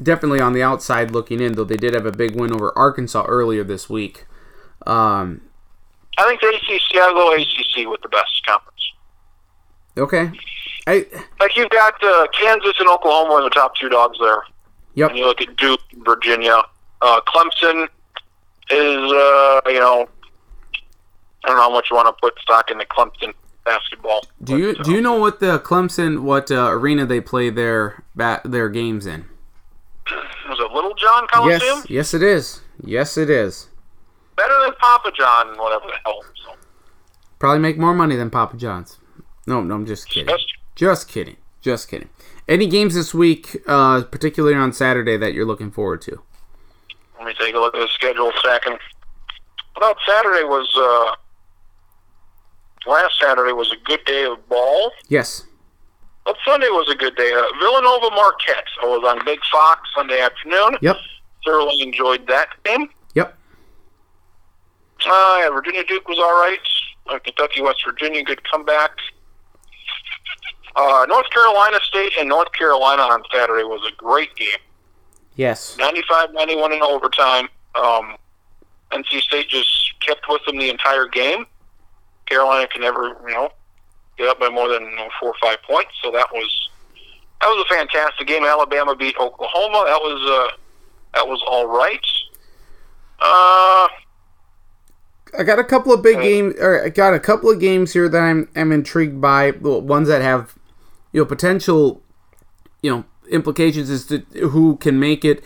[0.02, 1.54] definitely on the outside looking in.
[1.54, 4.26] Though they did have a big win over Arkansas earlier this week.
[4.86, 5.42] Um,
[6.18, 8.94] I think the ACC, I'll go ACC with the best conference.
[9.98, 10.32] okay,
[10.90, 11.06] I
[11.40, 14.42] Like you've got uh, Kansas and Oklahoma are the top two dogs there.
[14.96, 15.10] yep.
[15.10, 16.64] And you look at Duke, Virginia,
[17.02, 17.88] uh, Clemson
[18.72, 20.10] is, uh, you know,
[21.44, 23.34] I don't know how much you want to put stock into Clemson
[23.66, 24.22] basketball.
[24.44, 27.52] Do you but, uh, do you know what the Clemson what uh, arena they play
[27.52, 29.26] their bat, their games in?
[30.50, 31.78] was it Littlejohn Coliseum?
[31.78, 32.62] Yes, yes, it is.
[32.84, 33.68] Yes, it is.
[34.36, 36.24] Better than Papa John, whatever the hell.
[36.44, 36.56] So,
[37.38, 38.98] Probably make more money than Papa John's.
[39.46, 40.28] No, no, I'm just kidding.
[40.28, 40.46] that's
[40.80, 41.36] Just kidding.
[41.60, 42.08] Just kidding.
[42.48, 46.22] Any games this week, uh, particularly on Saturday, that you're looking forward to?
[47.18, 48.80] Let me take a look at the schedule second.
[49.78, 51.16] Well, Saturday was uh,
[52.90, 54.94] last Saturday was a good day of ball.
[55.10, 55.44] Yes.
[56.24, 57.34] But Sunday was a good day.
[57.34, 58.64] Uh, Villanova Marquette.
[58.82, 60.78] I was on Big Fox Sunday afternoon.
[60.82, 60.96] Yep.
[61.46, 62.88] Thoroughly enjoyed that game.
[63.16, 63.38] Yep.
[65.06, 66.60] Uh, Virginia Duke was all right.
[67.10, 68.92] Uh, Kentucky West Virginia, good comeback.
[70.76, 74.48] Uh, North Carolina State and North Carolina on Saturday was a great game.
[75.36, 75.76] Yes.
[75.80, 77.50] 95-91 in overtime.
[77.76, 78.16] Um,
[78.92, 81.46] NC State just kept with them the entire game.
[82.28, 83.50] Carolina can never, you know,
[84.18, 85.92] get up by more than you know, four or five points.
[86.04, 86.70] So that was
[87.42, 88.44] that was a fantastic game.
[88.44, 89.84] Alabama beat Oklahoma.
[89.88, 90.58] That was uh,
[91.16, 92.06] that was all right.
[93.22, 93.88] Uh,
[95.38, 97.94] I got a couple of big Uh, games, or I got a couple of games
[97.94, 99.52] here that I'm I'm intrigued by.
[99.52, 100.56] Well, Ones that have,
[101.12, 102.02] you know, potential,
[102.82, 104.20] you know, implications as to
[104.50, 105.44] who can make it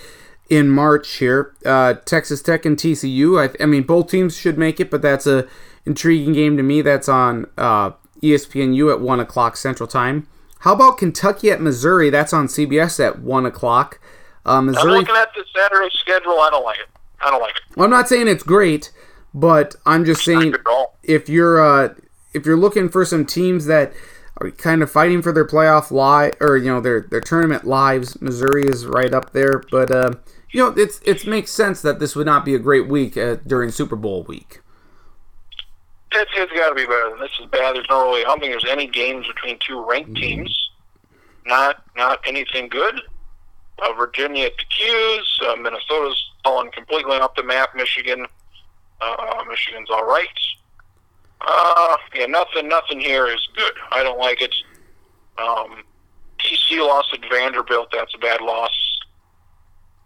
[0.50, 1.54] in March here.
[1.66, 3.40] Uh, Texas Tech and TCU.
[3.42, 5.48] I, I mean, both teams should make it, but that's a
[5.86, 6.82] intriguing game to me.
[6.82, 7.92] That's on uh,
[8.22, 10.28] ESPNU at one o'clock Central Time.
[10.60, 12.10] How about Kentucky at Missouri?
[12.10, 14.00] That's on CBS at one o'clock.
[14.46, 14.92] Uh, I'm Missouri.
[15.00, 16.40] looking at the Saturday schedule.
[16.40, 16.88] I don't like it.
[17.22, 17.64] I don't like it.
[17.78, 18.92] Well, I'm not saying it's great,
[19.34, 20.98] but I'm just saying Not good at all.
[21.04, 21.94] if you're uh
[22.34, 23.94] if you're looking for some teams that
[24.38, 28.20] are kind of fighting for their playoff life or you know their their tournament lives,
[28.22, 29.64] Missouri is right up there.
[29.72, 30.14] But uh,
[30.52, 33.36] you know, it's it makes sense that this would not be a great week uh,
[33.48, 34.62] during Super Bowl week.
[36.16, 37.32] It's, got to be better than this.
[37.42, 37.76] Is bad.
[37.76, 38.20] There's no way.
[38.20, 40.70] I don't think there's any games between two ranked teams.
[41.46, 43.02] Not not anything good.
[43.82, 45.40] Uh, Virginia at the Q's.
[45.44, 47.76] Uh, Minnesota's fallen completely off the map.
[47.76, 48.28] Michigan.
[49.02, 50.28] Uh, Michigan's all right.
[51.46, 53.74] Uh, yeah, nothing, nothing here is good.
[53.92, 54.54] I don't like it.
[55.38, 55.84] Um,
[56.40, 57.90] TC lost at Vanderbilt.
[57.92, 58.72] That's a bad loss.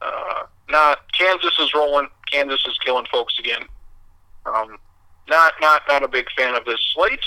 [0.02, 2.08] Uh, not Kansas is rolling.
[2.32, 3.64] Kansas is killing folks again.
[4.46, 4.78] Um,
[5.30, 7.20] not, not, not a big fan of this slate.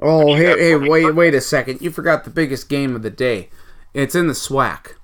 [0.00, 1.80] Oh, hey, hey, wait, wait a second.
[1.80, 3.48] You forgot the biggest game of the day.
[3.94, 4.94] It's in the SWAC.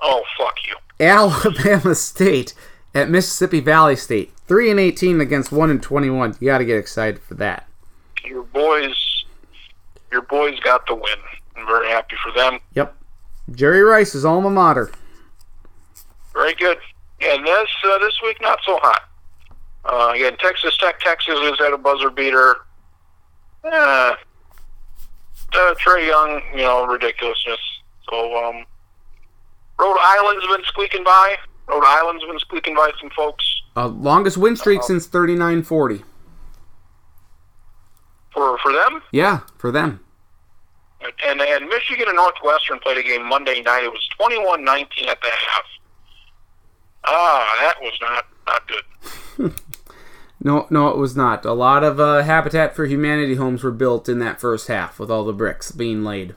[0.00, 0.76] Oh, fuck you.
[1.04, 2.54] Alabama State
[2.98, 4.32] at Mississippi Valley State.
[4.46, 6.36] 3 and 18 against 1 and 21.
[6.40, 7.66] You got to get excited for that.
[8.24, 9.08] Your boys
[10.10, 11.18] your boys got the win.
[11.56, 12.60] I'm very happy for them.
[12.74, 12.94] Yep.
[13.52, 14.90] Jerry Rice's alma mater.
[16.32, 16.78] Very good.
[17.20, 19.08] And this uh, this week not so hot.
[19.84, 22.56] Uh, again, Texas Tech, Texas is at a buzzer beater.
[23.64, 24.14] Uh,
[25.54, 27.58] uh, Trae Young, you know, ridiculousness.
[28.08, 28.64] So, um,
[29.78, 31.36] Rhode Island's been squeaking by.
[31.68, 33.62] Rhode Island's been squeaking by some folks.
[33.76, 36.02] Uh, longest win streak since 39-40.
[38.32, 39.02] For for them?
[39.12, 40.00] Yeah, for them.
[41.00, 43.84] And and Michigan and Northwestern played a game Monday night.
[43.84, 45.64] It was 21-19 at the half.
[47.04, 49.54] Ah, that was not not good.
[50.42, 51.44] no, no, it was not.
[51.44, 55.10] A lot of uh, Habitat for Humanity homes were built in that first half with
[55.10, 56.34] all the bricks being laid.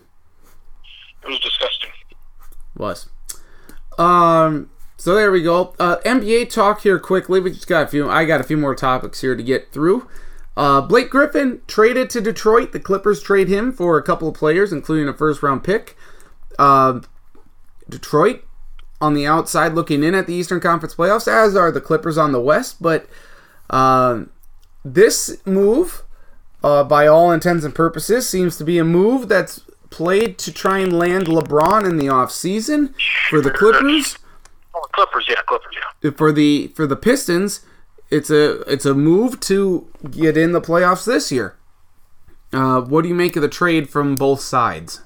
[1.24, 1.90] It was disgusting.
[2.76, 3.10] Was.
[3.98, 4.70] Um.
[5.02, 5.74] So there we go.
[5.80, 7.40] Uh, NBA talk here quickly.
[7.40, 8.08] We just got a few.
[8.08, 10.08] I got a few more topics here to get through.
[10.56, 12.72] Uh, Blake Griffin traded to Detroit.
[12.72, 15.98] The Clippers trade him for a couple of players, including a first round pick.
[16.60, 17.00] Uh,
[17.90, 18.44] Detroit
[19.02, 22.32] on the outside looking in at the Eastern Conference playoffs, as are the Clippers on
[22.32, 22.80] the West.
[22.80, 23.08] But
[23.72, 24.26] uh,
[24.86, 26.04] this move,
[26.64, 30.78] uh, by all intents and purposes, seems to be a move that's played to try
[30.78, 32.94] and land LeBron in the offseason
[33.32, 34.20] for the Clippers.
[34.82, 36.12] Oh, Clippers, yeah, Clippers, yeah.
[36.12, 37.62] For the for the Pistons,
[38.10, 41.56] it's a it's a move to get in the playoffs this year.
[42.52, 45.02] Uh, what do you make of the trade from both sides?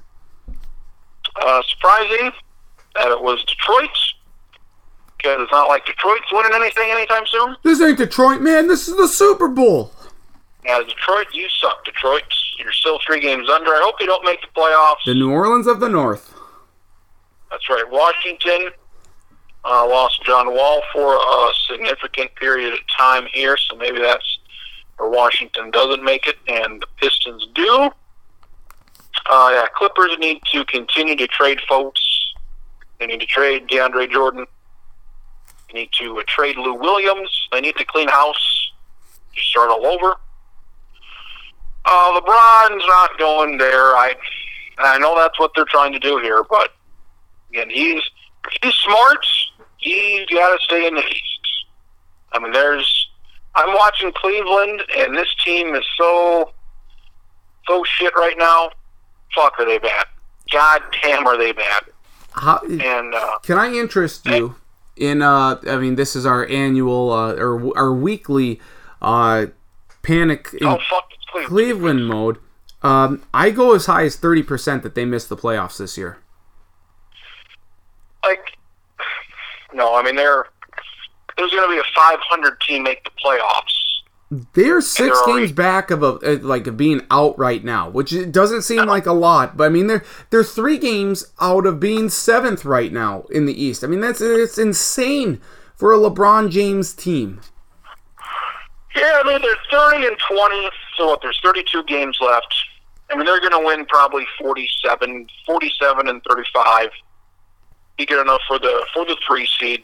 [1.36, 2.32] Uh, surprising
[2.96, 3.90] that it was Detroit,
[5.18, 7.58] because it's not like Detroit's winning anything anytime soon.
[7.64, 8.68] This ain't Detroit, man.
[8.68, 9.92] This is the Super Bowl.
[10.66, 12.24] Yeah, Detroit, you suck, Detroit.
[12.58, 13.72] You're still three games under.
[13.72, 15.04] I hope you don't make the playoffs.
[15.06, 16.34] The New Orleans of the North.
[17.52, 17.84] That's right.
[17.90, 18.72] Washington
[19.66, 24.40] uh, lost John Wall for a significant period of time here, so maybe that's
[24.98, 27.90] where Washington doesn't make it, and the Pistons do.
[29.28, 32.02] Uh, yeah, Clippers need to continue to trade folks.
[33.00, 34.46] They need to trade DeAndre Jordan.
[35.68, 37.48] They need to uh, trade Lou Williams.
[37.52, 38.72] They need to clean house.
[39.34, 40.16] Just start all over.
[41.86, 43.96] Uh, LeBron's not going there.
[43.96, 44.16] I
[44.78, 46.74] I know that's what they're trying to do here, but
[47.50, 48.02] again, he's
[48.62, 49.26] he's smart.
[49.86, 51.66] He's got to stay in the East.
[52.34, 53.10] I mean, there's
[53.54, 56.52] I'm watching Cleveland, and this team is so
[57.68, 58.72] so shit right now.
[59.36, 60.08] Fuck, are they bad?
[60.52, 61.84] God damn, are they bad?
[62.32, 64.56] How, And uh, can I interest you
[64.96, 65.22] in?
[65.22, 68.60] Uh, I mean, this is our annual uh, or our weekly
[69.04, 69.48] uh,
[70.02, 70.80] panic in oh
[71.32, 71.48] Cleveland.
[71.48, 72.38] Cleveland mode.
[72.82, 76.18] Um, I go as high as thirty percent that they miss the playoffs this year.
[78.24, 78.55] Like,
[79.76, 80.46] no, I mean they're
[81.38, 83.82] there's going to be a 500 team make the playoffs.
[84.54, 87.90] They're 6 they're already- games back of a uh, like of being out right now,
[87.90, 91.66] which it doesn't seem like a lot, but I mean they're they're three games out
[91.66, 93.84] of being seventh right now in the East.
[93.84, 95.42] I mean that's it's insane
[95.76, 97.42] for a LeBron James team.
[98.96, 101.22] Yeah, I mean they're 30 and 20, so what?
[101.22, 102.54] There's 32 games left.
[103.12, 106.90] I mean they're going to win probably 47, 47 and 35.
[107.98, 109.84] Be good enough for the for the three seed.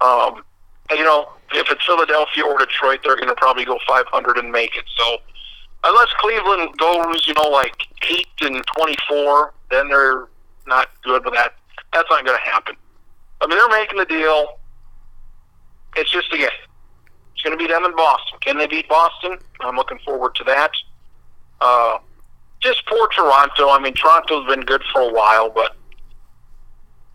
[0.00, 0.42] Um,
[0.90, 4.50] and you know if it's Philadelphia or Detroit, they're going to probably go 500 and
[4.50, 4.84] make it.
[4.96, 5.18] So
[5.84, 7.76] unless Cleveland goes, you know, like
[8.10, 10.28] eight and 24, then they're
[10.66, 11.22] not good.
[11.22, 11.54] But that
[11.92, 12.76] that's not going to happen.
[13.40, 14.58] I mean they're making the deal.
[15.96, 16.50] It's just again,
[17.34, 18.38] it's going to be them in Boston.
[18.40, 19.38] Can they beat Boston?
[19.60, 20.72] I'm looking forward to that.
[21.60, 21.98] Uh,
[22.60, 23.70] just poor Toronto.
[23.70, 25.76] I mean, Toronto's been good for a while, but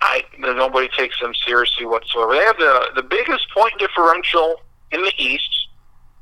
[0.02, 2.34] I nobody takes them seriously whatsoever.
[2.34, 4.62] They have the the biggest point differential
[4.92, 5.68] in the East,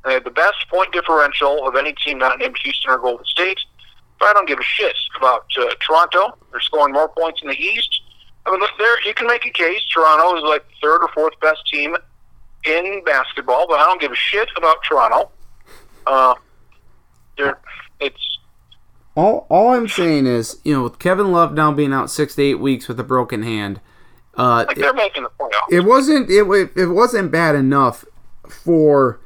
[0.04, 3.58] They had the best point differential of any team not named Houston or Golden State.
[4.18, 6.36] But I don't give a shit about uh, Toronto.
[6.50, 8.02] They're scoring more points in the East.
[8.44, 9.80] I mean, look, there you can make a case.
[9.92, 11.96] Toronto is like the third or fourth best team
[12.64, 15.30] in basketball, but I don't give a shit about Toronto.
[16.06, 16.34] Uh,
[17.36, 17.58] they're,
[18.00, 18.37] it's
[19.18, 22.42] All, all I'm saying is, you know, with Kevin Love now being out six to
[22.42, 23.80] eight weeks with a broken hand,
[24.36, 25.72] uh, like they're making the playoffs.
[25.72, 26.46] it wasn't it,
[26.76, 28.04] it wasn't bad enough
[28.48, 29.18] for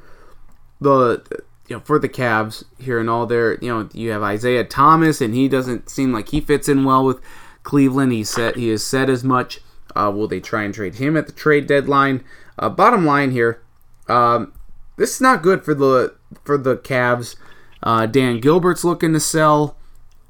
[0.81, 1.23] the
[1.67, 5.21] you know for the Cavs here and all their you know you have Isaiah Thomas
[5.21, 7.21] and he doesn't seem like he fits in well with
[7.61, 8.13] Cleveland.
[8.13, 9.59] He said he has said as much.
[9.95, 12.23] Uh, will they try and trade him at the trade deadline?
[12.57, 13.61] Uh, bottom line here,
[14.07, 14.53] um,
[14.97, 17.35] this is not good for the for the Cavs.
[17.83, 19.77] Uh, Dan Gilbert's looking to sell,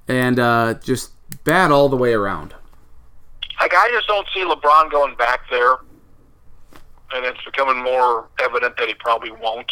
[0.07, 1.11] and uh, just
[1.43, 2.53] bad all the way around.
[3.59, 5.77] Like I just don't see LeBron going back there,
[7.13, 9.71] and it's becoming more evident that he probably won't.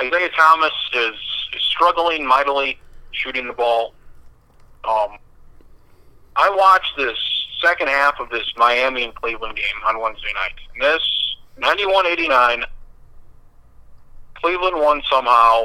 [0.00, 1.14] Isaiah Thomas is,
[1.54, 2.78] is struggling mightily
[3.10, 3.94] shooting the ball.
[4.84, 5.18] Um,
[6.36, 7.18] I watched this
[7.62, 10.52] second half of this Miami and Cleveland game on Wednesday night.
[10.74, 11.02] And this
[11.60, 12.64] 91-89,
[14.36, 15.64] Cleveland won somehow.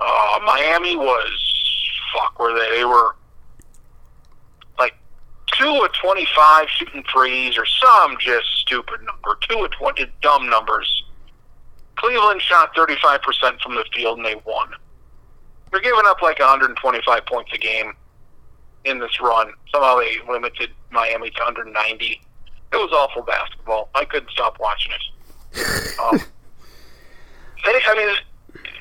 [0.00, 1.55] Uh, Miami was
[2.14, 2.38] fuck.
[2.38, 2.78] Were they?
[2.78, 3.16] They were
[4.78, 4.94] like
[5.58, 9.38] two of twenty-five shooting threes, or some just stupid number.
[9.48, 11.04] Two of twenty dumb numbers.
[11.96, 14.70] Cleveland shot thirty-five percent from the field, and they won.
[15.70, 17.92] They're giving up like 125 points a game
[18.84, 19.52] in this run.
[19.72, 22.20] Somehow they limited Miami to under 90.
[22.72, 23.90] It was awful basketball.
[23.94, 25.98] I couldn't stop watching it.
[26.00, 26.18] Um,
[27.64, 28.16] they, I mean,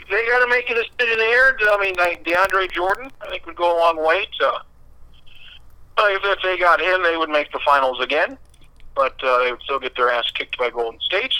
[0.09, 1.57] they got to make it a decision there.
[1.71, 4.47] I mean, like DeAndre Jordan, I think would go a long way to.
[5.97, 8.37] Uh, if, if they got him, they would make the finals again,
[8.95, 11.33] but uh, they would still get their ass kicked by Golden State.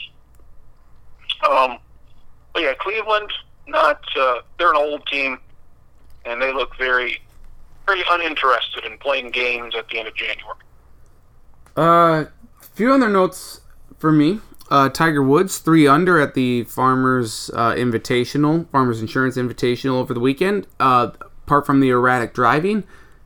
[1.50, 1.78] Um,
[2.54, 3.32] but yeah, Cleveland,
[3.68, 5.40] not uh, they're an old team,
[6.26, 7.22] and they look very,
[7.86, 10.58] very uninterested in playing games at the end of January.
[11.76, 12.26] Uh,
[12.62, 13.62] few other notes
[14.00, 14.40] for me.
[14.70, 20.20] Uh, Tiger Woods three under at the Farmers uh, Invitational, Farmers Insurance Invitational over the
[20.20, 20.66] weekend.
[20.80, 22.84] Uh, apart from the erratic driving,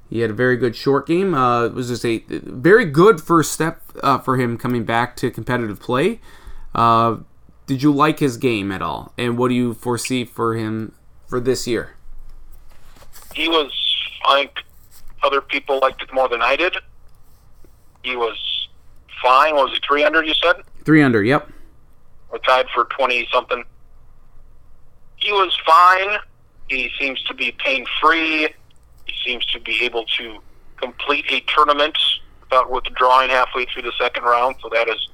[0.10, 1.34] he had a very good short game.
[1.34, 5.32] Uh, it was just a very good first step uh, for him coming back to
[5.32, 6.20] competitive play.
[6.76, 7.18] Uh,
[7.68, 9.14] did you like his game at all?
[9.18, 10.94] And what do you foresee for him
[11.26, 11.96] for this year?
[13.34, 13.72] He was,
[14.28, 14.52] I think,
[15.24, 16.76] other people liked it more than I did.
[18.04, 18.68] He was
[19.22, 19.56] fine.
[19.56, 20.28] What was three hundred?
[20.28, 20.64] You said.
[20.86, 21.24] Three under.
[21.24, 21.50] Yep.
[22.30, 23.64] or tied for 20 something.
[25.18, 26.20] He was fine.
[26.70, 28.48] He seems to be pain free.
[29.06, 30.40] He seems to be able to
[30.78, 31.98] complete a tournament
[32.42, 35.10] without withdrawing halfway through the second round, so that is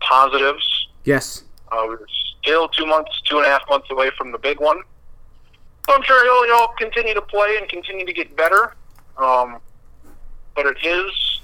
[0.00, 0.88] positives.
[1.04, 1.44] Yes.
[1.72, 1.98] Uh, we're
[2.40, 4.80] still two months, two and a half months away from the big one.
[5.86, 8.74] So I'm sure he'll, he'll continue to play and continue to get better.
[9.16, 9.58] Um,
[10.54, 11.40] but it is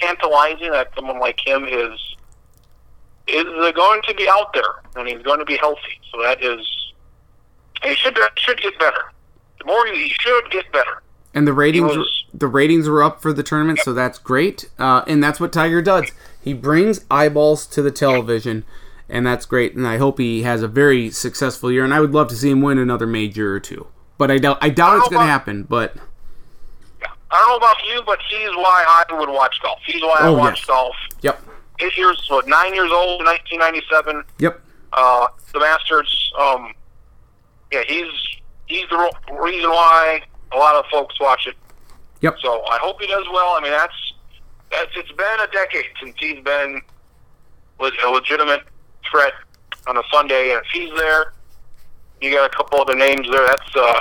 [0.00, 2.16] tantalizing that someone like him is
[3.30, 6.00] is going to be out there and he's going to be healthy.
[6.12, 6.60] So that is
[7.82, 9.12] he should should get better.
[9.58, 11.02] The more he, should get better.
[11.34, 14.70] And the ratings, was- the ratings were up for the tournament, so that's great.
[14.78, 16.10] Uh, and that's what Tiger does.
[16.40, 18.64] He brings eyeballs to the television,
[19.08, 19.74] and that's great.
[19.74, 21.84] And I hope he has a very successful year.
[21.84, 23.86] And I would love to see him win another major or two.
[24.16, 25.64] But I doubt, I doubt it's going to happen.
[25.64, 25.94] But
[27.30, 29.78] I don't know about you, but he's why I would watch golf.
[29.84, 30.66] He's why I Oh, watch yes.
[30.66, 30.96] golf.
[31.20, 31.40] yep,
[31.80, 34.24] Eight years, what, nine years old, 1997.
[34.38, 34.60] yep,
[34.92, 36.32] uh, the Masters.
[36.38, 36.74] Um,
[37.72, 38.10] yeah, he's
[38.66, 39.10] he's the
[39.40, 40.22] reason why
[40.52, 41.54] a lot of folks watch it.
[42.20, 42.36] yep.
[42.42, 43.54] So I hope he does well.
[43.56, 44.12] I mean, that's
[44.70, 46.80] that's it's been a decade since he's been
[47.80, 48.62] a legitimate
[49.10, 49.32] threat
[49.86, 51.32] on a Sunday, and if he's there,
[52.20, 53.46] you got a couple other names there.
[53.46, 54.00] That's uh,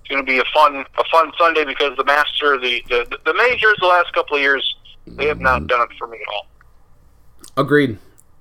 [0.00, 3.34] it's going to be a fun a fun Sunday because the Master, the the the
[3.34, 6.46] majors, the last couple of years, they have not done it for me at all.
[7.60, 7.98] Agreed.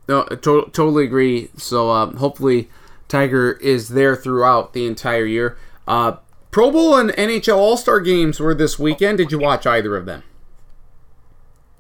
[0.08, 1.50] No, to- totally agree.
[1.58, 2.70] So um, hopefully
[3.08, 5.58] Tiger is there throughout the entire year.
[5.88, 6.18] Uh,
[6.52, 9.18] Pro Bowl and NHL All Star games were this weekend.
[9.18, 10.24] Did you watch either of them?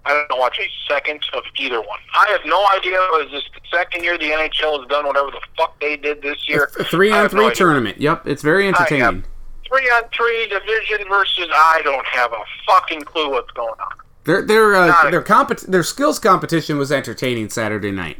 [0.05, 1.99] I don't watch a second of either one.
[2.15, 2.99] I have no idea.
[3.25, 6.47] Is this the second year the NHL has done whatever the fuck they did this
[6.47, 6.71] year?
[6.79, 7.55] A three on have no three idea.
[7.55, 8.01] tournament.
[8.01, 9.23] Yep, it's very entertaining.
[9.67, 13.91] Three on three division versus I don't have a fucking clue what's going on.
[14.25, 18.17] Their their uh, their compet- their skills competition was entertaining Saturday night.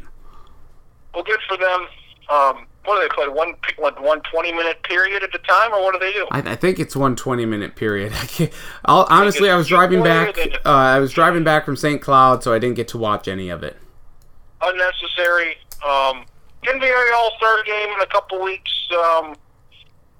[1.14, 1.86] Well, good for them.
[2.28, 3.28] Um, what do they play?
[3.28, 6.26] One one one twenty minute period at a time, or what do they do?
[6.30, 8.12] I, I think it's one 20 minute period.
[8.14, 8.50] I
[8.84, 10.36] I'll, honestly, I was driving back.
[10.38, 12.00] Uh, I was driving back from St.
[12.00, 13.76] Cloud, so I didn't get to watch any of it.
[14.62, 15.56] Unnecessary.
[15.86, 16.24] Um,
[16.64, 18.72] NBA All Star game in a couple weeks.
[18.92, 19.34] Um,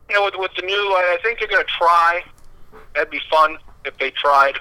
[0.08, 2.22] you know, with, with the new, I I think they're going to try.
[2.94, 4.58] That'd be fun if they tried.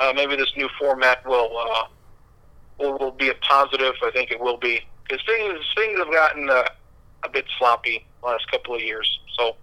[0.00, 1.84] Uh, maybe this new format will, uh,
[2.78, 3.94] will will be a positive.
[4.02, 6.64] I think it will be because things things have gotten uh,
[7.24, 9.20] a bit sloppy the last couple of years.
[9.38, 9.56] So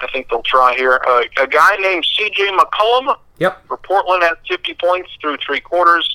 [0.00, 1.00] I think they'll try here.
[1.06, 2.50] Uh, a guy named C.J.
[2.56, 3.66] McCollum Yep.
[3.66, 6.08] for Portland had 50 points through three quarters.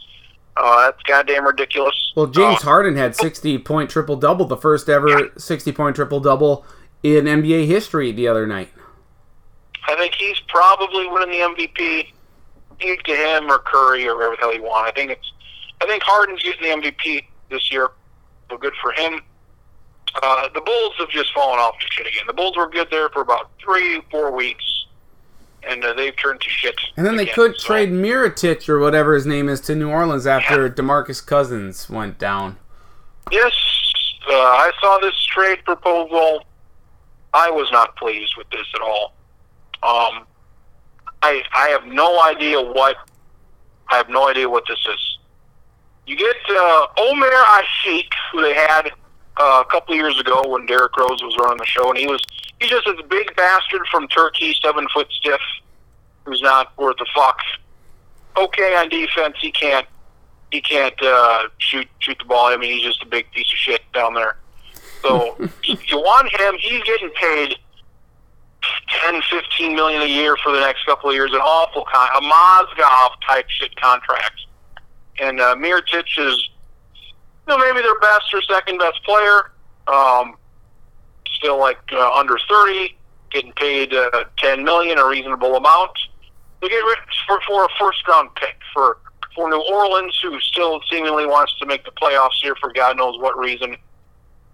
[0.57, 1.95] Uh, that's goddamn ridiculous.
[2.15, 6.19] Well, James Uh, Harden had 60 point triple double, the first ever 60 point triple
[6.19, 6.65] double
[7.01, 8.69] in NBA history the other night.
[9.87, 12.11] I think he's probably winning the MVP.
[12.81, 14.87] Either to him or Curry or whatever the hell you want.
[14.87, 15.31] I think it's.
[15.81, 17.89] I think Harden's getting the MVP this year.
[18.49, 19.21] So good for him.
[20.21, 22.23] Uh, the Bulls have just fallen off to shit again.
[22.27, 24.63] The Bulls were good there for about three, four weeks,
[25.63, 26.75] and uh, they've turned to shit.
[26.97, 30.25] And then they could So, trade Mirotic or whatever his name is to New Orleans
[30.25, 32.57] after DeMarcus Cousins went down.
[33.31, 33.53] Yes,
[34.27, 36.45] uh, I saw this trade proposal.
[37.33, 39.13] I was not pleased with this at all.
[39.83, 40.25] Um,
[41.21, 42.97] I I have no idea what
[43.89, 45.17] I have no idea what this is.
[46.05, 48.91] You get uh, Omer Asik, who they had
[49.37, 52.07] uh, a couple of years ago when Derrick Rose was running the show, and he
[52.07, 52.21] was
[52.59, 55.41] he's just this big bastard from Turkey, seven foot stiff,
[56.25, 57.39] who's not worth a fuck.
[58.37, 59.87] Okay on defense, he can't
[60.51, 62.45] he can't uh, shoot shoot the ball.
[62.45, 64.37] I mean, he's just a big piece of shit down there.
[65.01, 66.55] So you want him?
[66.59, 67.55] He's getting paid
[69.03, 71.31] 10, 15 million a year for the next couple of years.
[71.33, 74.41] An awful con- a Mozgov type shit contract.
[75.19, 76.49] And uh, Mirotic is,
[76.95, 77.13] you
[77.47, 79.51] know, maybe their best or second best player.
[79.87, 80.35] Um,
[81.35, 82.95] still like uh, under 30,
[83.31, 85.97] getting paid uh, 10 million, a reasonable amount.
[86.61, 88.97] They get rich for, for a first round pick for
[89.35, 93.17] for New Orleans, who still seemingly wants to make the playoffs here for God knows
[93.19, 93.77] what reason.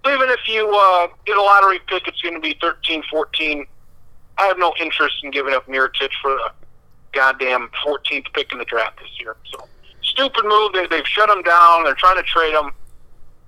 [0.07, 3.65] Even if you uh, get a lottery pick, it's going to be 13, 14.
[4.37, 6.51] I have no interest in giving up Mirotic for the
[7.13, 9.35] goddamn 14th pick in the draft this year.
[9.51, 9.67] So
[10.01, 10.73] stupid move.
[10.73, 11.83] They, they've shut him down.
[11.83, 12.71] They're trying to trade him.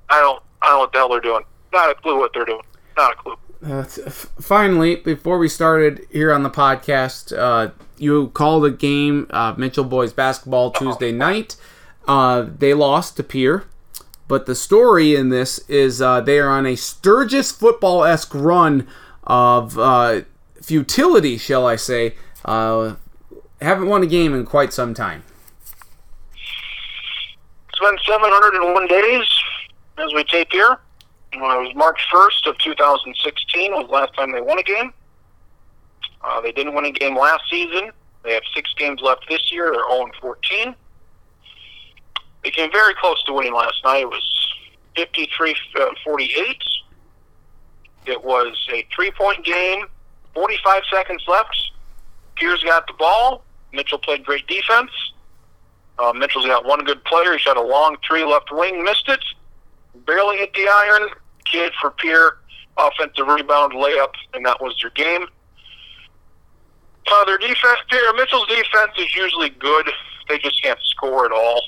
[0.10, 0.42] I don't.
[0.62, 1.44] I don't know what the hell they're doing.
[1.72, 2.64] Not a clue what they're doing.
[2.96, 3.38] Not a clue.
[3.64, 9.54] Uh, finally, before we started here on the podcast, uh, you called a game, uh,
[9.58, 11.56] Mitchell boys basketball Tuesday night.
[12.08, 13.66] Uh, they lost to Pierre,
[14.28, 18.88] but the story in this is uh, they are on a Sturgis football esque run
[19.24, 20.22] of uh,
[20.68, 22.16] futility, shall I say.
[22.44, 22.96] Uh,
[23.62, 25.24] haven't won a game in quite some time.
[26.34, 29.26] It's been 701 days
[29.98, 30.78] as we tape here.
[31.34, 34.94] Uh, it was March 1st of 2016 was the last time they won a game.
[36.22, 37.92] Uh, they didn't win a game last season.
[38.24, 39.72] They have six games left this year.
[39.72, 40.76] They're 0 14.
[42.44, 44.02] They came very close to winning last night.
[44.02, 44.54] It was
[44.98, 46.58] 53 uh, 48.
[48.06, 49.86] It was a three point game,
[50.38, 51.72] 45 seconds left.
[52.36, 53.44] Pierre's got the ball.
[53.74, 54.92] Mitchell played great defense.
[55.98, 57.34] Uh, Mitchell's got one good player.
[57.34, 59.20] He shot a long three left wing, missed it.
[60.06, 61.10] Barely hit the iron.
[61.46, 62.38] Kid for Pierre,
[62.78, 65.26] offensive rebound layup, and that was their game.
[67.12, 69.90] Uh, their defense, Pierre, Mitchell's defense is usually good.
[70.30, 71.62] They just can't score at all.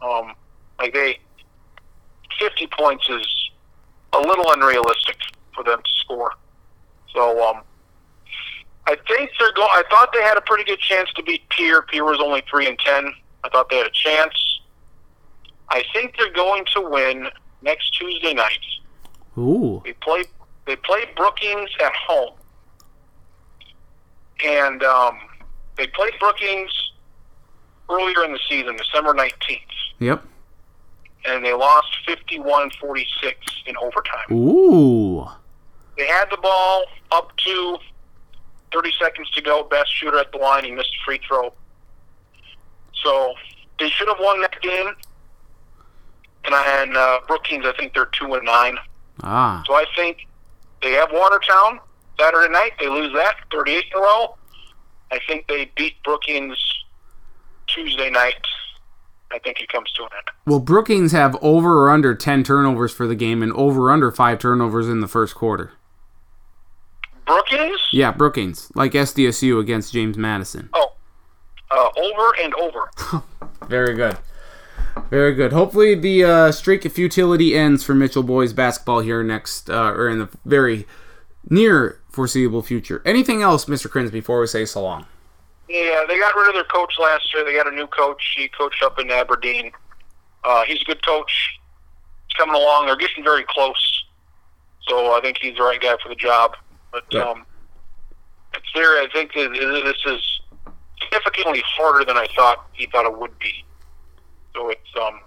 [0.00, 0.34] Um,
[0.78, 1.18] like they,
[2.40, 3.50] 50 points is
[4.14, 5.18] a little unrealistic
[5.54, 6.32] for them to score.
[7.12, 7.62] So, um,
[8.86, 9.68] I think they're going.
[9.72, 11.82] I thought they had a pretty good chance to beat Pierre.
[11.82, 13.12] Pierre was only three and ten.
[13.42, 14.60] I thought they had a chance.
[15.70, 17.28] I think they're going to win
[17.62, 18.58] next Tuesday night.
[19.38, 19.80] Ooh.
[19.84, 20.24] They play.
[20.66, 22.34] They play Brookings at home,
[24.44, 25.18] and um,
[25.76, 26.70] they played Brookings
[27.90, 29.60] earlier in the season, December nineteenth,
[29.98, 30.24] Yep.
[31.26, 33.34] and they lost 51-46
[33.66, 34.32] in overtime.
[34.32, 35.26] Ooh.
[35.98, 37.78] They had the ball up to
[38.74, 39.64] 30 seconds to go.
[39.64, 40.64] Best shooter at the line.
[40.64, 41.54] He missed a free throw.
[43.02, 43.34] So
[43.78, 44.88] they should have won that game.
[46.44, 48.76] And, I, and uh, Brookings, I think they're two and nine.
[49.22, 49.62] Ah.
[49.66, 50.26] So I think
[50.82, 51.80] they have Watertown
[52.20, 52.72] Saturday night.
[52.78, 54.36] They lose that 38 in a row.
[55.10, 56.58] I think they beat Brookings
[57.68, 58.34] Tuesday night.
[59.32, 60.30] I think it comes to an end.
[60.46, 64.10] Well, Brookings have over or under 10 turnovers for the game and over or under
[64.10, 65.72] 5 turnovers in the first quarter.
[67.26, 67.80] Brookings?
[67.92, 70.68] Yeah, Brookings, like SDSU against James Madison.
[70.74, 70.92] Oh,
[71.70, 72.90] uh, over and over.
[73.68, 74.18] Very good.
[75.10, 75.52] Very good.
[75.52, 80.08] Hopefully, the uh, streak of futility ends for Mitchell boys basketball here next, uh, or
[80.08, 80.86] in the very
[81.50, 83.02] near foreseeable future.
[83.04, 83.88] Anything else, Mr.
[83.88, 85.06] Kriens, before we say so long?
[85.68, 87.44] Yeah, they got rid of their coach last year.
[87.44, 88.22] They got a new coach.
[88.36, 89.72] He coached up in Aberdeen.
[90.44, 91.58] Uh, he's a good coach.
[92.28, 92.86] He's coming along.
[92.86, 94.04] They're getting very close.
[94.88, 96.54] So I think he's the right guy for the job.
[96.94, 97.22] But Yeah.
[97.24, 97.44] um,
[98.54, 99.02] it's there.
[99.02, 100.40] I think this is
[101.02, 103.64] significantly harder than I thought he thought it would be.
[104.54, 105.20] So it's um,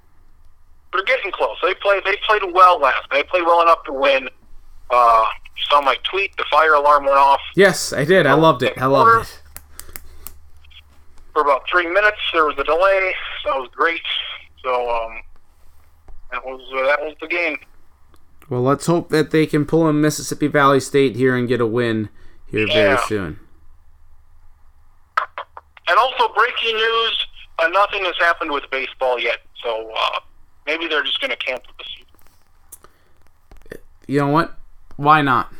[0.93, 1.57] they're getting close.
[1.61, 2.03] They played.
[2.05, 3.01] They played well last.
[3.11, 4.29] They played well enough to win.
[4.89, 5.25] Uh,
[5.57, 6.35] you saw my tweet.
[6.37, 8.25] The fire alarm went off Yes, I did.
[8.25, 8.77] I loved it.
[8.81, 9.41] I loved it.
[11.33, 12.17] for about three minutes.
[12.31, 13.13] There was a delay.
[13.43, 14.01] So that was great.
[14.63, 15.21] So um,
[16.31, 17.57] that was uh, that was the game.
[18.49, 21.65] Well, let's hope that they can pull in Mississippi Valley State here and get a
[21.65, 22.09] win
[22.45, 23.39] here very soon.
[25.87, 27.27] And also breaking news:
[27.59, 29.39] uh, nothing has happened with baseball yet.
[29.63, 30.19] So uh,
[30.65, 33.81] maybe they're just going to cancel the season.
[34.07, 34.57] You know what?
[34.95, 35.53] Why not?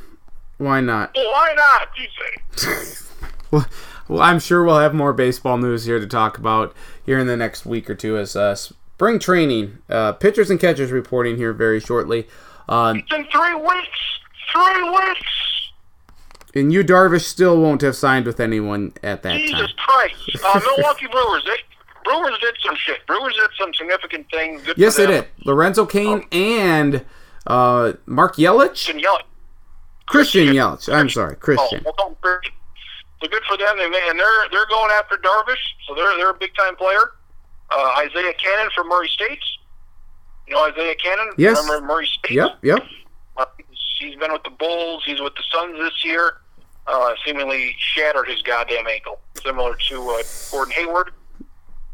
[0.58, 1.12] Why not?
[1.14, 1.88] Why not?
[1.98, 3.04] You say?
[3.50, 3.66] Well,
[4.10, 7.38] well, I'm sure we'll have more baseball news here to talk about here in the
[7.38, 11.80] next week or two as uh, spring training, uh, pitchers and catchers reporting here very
[11.80, 12.28] shortly.
[12.70, 14.00] It's in three weeks.
[14.54, 15.72] Three weeks.
[16.56, 19.40] and you, Darvish, still won't have signed with anyone at that time.
[19.40, 20.16] Jesus Christ.
[20.46, 21.44] Uh, Milwaukee Brewers.
[21.46, 21.58] They,
[22.04, 23.06] Brewers did some shit.
[23.08, 24.64] Brewers did some significant things.
[24.64, 25.28] Good Yes, they did.
[25.46, 27.04] Lorenzo Cain and
[27.46, 29.22] uh, Mark Yelich, Christian Yelich.
[30.08, 30.94] Christian Yelich.
[30.94, 31.82] I'm sorry, Oh, Christian.
[31.84, 32.54] we'll call Christian.
[33.22, 33.78] So good for them.
[33.78, 35.58] They may- and they're they're going after Darvish.
[35.88, 37.12] So they're they're a big time player.
[37.72, 39.40] Uh, Isaiah Canaan from Murray State.
[40.48, 41.34] You know Isaiah Canaan.
[41.38, 41.62] Yes.
[41.62, 42.32] Remember Murray State?
[42.32, 42.80] Yep, yep.
[43.36, 43.46] Uh,
[44.00, 45.04] he's been with the Bulls.
[45.06, 46.38] He's with the Suns this year.
[46.88, 51.12] Uh, seemingly shattered his goddamn ankle, similar to uh, Gordon Hayward.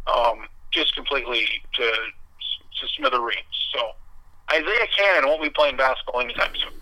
[0.05, 3.41] Um, just completely to, to smithereens.
[3.73, 3.91] So
[4.51, 6.73] Isaiah Canaan won't be playing basketball anytime soon.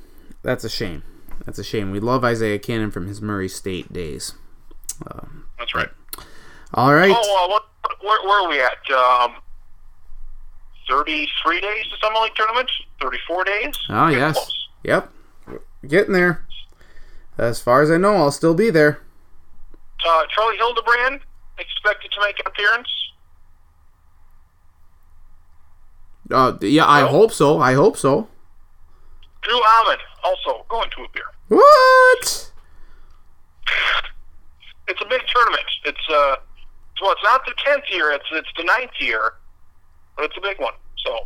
[0.44, 1.04] That's a shame.
[1.46, 1.92] That's a shame.
[1.92, 4.36] We love Isaiah Canaan from his Murray State days.
[5.58, 5.90] That's right.
[6.74, 7.16] All right.
[7.16, 7.66] Oh, uh, what,
[8.02, 8.92] where, where are we at?
[8.92, 9.36] Um,
[10.90, 12.70] 33 days to Summer League tournament?
[13.02, 13.78] 34 days?
[13.90, 14.34] Oh, Getting yes.
[14.36, 14.68] close.
[14.84, 15.12] Yep.
[15.88, 16.46] Getting there.
[17.38, 19.02] As far as I know, I'll still be there.
[20.08, 21.22] Uh, Charlie Hildebrand
[21.58, 22.90] expected to make an appearance.
[26.30, 27.08] Uh, yeah, I No?
[27.08, 27.60] hope so.
[27.60, 28.28] I hope so.
[29.42, 31.24] Drew Ahmed also going to appear.
[31.48, 32.52] What?
[34.88, 35.66] It's a big tournament.
[35.86, 36.36] It's uh,
[37.02, 38.12] well, it's not the tenth year.
[38.12, 39.34] It's it's the ninth year,
[40.24, 40.74] it's a big one.
[41.06, 41.20] So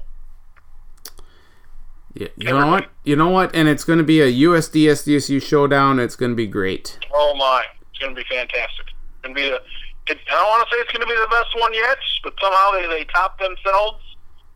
[2.13, 2.89] Yeah, you know what?
[3.03, 3.55] You know what?
[3.55, 5.99] And it's going to be a USD SDSU showdown.
[5.99, 6.97] It's going to be great.
[7.13, 8.87] oh my, it's going to be fantastic.
[8.87, 9.61] It's going to be the.
[10.07, 12.33] It, I don't want to say it's going to be the best one yet, but
[12.39, 14.03] somehow they they top themselves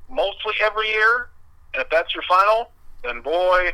[0.09, 1.29] mostly every year.
[1.73, 2.71] And if that's your final,
[3.03, 3.71] then boy,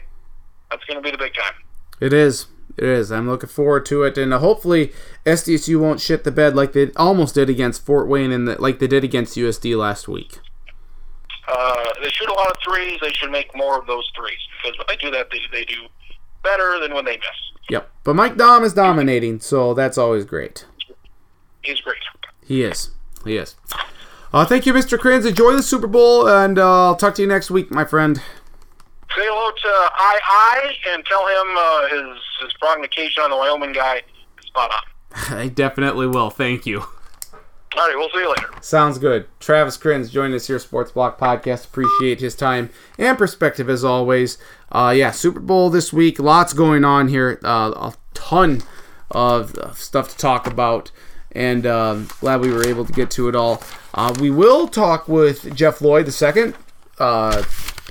[0.69, 1.53] that's going to be the big time.
[1.99, 2.47] It is.
[2.77, 3.11] It is.
[3.11, 4.91] I'm looking forward to it, and hopefully
[5.25, 8.79] SDSU won't shit the bed like they almost did against Fort Wayne and the, like
[8.79, 10.39] they did against USD last week.
[11.47, 12.99] Uh, they shoot a lot of threes.
[13.01, 15.87] They should make more of those threes because when they do that, they they do
[16.43, 17.45] better than when they miss.
[17.69, 17.89] Yep.
[18.03, 20.65] But Mike Daum is dominating, so that's always great.
[21.63, 21.97] He's great.
[22.45, 22.91] He is.
[23.23, 23.55] He is.
[24.31, 24.97] Uh, thank you, Mr.
[24.97, 25.25] Kriens.
[25.25, 28.17] Enjoy the Super Bowl, and uh, I'll talk to you next week, my friend.
[28.17, 33.71] Say hello to I I and tell him uh, his his prognostication on the Wyoming
[33.71, 34.01] guy
[34.39, 35.37] is spot on.
[35.37, 36.29] I definitely will.
[36.29, 36.85] Thank you.
[37.77, 38.49] All right, we'll see you later.
[38.61, 39.27] Sounds good.
[39.39, 41.65] Travis Kriens joined us here, Sports Block Podcast.
[41.65, 44.37] Appreciate his time and perspective as always.
[44.71, 46.17] Uh, yeah, Super Bowl this week.
[46.17, 47.37] Lots going on here.
[47.43, 48.63] Uh, a ton
[49.11, 50.91] of uh, stuff to talk about,
[51.33, 53.61] and um glad we were able to get to it all.
[53.93, 56.53] Uh, we will talk with Jeff Lloyd II,
[56.97, 57.43] uh,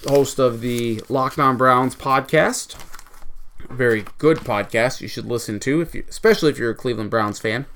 [0.08, 2.74] host of the Locked On Browns podcast.
[3.68, 5.02] Very good podcast.
[5.02, 7.66] You should listen to, if you, especially if you're a Cleveland Browns fan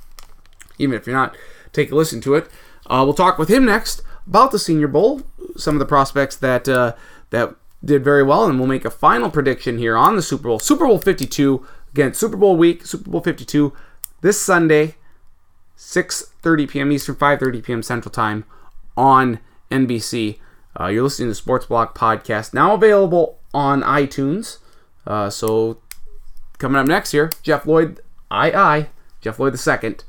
[0.78, 1.36] even if you're not,
[1.73, 2.49] take a listen to it.
[2.86, 5.23] Uh, we'll talk with him next about the Senior Bowl,
[5.57, 6.95] some of the prospects that uh,
[7.31, 7.55] that
[7.85, 10.59] did very well, and we'll make a final prediction here on the Super Bowl.
[10.59, 13.73] Super Bowl 52 again, Super Bowl week, Super Bowl 52
[14.20, 14.97] this Sunday,
[15.77, 16.93] 6:30 p.m.
[16.93, 17.82] Eastern, 5:30 p.m.
[17.82, 18.45] Central Time
[18.97, 19.40] on
[19.70, 20.39] NBC.
[20.78, 24.59] Uh, you're listening to Sports Block Podcast, now available on iTunes.
[25.07, 25.78] Uh, so
[26.59, 28.01] coming up next here, Jeff Lloyd,
[28.31, 28.89] I I
[29.20, 30.05] Jeff Lloyd the second.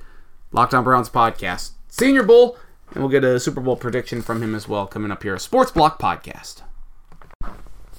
[0.52, 2.58] Locked On Browns podcast, Senior Bowl,
[2.92, 5.38] and we'll get a Super Bowl prediction from him as well coming up here.
[5.38, 6.64] Sports Block podcast.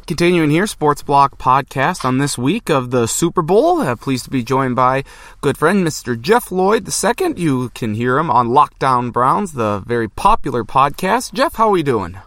[0.08, 3.80] Continuing here, Sports Block podcast on this week of the Super Bowl.
[3.80, 5.04] Uh, pleased to be joined by
[5.40, 6.20] good friend Mr.
[6.20, 7.34] Jeff Lloyd II.
[7.36, 11.32] You can hear him on Locked On Browns, the very popular podcast.
[11.32, 12.18] Jeff, how are we doing?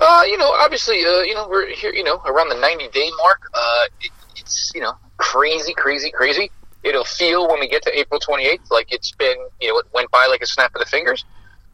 [0.00, 3.10] Uh, you know, obviously, uh, you know, we're here, you know, around the 90 day
[3.18, 3.50] mark.
[3.52, 6.50] Uh, it, it's, you know, crazy, crazy, crazy.
[6.86, 10.08] It'll feel when we get to April 28th like it's been, you know, it went
[10.12, 11.24] by like a snap of the fingers.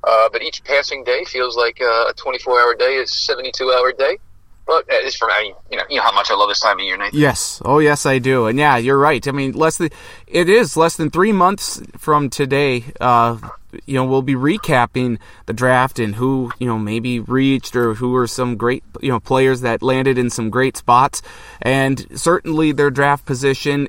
[0.05, 3.71] Uh, but each passing day feels like uh, a 24 hour day is a 72
[3.71, 4.19] hour day.
[4.67, 6.61] But uh, it's for I mean, you know, you know how much I love this
[6.61, 7.19] time of year, Nathan.
[7.19, 7.61] Yes.
[7.65, 8.47] Oh, yes, I do.
[8.47, 9.27] And yeah, you're right.
[9.29, 9.91] I mean, less than
[10.27, 12.85] it is less than three months from today.
[13.01, 13.39] Uh,
[13.87, 18.15] you know, we'll be recapping the draft and who you know maybe reached or who
[18.17, 21.23] are some great you know players that landed in some great spots,
[21.61, 23.89] and certainly their draft position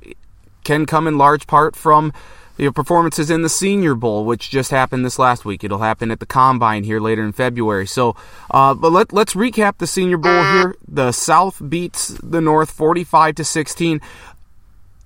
[0.63, 2.13] can come in large part from
[2.57, 5.63] know, performances in the Senior Bowl, which just happened this last week.
[5.63, 7.87] It'll happen at the Combine here later in February.
[7.87, 8.15] So,
[8.51, 10.75] uh, but let, let's recap the Senior Bowl here.
[10.87, 14.01] The South beats the North 45 to 16.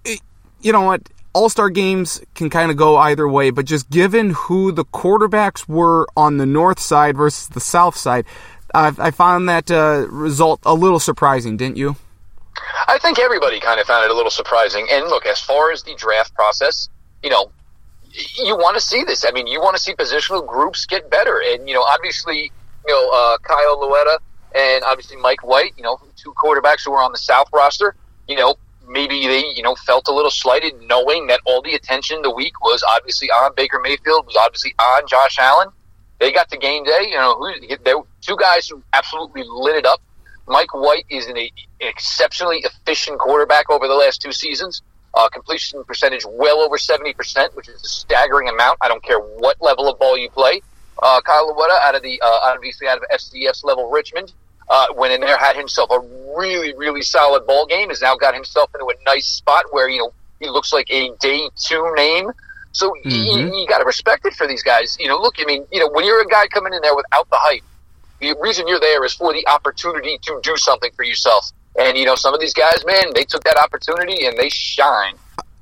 [0.06, 0.22] It,
[0.62, 1.10] you know what?
[1.34, 5.68] All Star games can kind of go either way, but just given who the quarterbacks
[5.68, 8.26] were on the North side versus the South side,
[8.74, 11.96] I, I found that uh, result a little surprising, didn't you?
[12.88, 14.88] I think everybody kind of found it a little surprising.
[14.92, 16.90] And look, as far as the draft process,
[17.24, 17.52] you know,
[18.36, 19.26] you want to see this.
[19.26, 21.42] I mean, you want to see positional groups get better.
[21.46, 22.52] And, you know, obviously,
[22.88, 24.20] you know, uh, Kyle Lauletta
[24.56, 27.96] and obviously Mike White, you know, two quarterbacks who were on the South roster,
[28.28, 28.56] you know,
[28.88, 32.60] maybe they, you know, felt a little slighted knowing that all the attention the week
[32.62, 35.70] was obviously on Baker Mayfield, was obviously on Josh Allen.
[36.20, 39.86] They got to game day, you know, who, they two guys who absolutely lit it
[39.86, 40.02] up.
[40.48, 41.38] Mike White is an
[41.80, 44.82] exceptionally efficient quarterback over the last two seasons.
[45.14, 48.78] Uh, completion percentage well over 70%, which is a staggering amount.
[48.82, 50.62] I don't care what level of ball you play.
[51.02, 54.34] Uh, Kyle Lauletta out of the, uh, obviously out of FCS level Richmond,
[54.70, 56.00] uh, went in there, had himself a
[56.38, 60.00] really, really solid ball game, has now got himself into a nice spot where, you
[60.00, 62.32] know, he looks like a day two name.
[62.74, 63.10] So mm-hmm.
[63.10, 64.98] you, you got to respect it for these guys.
[65.00, 67.30] You know, look, I mean, you know, when you're a guy coming in there without
[67.30, 67.64] the hype,
[68.20, 71.52] the reason you're there is for the opportunity to do something for yourself.
[71.80, 75.16] And you know, some of these guys, man, they took that opportunity and they shine.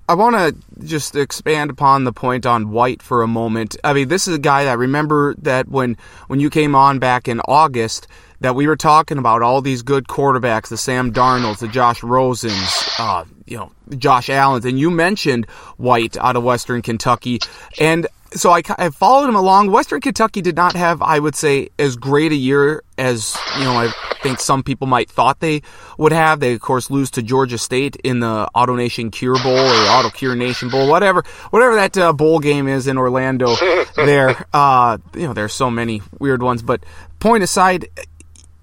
[0.07, 3.75] I want to just expand upon the point on White for a moment.
[3.83, 7.27] I mean, this is a guy that remember that when when you came on back
[7.27, 8.07] in August,
[8.39, 12.99] that we were talking about all these good quarterbacks, the Sam Darnolds, the Josh Rosens,
[12.99, 17.39] uh, you know, Josh Allen's, and you mentioned White out of Western Kentucky,
[17.79, 18.05] and
[18.35, 19.71] so I, I followed him along.
[19.71, 23.73] Western Kentucky did not have, I would say, as great a year as you know.
[23.73, 25.61] I think some people might thought they
[25.97, 26.39] would have.
[26.39, 30.09] They of course lose to Georgia State in the Auto Nation Cure Bowl or Auto
[30.09, 33.55] Cure Nation Bowl, whatever, whatever that uh, bowl game is in Orlando.
[33.95, 36.61] there, uh, you know, there's so many weird ones.
[36.61, 36.83] But
[37.19, 37.87] point aside,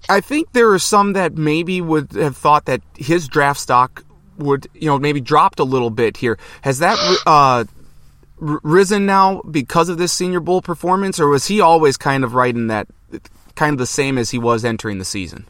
[0.09, 4.05] I think there are some that maybe would have thought that his draft stock
[4.39, 6.39] would, you know, maybe dropped a little bit here.
[6.63, 7.65] Has that uh,
[8.43, 12.55] risen now because of this Senior Bowl performance, or was he always kind of right
[12.55, 12.89] in that,
[13.55, 15.47] kind of the same as he was entering the season?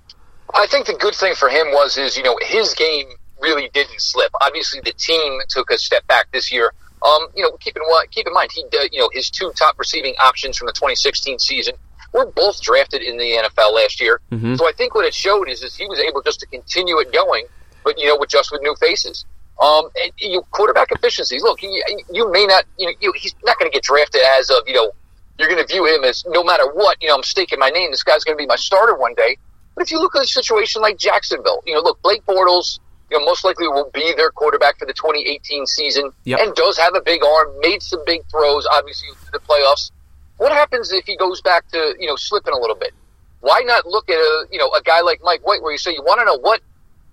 [0.54, 3.06] I think the good thing for him was is you know his game
[3.40, 4.30] really didn't slip.
[4.40, 6.72] Obviously, the team took a step back this year.
[7.02, 9.78] Um, you know, keep in keep in mind he uh, you know his two top
[9.78, 11.74] receiving options from the 2016 season
[12.12, 14.20] were both drafted in the NFL last year.
[14.30, 14.56] Mm-hmm.
[14.56, 17.12] So I think what it showed is is he was able just to continue it
[17.12, 17.46] going,
[17.84, 19.24] but you know with just with new faces.
[19.62, 21.38] Um, and, you know, quarterback efficiency.
[21.40, 21.70] Look, you,
[22.10, 24.74] you may not, you know, you, he's not going to get drafted as of, you
[24.74, 24.90] know,
[25.38, 27.92] you're going to view him as no matter what, you know, I'm staking my name.
[27.92, 29.36] This guy's going to be my starter one day.
[29.74, 32.80] But if you look at a situation like Jacksonville, you know, look, Blake Bortles,
[33.10, 36.40] you know, most likely will be their quarterback for the 2018 season yep.
[36.40, 39.90] and does have a big arm, made some big throws, obviously, the playoffs.
[40.38, 42.92] What happens if he goes back to, you know, slipping a little bit?
[43.40, 45.92] Why not look at a, you know, a guy like Mike White where you say,
[45.92, 46.60] you want to know what?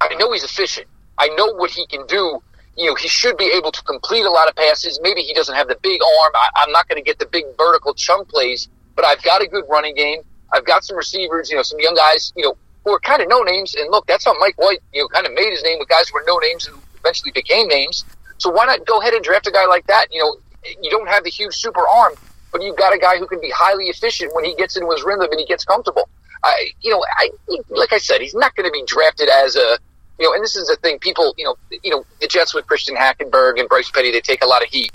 [0.02, 0.88] I know he's efficient.
[1.20, 2.42] I know what he can do.
[2.78, 5.00] You know, he should be able to complete a lot of passes.
[5.04, 6.32] Maybe he doesn't have the big arm.
[6.34, 9.48] I, am not going to get the big vertical chunk plays, but I've got a
[9.48, 10.22] good running game.
[10.54, 13.28] I've got some receivers, you know, some young guys, you know, who are kind of
[13.28, 13.76] no names.
[13.76, 16.10] And look, that's how Mike White, you know, kind of made his name with guys
[16.10, 18.06] who were no names and eventually became names.
[18.38, 20.08] So why not go ahead and draft a guy like that?
[20.12, 20.38] You know,
[20.82, 22.14] you don't have the huge super arm,
[22.52, 25.04] but you've got a guy who can be highly efficient when he gets into his
[25.04, 26.10] rhythm and he gets comfortable.
[26.44, 27.30] I, you know, I
[27.70, 29.78] like I said, he's not going to be drafted as a
[30.20, 31.00] you know, and this is the thing.
[31.00, 34.44] People, you know, you know, the Jets with Christian Hackenberg and Bryce Petty, they take
[34.44, 34.92] a lot of heat.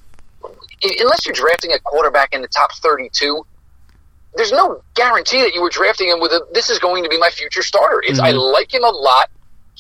[1.01, 3.47] Unless you're drafting a quarterback in the top 32,
[4.37, 6.47] there's no guarantee that you were drafting him with a.
[6.53, 8.03] This is going to be my future starter.
[8.05, 8.27] It's mm-hmm.
[8.27, 9.31] I like him a lot.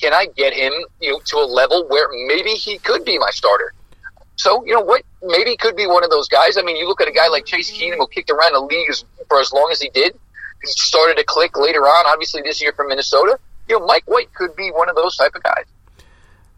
[0.00, 3.30] Can I get him, you know, to a level where maybe he could be my
[3.30, 3.74] starter?
[4.36, 5.02] So you know what?
[5.22, 6.56] Maybe he could be one of those guys.
[6.56, 8.90] I mean, you look at a guy like Case Keenum who kicked around the league
[9.28, 10.14] for as long as he did.
[10.62, 12.06] He started to click later on.
[12.06, 13.38] Obviously, this year from Minnesota
[13.68, 15.64] you know, Mike White could be one of those type of guys.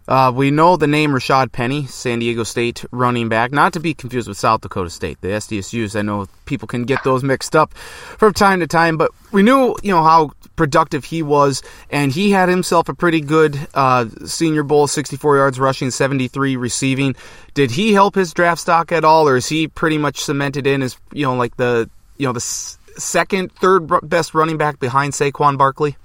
[0.09, 3.93] Uh, we know the name Rashaad Penny, San Diego State running back, not to be
[3.93, 5.99] confused with South Dakota State, the SDSUs.
[5.99, 9.75] I know people can get those mixed up from time to time, but we knew,
[9.83, 11.61] you know, how productive he was,
[11.91, 17.17] and he had himself a pretty good uh, Senior Bowl, 64 yards rushing, 73 receiving.
[17.55, 20.83] Did he help his draft stock at all, or is he pretty much cemented in
[20.83, 25.59] as, you know, like the, you know, the second, third best running back behind Saquon
[25.59, 25.97] Barkley?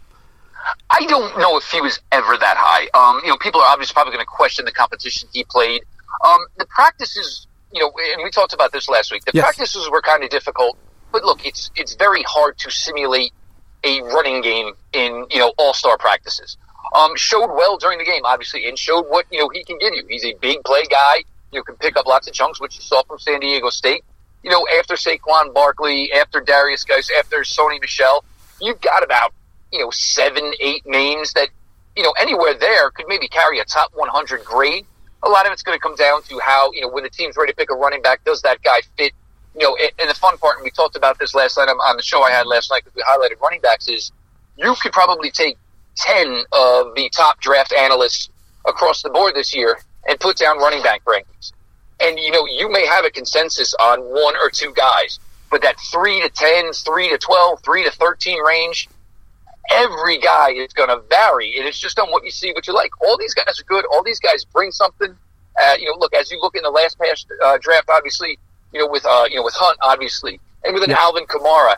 [0.90, 2.88] I don't know if he was ever that high.
[2.94, 5.84] Um, you know, people are obviously probably going to question the competition he played.
[6.26, 9.26] Um, the practices, you know, and we talked about this last week.
[9.26, 9.44] The Yes.
[9.46, 10.78] practices were kind of difficult,
[11.12, 13.34] but look, it's it's very hard to simulate
[13.84, 16.58] a running game in you know all star practices.
[16.94, 19.94] Um, showed well during the game, obviously, and showed what you know he can give
[19.94, 20.06] you.
[20.10, 21.24] He's a big play guy.
[21.52, 24.04] You know, can pick up lots of chunks, which you saw from San Diego State.
[24.44, 28.24] You know, after Saquon Barkley, after Derrius Guice, after Sony Michel,
[28.60, 29.34] you've got about
[29.72, 31.50] you know seven, eight names that
[31.96, 34.86] you know anywhere there could maybe carry a top 100 grade.
[35.24, 37.36] A lot of it's going to come down to how you know when the team's
[37.38, 39.14] ready to pick a running back, does that guy fit?
[39.54, 41.98] You know, and, the fun part, and we talked about this last night on, on
[41.98, 44.12] the show I had last night because we highlighted running backs, is
[44.58, 45.58] you could probably take
[45.98, 48.30] 10 of the top draft analysts
[48.66, 51.52] across the board this year and put down running back rankings.
[52.00, 55.20] And, you know, you may have a consensus on one or two guys,
[55.52, 58.90] but that 3 to 10, 3 to 12, 3 to 13 range,
[59.70, 61.58] every guy is going to vary.
[61.58, 62.92] And it's just on what you see, what you like.
[63.02, 63.86] All these guys are good.
[63.94, 65.16] All these guys bring something.
[65.62, 68.40] Uh, you know, look, as you look in the last past uh, draft, obviously,
[68.74, 71.00] you know, with, uh, you know, with Hunt, obviously, and with an Yeah.
[71.00, 71.76] Alvin Kamara,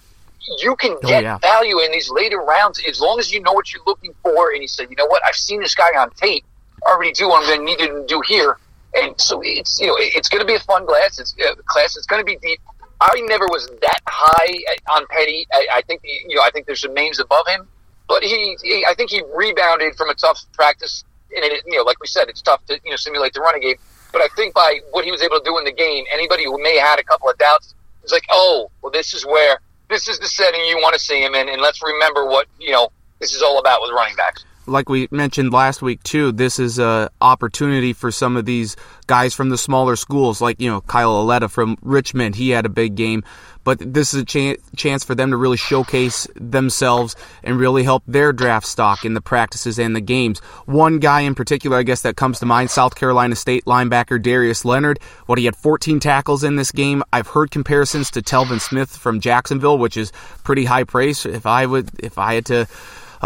[0.60, 1.38] you can Oh, get yeah.
[1.40, 4.62] value in these later rounds as long as you know what you're looking for and
[4.62, 6.46] you say, you know what, I've seen this guy on tape.
[6.86, 8.58] I already do what I'm going to need to do here.
[8.96, 11.18] And so it's, you know, it's going to be a fun class.
[11.20, 11.96] It's uh, class.
[11.98, 12.60] It's going to be deep.
[13.04, 14.54] I never was that high
[14.88, 15.46] uh, on Petty.
[15.52, 17.68] I, I think, he- you know, I think there's some names above him,
[18.08, 21.04] but he, he, I think he rebounded from a tough practice.
[21.36, 23.62] And it, you know, like we said, it's tough to, you know, simulate the running
[23.62, 23.76] game.
[24.12, 26.62] But I think by what he was able to do in the game, anybody who
[26.62, 27.74] may have had a couple of doubts
[28.04, 29.60] is like, oh, well, this is where,
[29.90, 31.50] this is the setting you want to see him in.
[31.50, 32.90] And let's remember what, you know,
[33.20, 34.46] this is all about with running backs.
[34.65, 38.76] Like we mentioned last week too, this is a opportunity for some of these
[39.07, 42.35] guys from the smaller schools, like you know Kyle Lauletta from Richmond.
[42.35, 43.23] He had a big game,
[43.64, 48.03] but this is a chan chance for them to really showcase themselves and really help
[48.07, 50.40] their draft stock in the practices and the games.
[50.65, 54.64] One guy in particular, I guess that comes to mind, South Carolina State linebacker Darius
[54.64, 54.99] Leonard.
[55.26, 57.03] What he had 14 tackles in this game.
[57.11, 60.11] I've heard comparisons to Telvin Smith from Jacksonville, which is
[60.44, 61.26] pretty high praise.
[61.26, 62.68] If I would, if I had to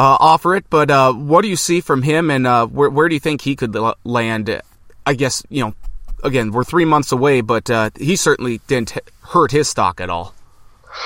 [0.01, 0.65] offer it.
[0.69, 3.41] But uh, what do you see from him, and uh, where, where do you think
[3.41, 4.61] he could l- land?
[5.05, 5.73] I guess you know.
[6.23, 10.33] Again, we're three months away, but uh, he certainly didn't hurt his stock at all.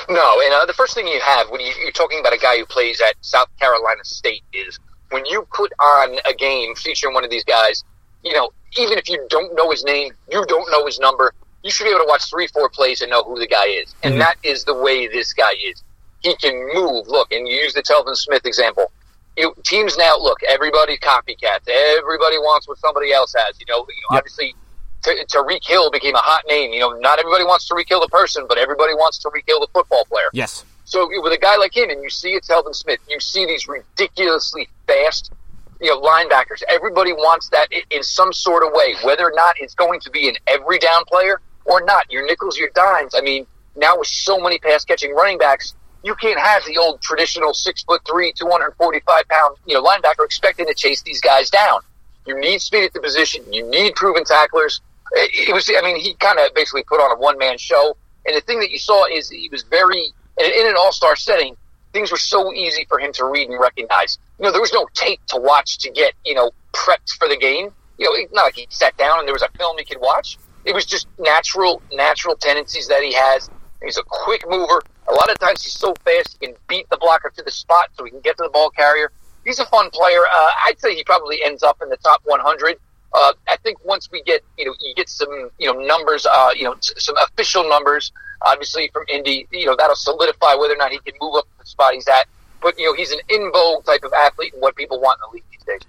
[0.09, 2.57] No, and uh, the first thing you have when you, you're talking about a guy
[2.57, 7.25] who plays at South Carolina State is when you put on a game featuring one
[7.25, 7.83] of these guys,
[8.23, 11.69] you know, even if you don't know his name, you don't know his number, you
[11.71, 13.93] should be able to watch three, four plays and know who the guy is.
[14.03, 14.19] And Mhm.
[14.19, 15.83] that is the way this guy is.
[16.21, 17.07] He can move.
[17.07, 18.91] Look, and you use the Telvin Smith example.
[19.37, 21.67] You, teams now, look, everybody copycats.
[21.67, 23.59] Everybody wants what somebody else has.
[23.59, 24.17] You know, Yep.
[24.19, 24.55] obviously,
[25.03, 26.73] T- Tyreek Hill became a hot name.
[26.73, 29.67] You know, not everybody wants Tyreek Hill the person, but everybody wants Tyreek Hill the
[29.73, 30.27] football player.
[30.33, 30.63] Yes.
[30.85, 33.67] So with a guy like him, and you see it's Telvin Smith, you see these
[33.67, 35.31] ridiculously fast,
[35.79, 36.61] you know, linebackers.
[36.67, 40.27] Everybody wants that in some sort of way, whether or not it's going to be
[40.27, 42.11] an every down player or not.
[42.11, 43.15] Your nickels, your dimes.
[43.15, 45.73] I mean, now with so many pass catching running backs,
[46.03, 49.73] you can't have the old traditional six foot three, two hundred forty five pound, you
[49.73, 51.81] know, linebacker expecting to chase these guys down.
[52.25, 53.51] You need speed at the position.
[53.51, 54.81] You need proven tacklers.
[55.13, 57.95] It, it was, I mean, he kind of basically put on a one man show.
[58.25, 60.05] And the thing that you saw is he was very,
[60.37, 61.57] in, an all star setting,
[61.93, 64.19] things were so easy for him to read and recognize.
[64.39, 67.37] You know, there was no tape to watch to get, you know, prepped for the
[67.37, 67.69] game.
[67.97, 70.37] You know, not like he sat down and there was a film he could watch.
[70.63, 73.49] It was just natural, natural tendencies that he has.
[73.83, 74.81] He's a quick mover.
[75.07, 77.89] A lot of times he's so fast he can beat the blocker to the spot
[77.93, 79.11] so he can get to the ball carrier.
[79.43, 80.21] He's a fun player.
[80.21, 82.77] Uh, I'd say he probably ends up in the top 100.
[83.13, 86.51] Uh, I think once we get, you know, you get some, you know, numbers, uh,
[86.55, 88.11] you know, some official numbers,
[88.43, 91.59] obviously from Indy, you know, that'll solidify whether or not he can move up to
[91.59, 92.27] the spot he's at.
[92.61, 95.29] But you know, he's an in vogue type of athlete and what people want in
[95.29, 95.81] the league these days.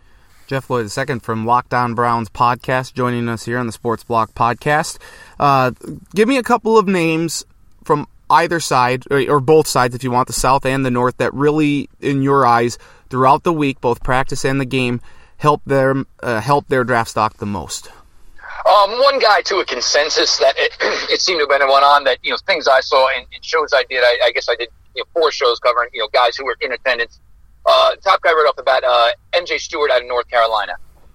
[0.46, 4.32] Jeff Lloyd II from Locked On Browns podcast joining us here on the Sports Block
[4.34, 4.98] podcast.
[5.38, 5.72] Uh,
[6.14, 7.44] give me a couple of names
[8.32, 11.32] either side, or, or both sides if you want, the South and the North, that
[11.34, 12.78] really, in your eyes,
[13.10, 15.00] throughout the week, both practice and the game,
[15.36, 17.90] help their, uh, help their draft stock the most.
[18.64, 20.72] Um, one guy to a consensus that it,
[21.10, 23.42] it seemed to have been one on that you know things I saw and, in
[23.42, 24.02] shows I did.
[24.04, 26.56] I, I guess I did you know four shows covering you know guys who were
[26.60, 27.18] in attendance.
[27.66, 30.74] Uh, top guy right off the bat, uh, MJ Stewart out of North Carolina.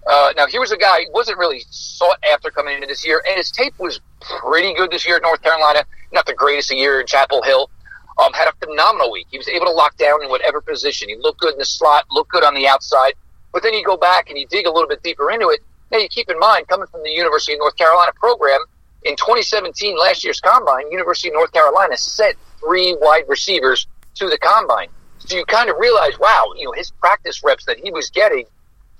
[0.09, 3.37] Uh, now he was a guy wasn't really sought after coming into this year, and
[3.37, 4.01] his tape was
[4.41, 5.85] pretty good this year at North Carolina.
[6.11, 7.69] Not the greatest year in Chapel Hill.
[8.17, 9.27] Um, had a phenomenal week.
[9.29, 11.09] He was able to lock down in whatever position.
[11.09, 13.13] He looked good in the slot, looked good on the outside.
[13.53, 15.61] But then you go back and you dig a little bit deeper into it.
[15.91, 18.59] Now you keep in mind, coming from the University of North Carolina program,
[19.03, 24.37] in 2017, last year's combine, University of North Carolina sent three wide receivers to the
[24.37, 24.89] combine.
[25.19, 28.45] So you kind of realize, wow, you know, his practice reps that he was getting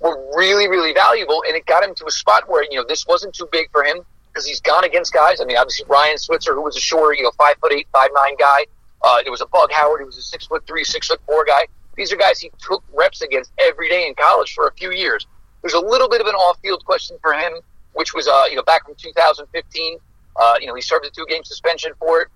[0.00, 3.06] were really, really valuable, and it got him to a spot where you know this
[3.06, 3.98] wasn't too big for him
[4.38, 5.40] because he's gone against guys.
[5.40, 8.10] I mean, obviously Ryan Switzer, who was a shorter, you know, five foot eight, five
[8.14, 8.66] nine guy.
[9.02, 11.44] Uh, it was a Bug Howard, who was a six foot three, six foot four
[11.44, 11.66] guy.
[11.96, 15.26] These are guys he took reps against every day in college for a few years.
[15.62, 17.52] There's a little bit of an off-field question for him,
[17.94, 19.98] which was, uh, you know, back from 2015.
[20.36, 22.28] Uh, you know, he served a two-game suspension for it.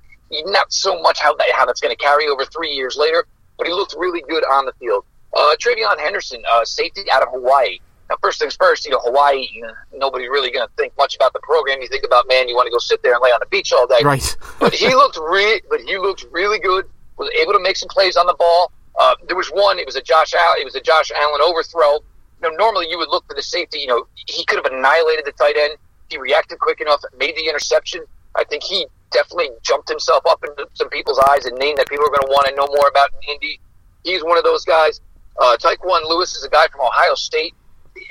[0.47, 3.24] Not so much how that, how that's going to carry over three years later,
[3.59, 5.05] but he looked really good on the field.
[5.33, 7.79] Uh, Trayvon Henderson, uh, safety out of Hawaii.
[8.13, 11.17] Now, first things first, you know, Hawaii, you know, nobody's really going to think much
[11.17, 11.81] about the program.
[11.81, 13.73] You think about, man, you want to go sit there and lay on the beach
[13.73, 14.01] all day.
[14.05, 14.37] Right.
[14.61, 16.85] but he looked re- but he looked really good.
[17.17, 18.71] Was able to make some plays on the ball.
[19.01, 19.79] Uh, there was one.
[19.79, 20.59] It was a Josh Allen.
[20.61, 21.95] It was a Josh Allen overthrow.
[21.95, 23.79] You know, normally you would look for the safety.
[23.79, 25.79] You know, he could have annihilated the tight end.
[26.11, 28.05] He reacted quick enough, made the interception.
[28.37, 32.05] I think he definitely jumped himself up into some people's eyes and named that people
[32.05, 33.59] are going to want to know more about in Indy.
[34.05, 35.01] He's one of those guys.
[35.41, 37.55] Uh, Tyquan Lewis is a guy from Ohio State.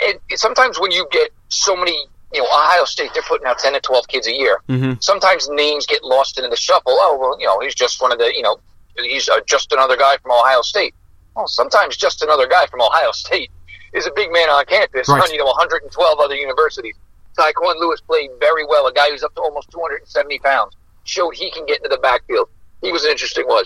[0.07, 3.73] And sometimes when you get so many, you know, Ohio State, they're putting out 10
[3.73, 4.59] to 12 kids a year.
[4.69, 4.93] Mm-hmm.
[4.99, 6.95] Sometimes names get lost in the shuffle.
[6.99, 8.57] Oh, well, you know, he's just one of the, you know,
[8.97, 10.93] he's uh, just another guy from Ohio State.
[11.35, 13.49] Well, sometimes just another guy from Ohio State
[13.93, 15.21] is a big man on campus Right.
[15.21, 16.95] on, you know, 112 other universities.
[17.37, 20.73] Tyquan Lewis played very well, a guy who's up to almost 270 pounds.
[21.03, 22.49] Showed he can get into the backfield.
[22.81, 23.65] He was an interesting one.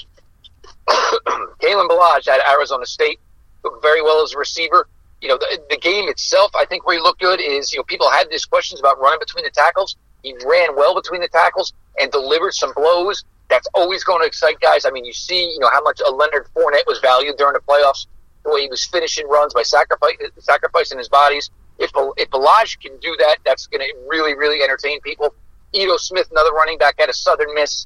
[0.87, 3.19] Kalen Ballage at Arizona State
[3.63, 4.87] looked very well as a receiver.
[5.21, 7.83] You know, the, the game itself, I think where he looked good is, you know,
[7.83, 9.95] people had these questions about running between the tackles.
[10.23, 13.23] He ran well between the tackles and delivered some blows.
[13.49, 14.85] That's always going to excite guys.
[14.85, 17.59] I mean, you see, you know, how much a Leonard Fournette was valued during the
[17.59, 18.07] playoffs,
[18.43, 21.49] the way he was finishing runs by sacrifice, sacrificing his bodies.
[21.77, 25.33] If if Ballage can do that, that's going to really, really entertain people.
[25.73, 27.85] Ito Smith, another running back, had a Southern Miss.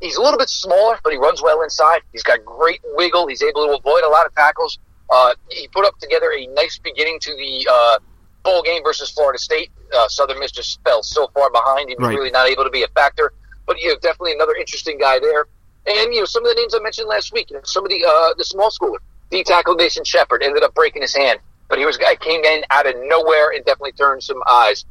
[0.00, 2.00] He's a little bit smaller, but he runs well inside.
[2.12, 3.26] He's got great wiggle.
[3.28, 4.78] He's able to avoid a lot of tackles.
[5.10, 7.98] Uh, he put up together a nice beginning to the uh,
[8.44, 9.70] bowl game versus Florida State.
[9.94, 12.16] Uh, Southern Miss just fell so far behind; he was Right.
[12.16, 13.32] really not able to be a factor.
[13.66, 15.46] But you know, definitely another interesting guy there.
[15.86, 17.50] And you know, some of the names I mentioned last week.
[17.50, 18.98] You know, some of the uh, the small schooler,
[19.30, 22.44] D tackle Mason Shepard, ended up breaking his hand, but he was a guy came
[22.44, 24.84] in out of nowhere and definitely turned some eyes.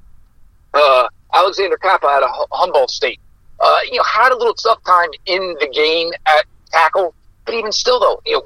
[0.74, 3.20] Uh, Alexander Cappa out of Humboldt State.
[3.60, 7.14] Uh, you know, had a little tough time in the game at tackle,
[7.46, 8.44] but even still, though, you know,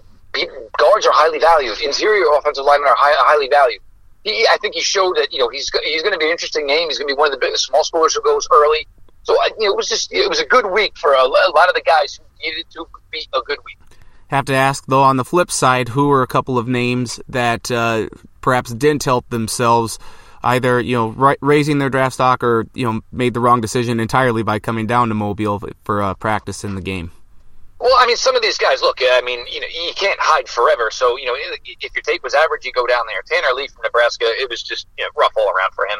[0.77, 1.79] guards are highly valued.
[1.81, 3.81] Interior offensive linemen are high, highly valued.
[4.23, 6.65] He, I think he showed that you know he's he's going to be an interesting
[6.65, 6.89] name.
[6.89, 8.87] He's going to be one of the biggest small schoolers who goes early.
[9.23, 11.69] So you know, it was just it was a good week for a, a lot
[11.69, 13.77] of the guys who needed to be a good week.
[14.27, 17.69] Have to ask though on the flip side, who are a couple of names that
[17.69, 18.07] uh,
[18.41, 19.99] perhaps didn't help themselves,
[20.41, 24.43] either you know raising their draft stock or you know made the wrong decision entirely
[24.43, 27.11] by coming down to Mobile for uh, practice in the game.
[27.83, 30.47] Well, I mean, some of these guys, look, I mean, you know, you can't hide
[30.47, 30.89] forever.
[30.89, 33.21] So, you know, if your tape was average, you go down there.
[33.27, 35.99] Tanner Lee from Nebraska, it was just you know, rough all around for him.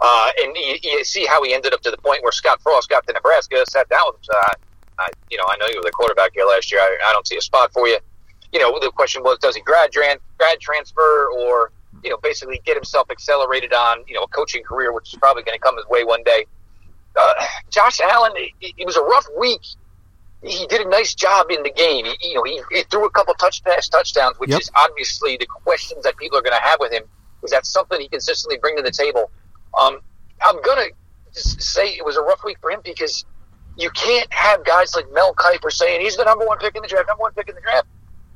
[0.00, 2.88] Uh, and you, you see how he ended up to the point where Scott Frost
[2.88, 4.36] got to Nebraska, sat down with him.
[4.36, 4.52] I,
[5.00, 6.80] I, you know, I know you were the quarterback here last year.
[6.80, 7.98] I, I don't see a spot for you.
[8.54, 11.72] You know, the question was, does he grad, tran- grad transfer or,
[12.02, 15.42] you know, basically get himself accelerated on, you know, a coaching career, which is probably
[15.42, 16.46] going to come his way one day.
[17.20, 17.34] Uh,
[17.68, 19.60] Josh Allen, it, it was a rough week
[20.42, 22.04] he did a nice job in the game.
[22.04, 24.60] He, you know, he, he threw a couple touch pass touchdowns, which Yep.
[24.60, 27.02] is obviously the questions that people are going to have with him.
[27.42, 29.30] Is that something he consistently bring to the table?
[29.78, 29.98] Um,
[30.44, 30.86] I'm gonna
[31.32, 33.24] say it was a rough week for him because
[33.76, 36.88] you can't have guys like Mel Kiper saying he's the number one pick in the
[36.88, 37.86] draft, number one pick in the draft,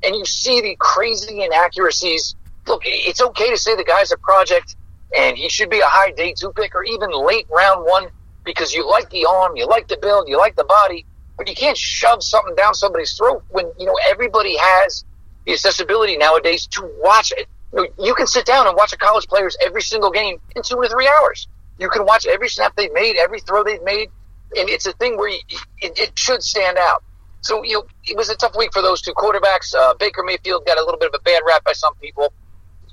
[0.04, 2.34] and you see the crazy inaccuracies.
[2.66, 4.76] Look, it's okay to say the guy's a project
[5.16, 8.06] and he should be a high day two pick or even late round one
[8.44, 11.04] because you like the arm, you like the build, you like the body,
[11.42, 15.04] but you can't shove something down somebody's throat when you know everybody has
[15.44, 17.48] the accessibility nowadays to watch it.
[17.72, 20.62] You, know, you can sit down and watch a college players every single game in
[20.62, 21.48] two to three hours.
[21.80, 24.10] You can watch every snap they've made, every throw they've made,
[24.56, 25.40] and it's a thing where you,
[25.80, 27.02] it, it should stand out.
[27.40, 29.74] So you know, it was a tough week for those two quarterbacks.
[29.74, 32.32] Uh, Baker Mayfield got a little bit of a bad rap by some people.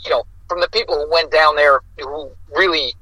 [0.05, 2.95] You know, from the people who went down there who really,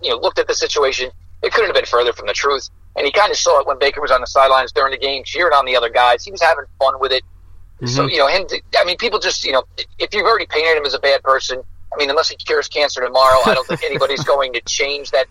[0.00, 1.10] you know, looked at the situation,
[1.42, 2.70] it couldn't have been further from the truth.
[2.96, 5.24] And he kind of saw it when Baker was on the sidelines during the game,
[5.24, 6.24] cheering on the other guys.
[6.24, 7.22] He was having fun with it.
[7.86, 8.46] So you know, him.
[8.78, 9.64] I mean, people just you know,
[9.98, 11.62] if you've already painted him as a bad person,
[11.92, 15.26] I mean, unless he cures cancer tomorrow, I don't think anybody's going to change that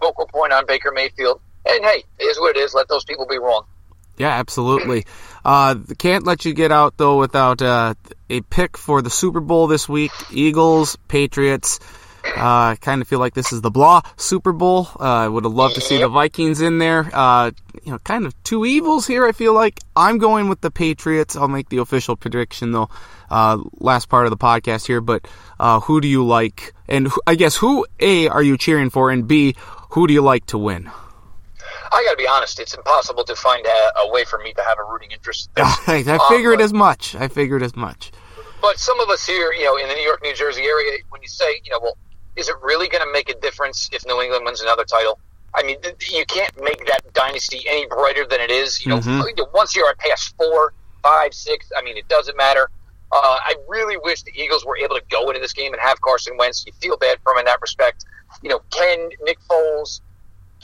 [0.00, 1.40] focal point on Baker Mayfield.
[1.66, 2.74] And hey, it is what it is.
[2.74, 3.64] Let those people be wrong.
[4.16, 5.06] Yeah, absolutely.
[5.44, 7.94] Uh, can't let you get out though without uh,
[8.30, 10.12] a pick for the Super Bowl this week.
[10.30, 11.80] Eagles, Patriots.
[12.26, 14.88] Uh, I kind of feel like this is the blah Super Bowl.
[14.98, 17.08] Uh, I would have loved to see the Vikings in there.
[17.12, 17.50] Uh,
[17.84, 19.26] you know, kind of two evils here.
[19.26, 21.36] I feel like I'm going with the Patriots.
[21.36, 22.88] I'll make the official prediction though.
[23.30, 25.26] Uh, last part of the podcast here, but
[25.60, 26.72] uh, who do you like?
[26.88, 29.54] And who- I guess who a are you cheering for, and b
[29.90, 30.90] who do you like to win?
[31.92, 34.62] I got to be honest; it's impossible to find a, a way for me to
[34.62, 35.50] have a rooting interest.
[35.56, 37.14] I Um, figured but- as much.
[37.14, 38.12] I figured as much.
[38.60, 41.20] But some of us here, you know, in the New York, New Jersey area, when
[41.20, 41.98] you say, you know, well,
[42.36, 45.18] is it really going to make a difference if New England wins another title?
[45.54, 45.76] I mean,
[46.10, 48.84] you can't make that dynasty any brighter than it is.
[48.84, 49.52] You know, Mhm.
[49.52, 52.70] once you're past four, five, six, I mean, it doesn't matter.
[53.12, 56.00] Uh, I really wish the Eagles were able to go into this game and have
[56.00, 56.64] Carson Wentz.
[56.66, 58.04] You feel bad for him in that respect.
[58.42, 60.00] You know, can Nick Foles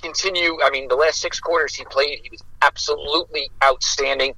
[0.03, 0.59] continue?
[0.63, 4.35] I mean, the last six quarters he played, he was absolutely outstanding.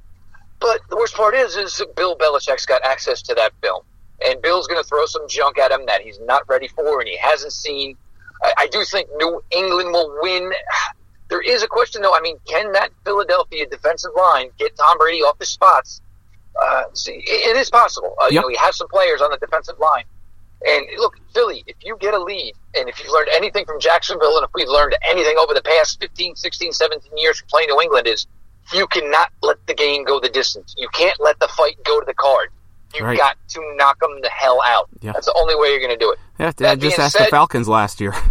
[0.61, 3.83] But the worst part is, is Bill Belichick's got access to that film,
[4.27, 7.09] and Bill's going to throw some junk at him that he's not ready for and
[7.09, 7.97] he hasn't seen.
[8.43, 10.53] I, I do think New England will win.
[11.29, 12.15] There is a question, though.
[12.15, 16.03] I mean, can that Philadelphia defensive line get Tom Brady off his spots?
[16.63, 18.15] Uh, see, it, it is possible.
[18.21, 20.05] Uh, You know, he has some players on the defensive line.
[20.69, 24.37] And look, Philly, if you get a lead, and if you've learned anything from Jacksonville,
[24.37, 27.81] and if we've learned anything over the past 15, 16, 17 years from playing New
[27.81, 28.27] England, is
[28.75, 30.75] you cannot let the game go the distance.
[30.77, 32.51] You can't let the fight go to the card.
[32.95, 33.17] You've Right.
[33.19, 34.89] got to knock them the hell out.
[35.01, 35.13] Yeah.
[35.13, 36.19] That's the only way you're going to do it.
[36.39, 38.15] Yeah, That just being asked the Falcons last year.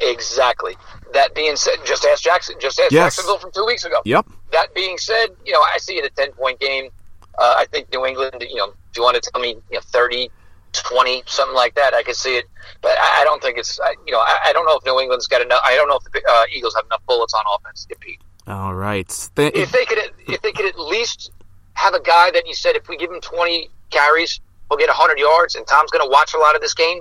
[0.00, 0.76] Exactly.
[1.12, 2.56] That being said, just ask Jackson.
[2.60, 3.14] Just ask Yes.
[3.16, 4.00] Jacksonville from two weeks ago.
[4.04, 4.26] yep.
[4.52, 6.90] That being said, you know I see it a ten point game.
[7.38, 8.34] Uh, I think New England.
[8.40, 10.30] You know, do you want to tell me you know 30,
[10.72, 11.94] 20, something like that?
[11.94, 12.44] I could see it,
[12.82, 13.78] but I, I don't think it's.
[13.80, 15.60] I, you know, I, I don't know if New England's got enough.
[15.64, 18.20] I don't know if the uh, Eagles have enough bullets on offense to compete.
[18.46, 19.08] All right.
[19.36, 21.30] Th- If they could, if they could at least
[21.74, 25.18] have a guy that you said if we give him twenty carries, he'll get hundred
[25.18, 27.00] yards, and Tom's going to watch a lot of this game.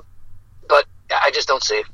[0.68, 1.86] But I just don't see it.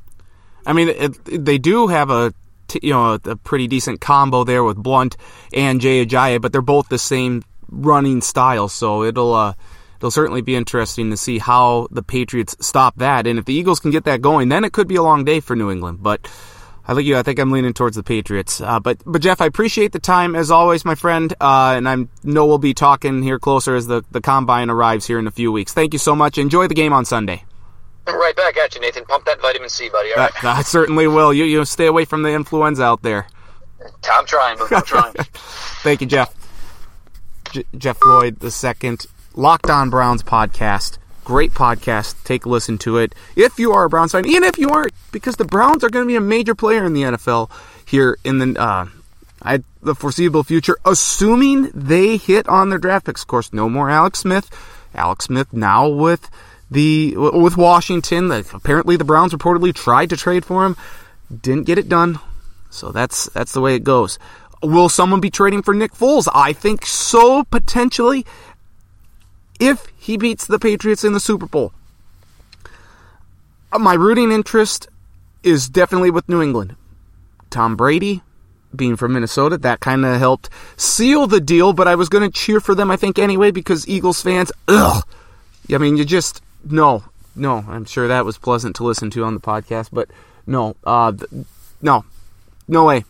[0.65, 2.34] I mean, it, they do have a
[2.81, 5.18] you know a, pretty decent combo there with Blount
[5.53, 9.53] and Jay Ajayi, but they're both the same running style, so it'll uh,
[9.97, 13.27] it'll certainly be interesting to see how the Patriots stop that.
[13.27, 15.39] And if the Eagles can get that going, then it could be a long day
[15.39, 16.01] for New England.
[16.01, 16.27] But
[16.89, 17.17] I think you.
[17.17, 18.61] I think I'm leaning towards the Patriots.
[18.61, 21.31] Uh, but but Jeff, I appreciate the time as always, my friend.
[21.39, 25.19] Uh, and I know we'll be talking here closer as the the combine arrives here
[25.19, 25.71] in a few weeks.
[25.71, 26.39] Thank you so much.
[26.39, 27.43] Enjoy the game on Sunday.
[28.07, 29.05] Right back at you, Nathan.
[29.05, 30.13] Pump that vitamin C, buddy.
[30.13, 30.43] All right.
[30.43, 31.31] I, I certainly will.
[31.31, 33.27] You you stay away from the influenza out there.
[34.11, 35.13] I'm trying, but I'm trying.
[35.83, 36.33] Thank you, Jeff.
[37.51, 39.05] J- Jeff Lloyd, the second
[39.35, 40.97] Locked On Browns podcast.
[41.30, 42.15] Great podcast.
[42.23, 43.14] Take a listen to it.
[43.35, 46.03] If you are a Browns fan, even if you aren't, because the Browns are going
[46.03, 47.51] to be a major player in the NFL
[47.85, 48.88] here in the uh,
[49.43, 53.22] I, the foreseeable future, assuming they hit on their draft picks.
[53.22, 54.49] Of course, no more Alex Smith.
[54.95, 56.31] Alex Smith now with
[56.72, 58.30] the with Washington.
[58.30, 60.76] The, apparently, the Browns reportedly tried to trade for him,
[61.30, 62.18] didn't get it done.
[62.72, 64.18] So that's that's the way it goes.
[64.64, 66.27] Will someone be trading for Nick Foles?
[66.34, 68.26] I think so, potentially,
[69.60, 71.73] if he beats the Patriots in the Super Bowl.
[73.72, 74.88] Uh, My rooting interest
[75.44, 76.76] is definitely with New England.
[77.49, 78.22] Tom Brady,
[78.76, 82.40] being from Minnesota, that kind of helped seal the deal, but I was going to
[82.40, 85.03] cheer for them, I think, anyway, because Eagles fans, ugh.
[85.72, 87.03] I mean, you just, no,
[87.36, 87.65] no.
[87.68, 90.10] I'm sure that was pleasant to listen to on the podcast, but
[90.48, 91.14] no, uh,
[91.81, 92.06] no,
[92.68, 93.06] no way.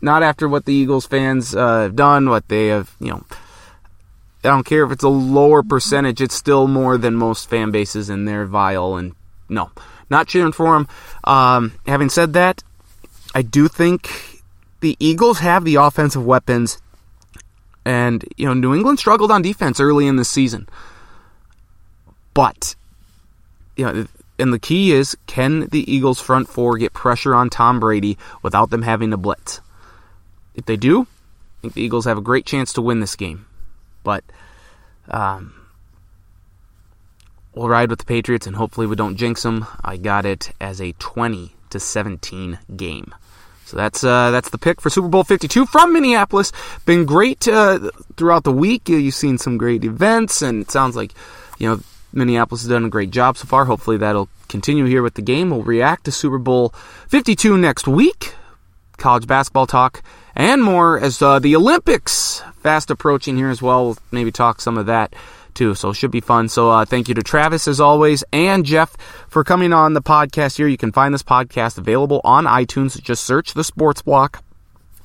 [0.00, 3.24] Not after what the Eagles fans uh, have done, what they have, you know.
[4.46, 8.08] I don't care if it's a lower percentage, it's still more than most fan bases,
[8.08, 8.96] and they're vile.
[8.96, 9.14] And
[9.48, 9.70] no,
[10.08, 10.88] not cheering for them.
[11.24, 12.62] Um, having said that,
[13.34, 14.42] I do think
[14.80, 16.80] the Eagles have the offensive weapons,
[17.84, 20.68] and you know New England struggled on defense early in the season.
[22.32, 22.76] But
[23.76, 24.06] you know,
[24.38, 28.70] and the key is can the Eagles front four get pressure on Tom Brady without
[28.70, 29.60] them having to blitz?
[30.54, 31.06] If they do, I
[31.62, 33.46] think the Eagles have a great chance to win this game.
[34.06, 34.22] But
[35.08, 35.52] um,
[37.52, 39.66] we'll ride with the Patriots, and hopefully we don't jinx them.
[39.82, 43.12] I got it as a 20 to 17 game.
[43.64, 46.52] So that's uh, that's the pick for Super Bowl 52 from Minneapolis.
[46.84, 48.88] Been great uh, throughout the week.
[48.88, 51.10] You've seen some great events, and it sounds like
[51.58, 51.80] you know
[52.12, 53.64] Minneapolis has done a great job so far.
[53.64, 55.50] Hopefully that'll continue here with the game.
[55.50, 56.72] We'll react to Super Bowl
[57.08, 58.34] 52 next week.
[58.98, 60.00] College basketball talk
[60.36, 63.86] and more as uh, the Olympics fast approaching here as well.
[63.86, 65.14] We'll maybe talk some of that
[65.54, 65.74] too.
[65.74, 66.48] So it should be fun.
[66.48, 68.96] So uh, thank you to Travis as always and Jeff
[69.28, 70.68] for coming on the podcast here.
[70.68, 73.00] You can find this podcast available on iTunes.
[73.02, 74.44] Just search the Sports Block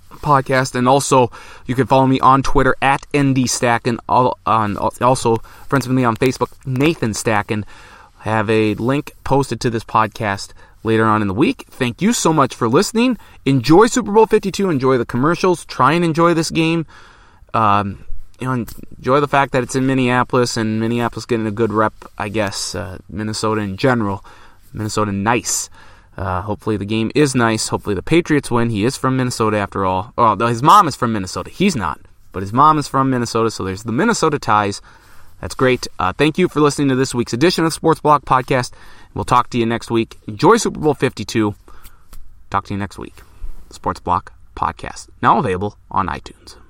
[0.10, 1.32] podcast and also
[1.66, 3.98] you can follow me on Twitter at ND Stacken.
[4.10, 5.38] All, on, also
[5.70, 7.64] friends with me on Facebook, Nathan Stacken.
[8.20, 10.52] have a link posted to this podcast
[10.84, 11.66] later on in the week.
[11.70, 13.18] Thank you so much for listening.
[13.45, 14.70] Enjoy Super Bowl 52.
[14.70, 15.66] Enjoy the commercials.
[15.66, 16.86] Try and enjoy this game.
[17.53, 18.06] Um,
[18.40, 18.66] you know,
[18.98, 22.74] enjoy the fact that it's in Minneapolis and Minneapolis getting a good rep, I guess.
[22.74, 24.26] Uh, Minnesota in general.
[24.74, 25.70] Minnesota nice.
[26.18, 27.70] Uh, hopefully the game is nice.
[27.70, 28.70] Hopefully the Patriots win.
[28.70, 30.14] He is from Minnesota after all.
[30.18, 31.49] Oh, his mom is from Minnesota.
[31.49, 31.99] He's not,
[32.32, 34.82] but his mom is from Minnesota, so there's the Minnesota ties.
[35.40, 35.88] That's great.
[35.98, 38.72] Uh, thank you for listening to this week's edition of Sports Block Podcast.
[39.14, 40.18] We'll talk to you next week.
[40.28, 41.56] Enjoy Super Bowl 52.
[42.50, 43.16] Talk to you next week.
[43.70, 46.61] Sports Block Podcast, now available on iTunes.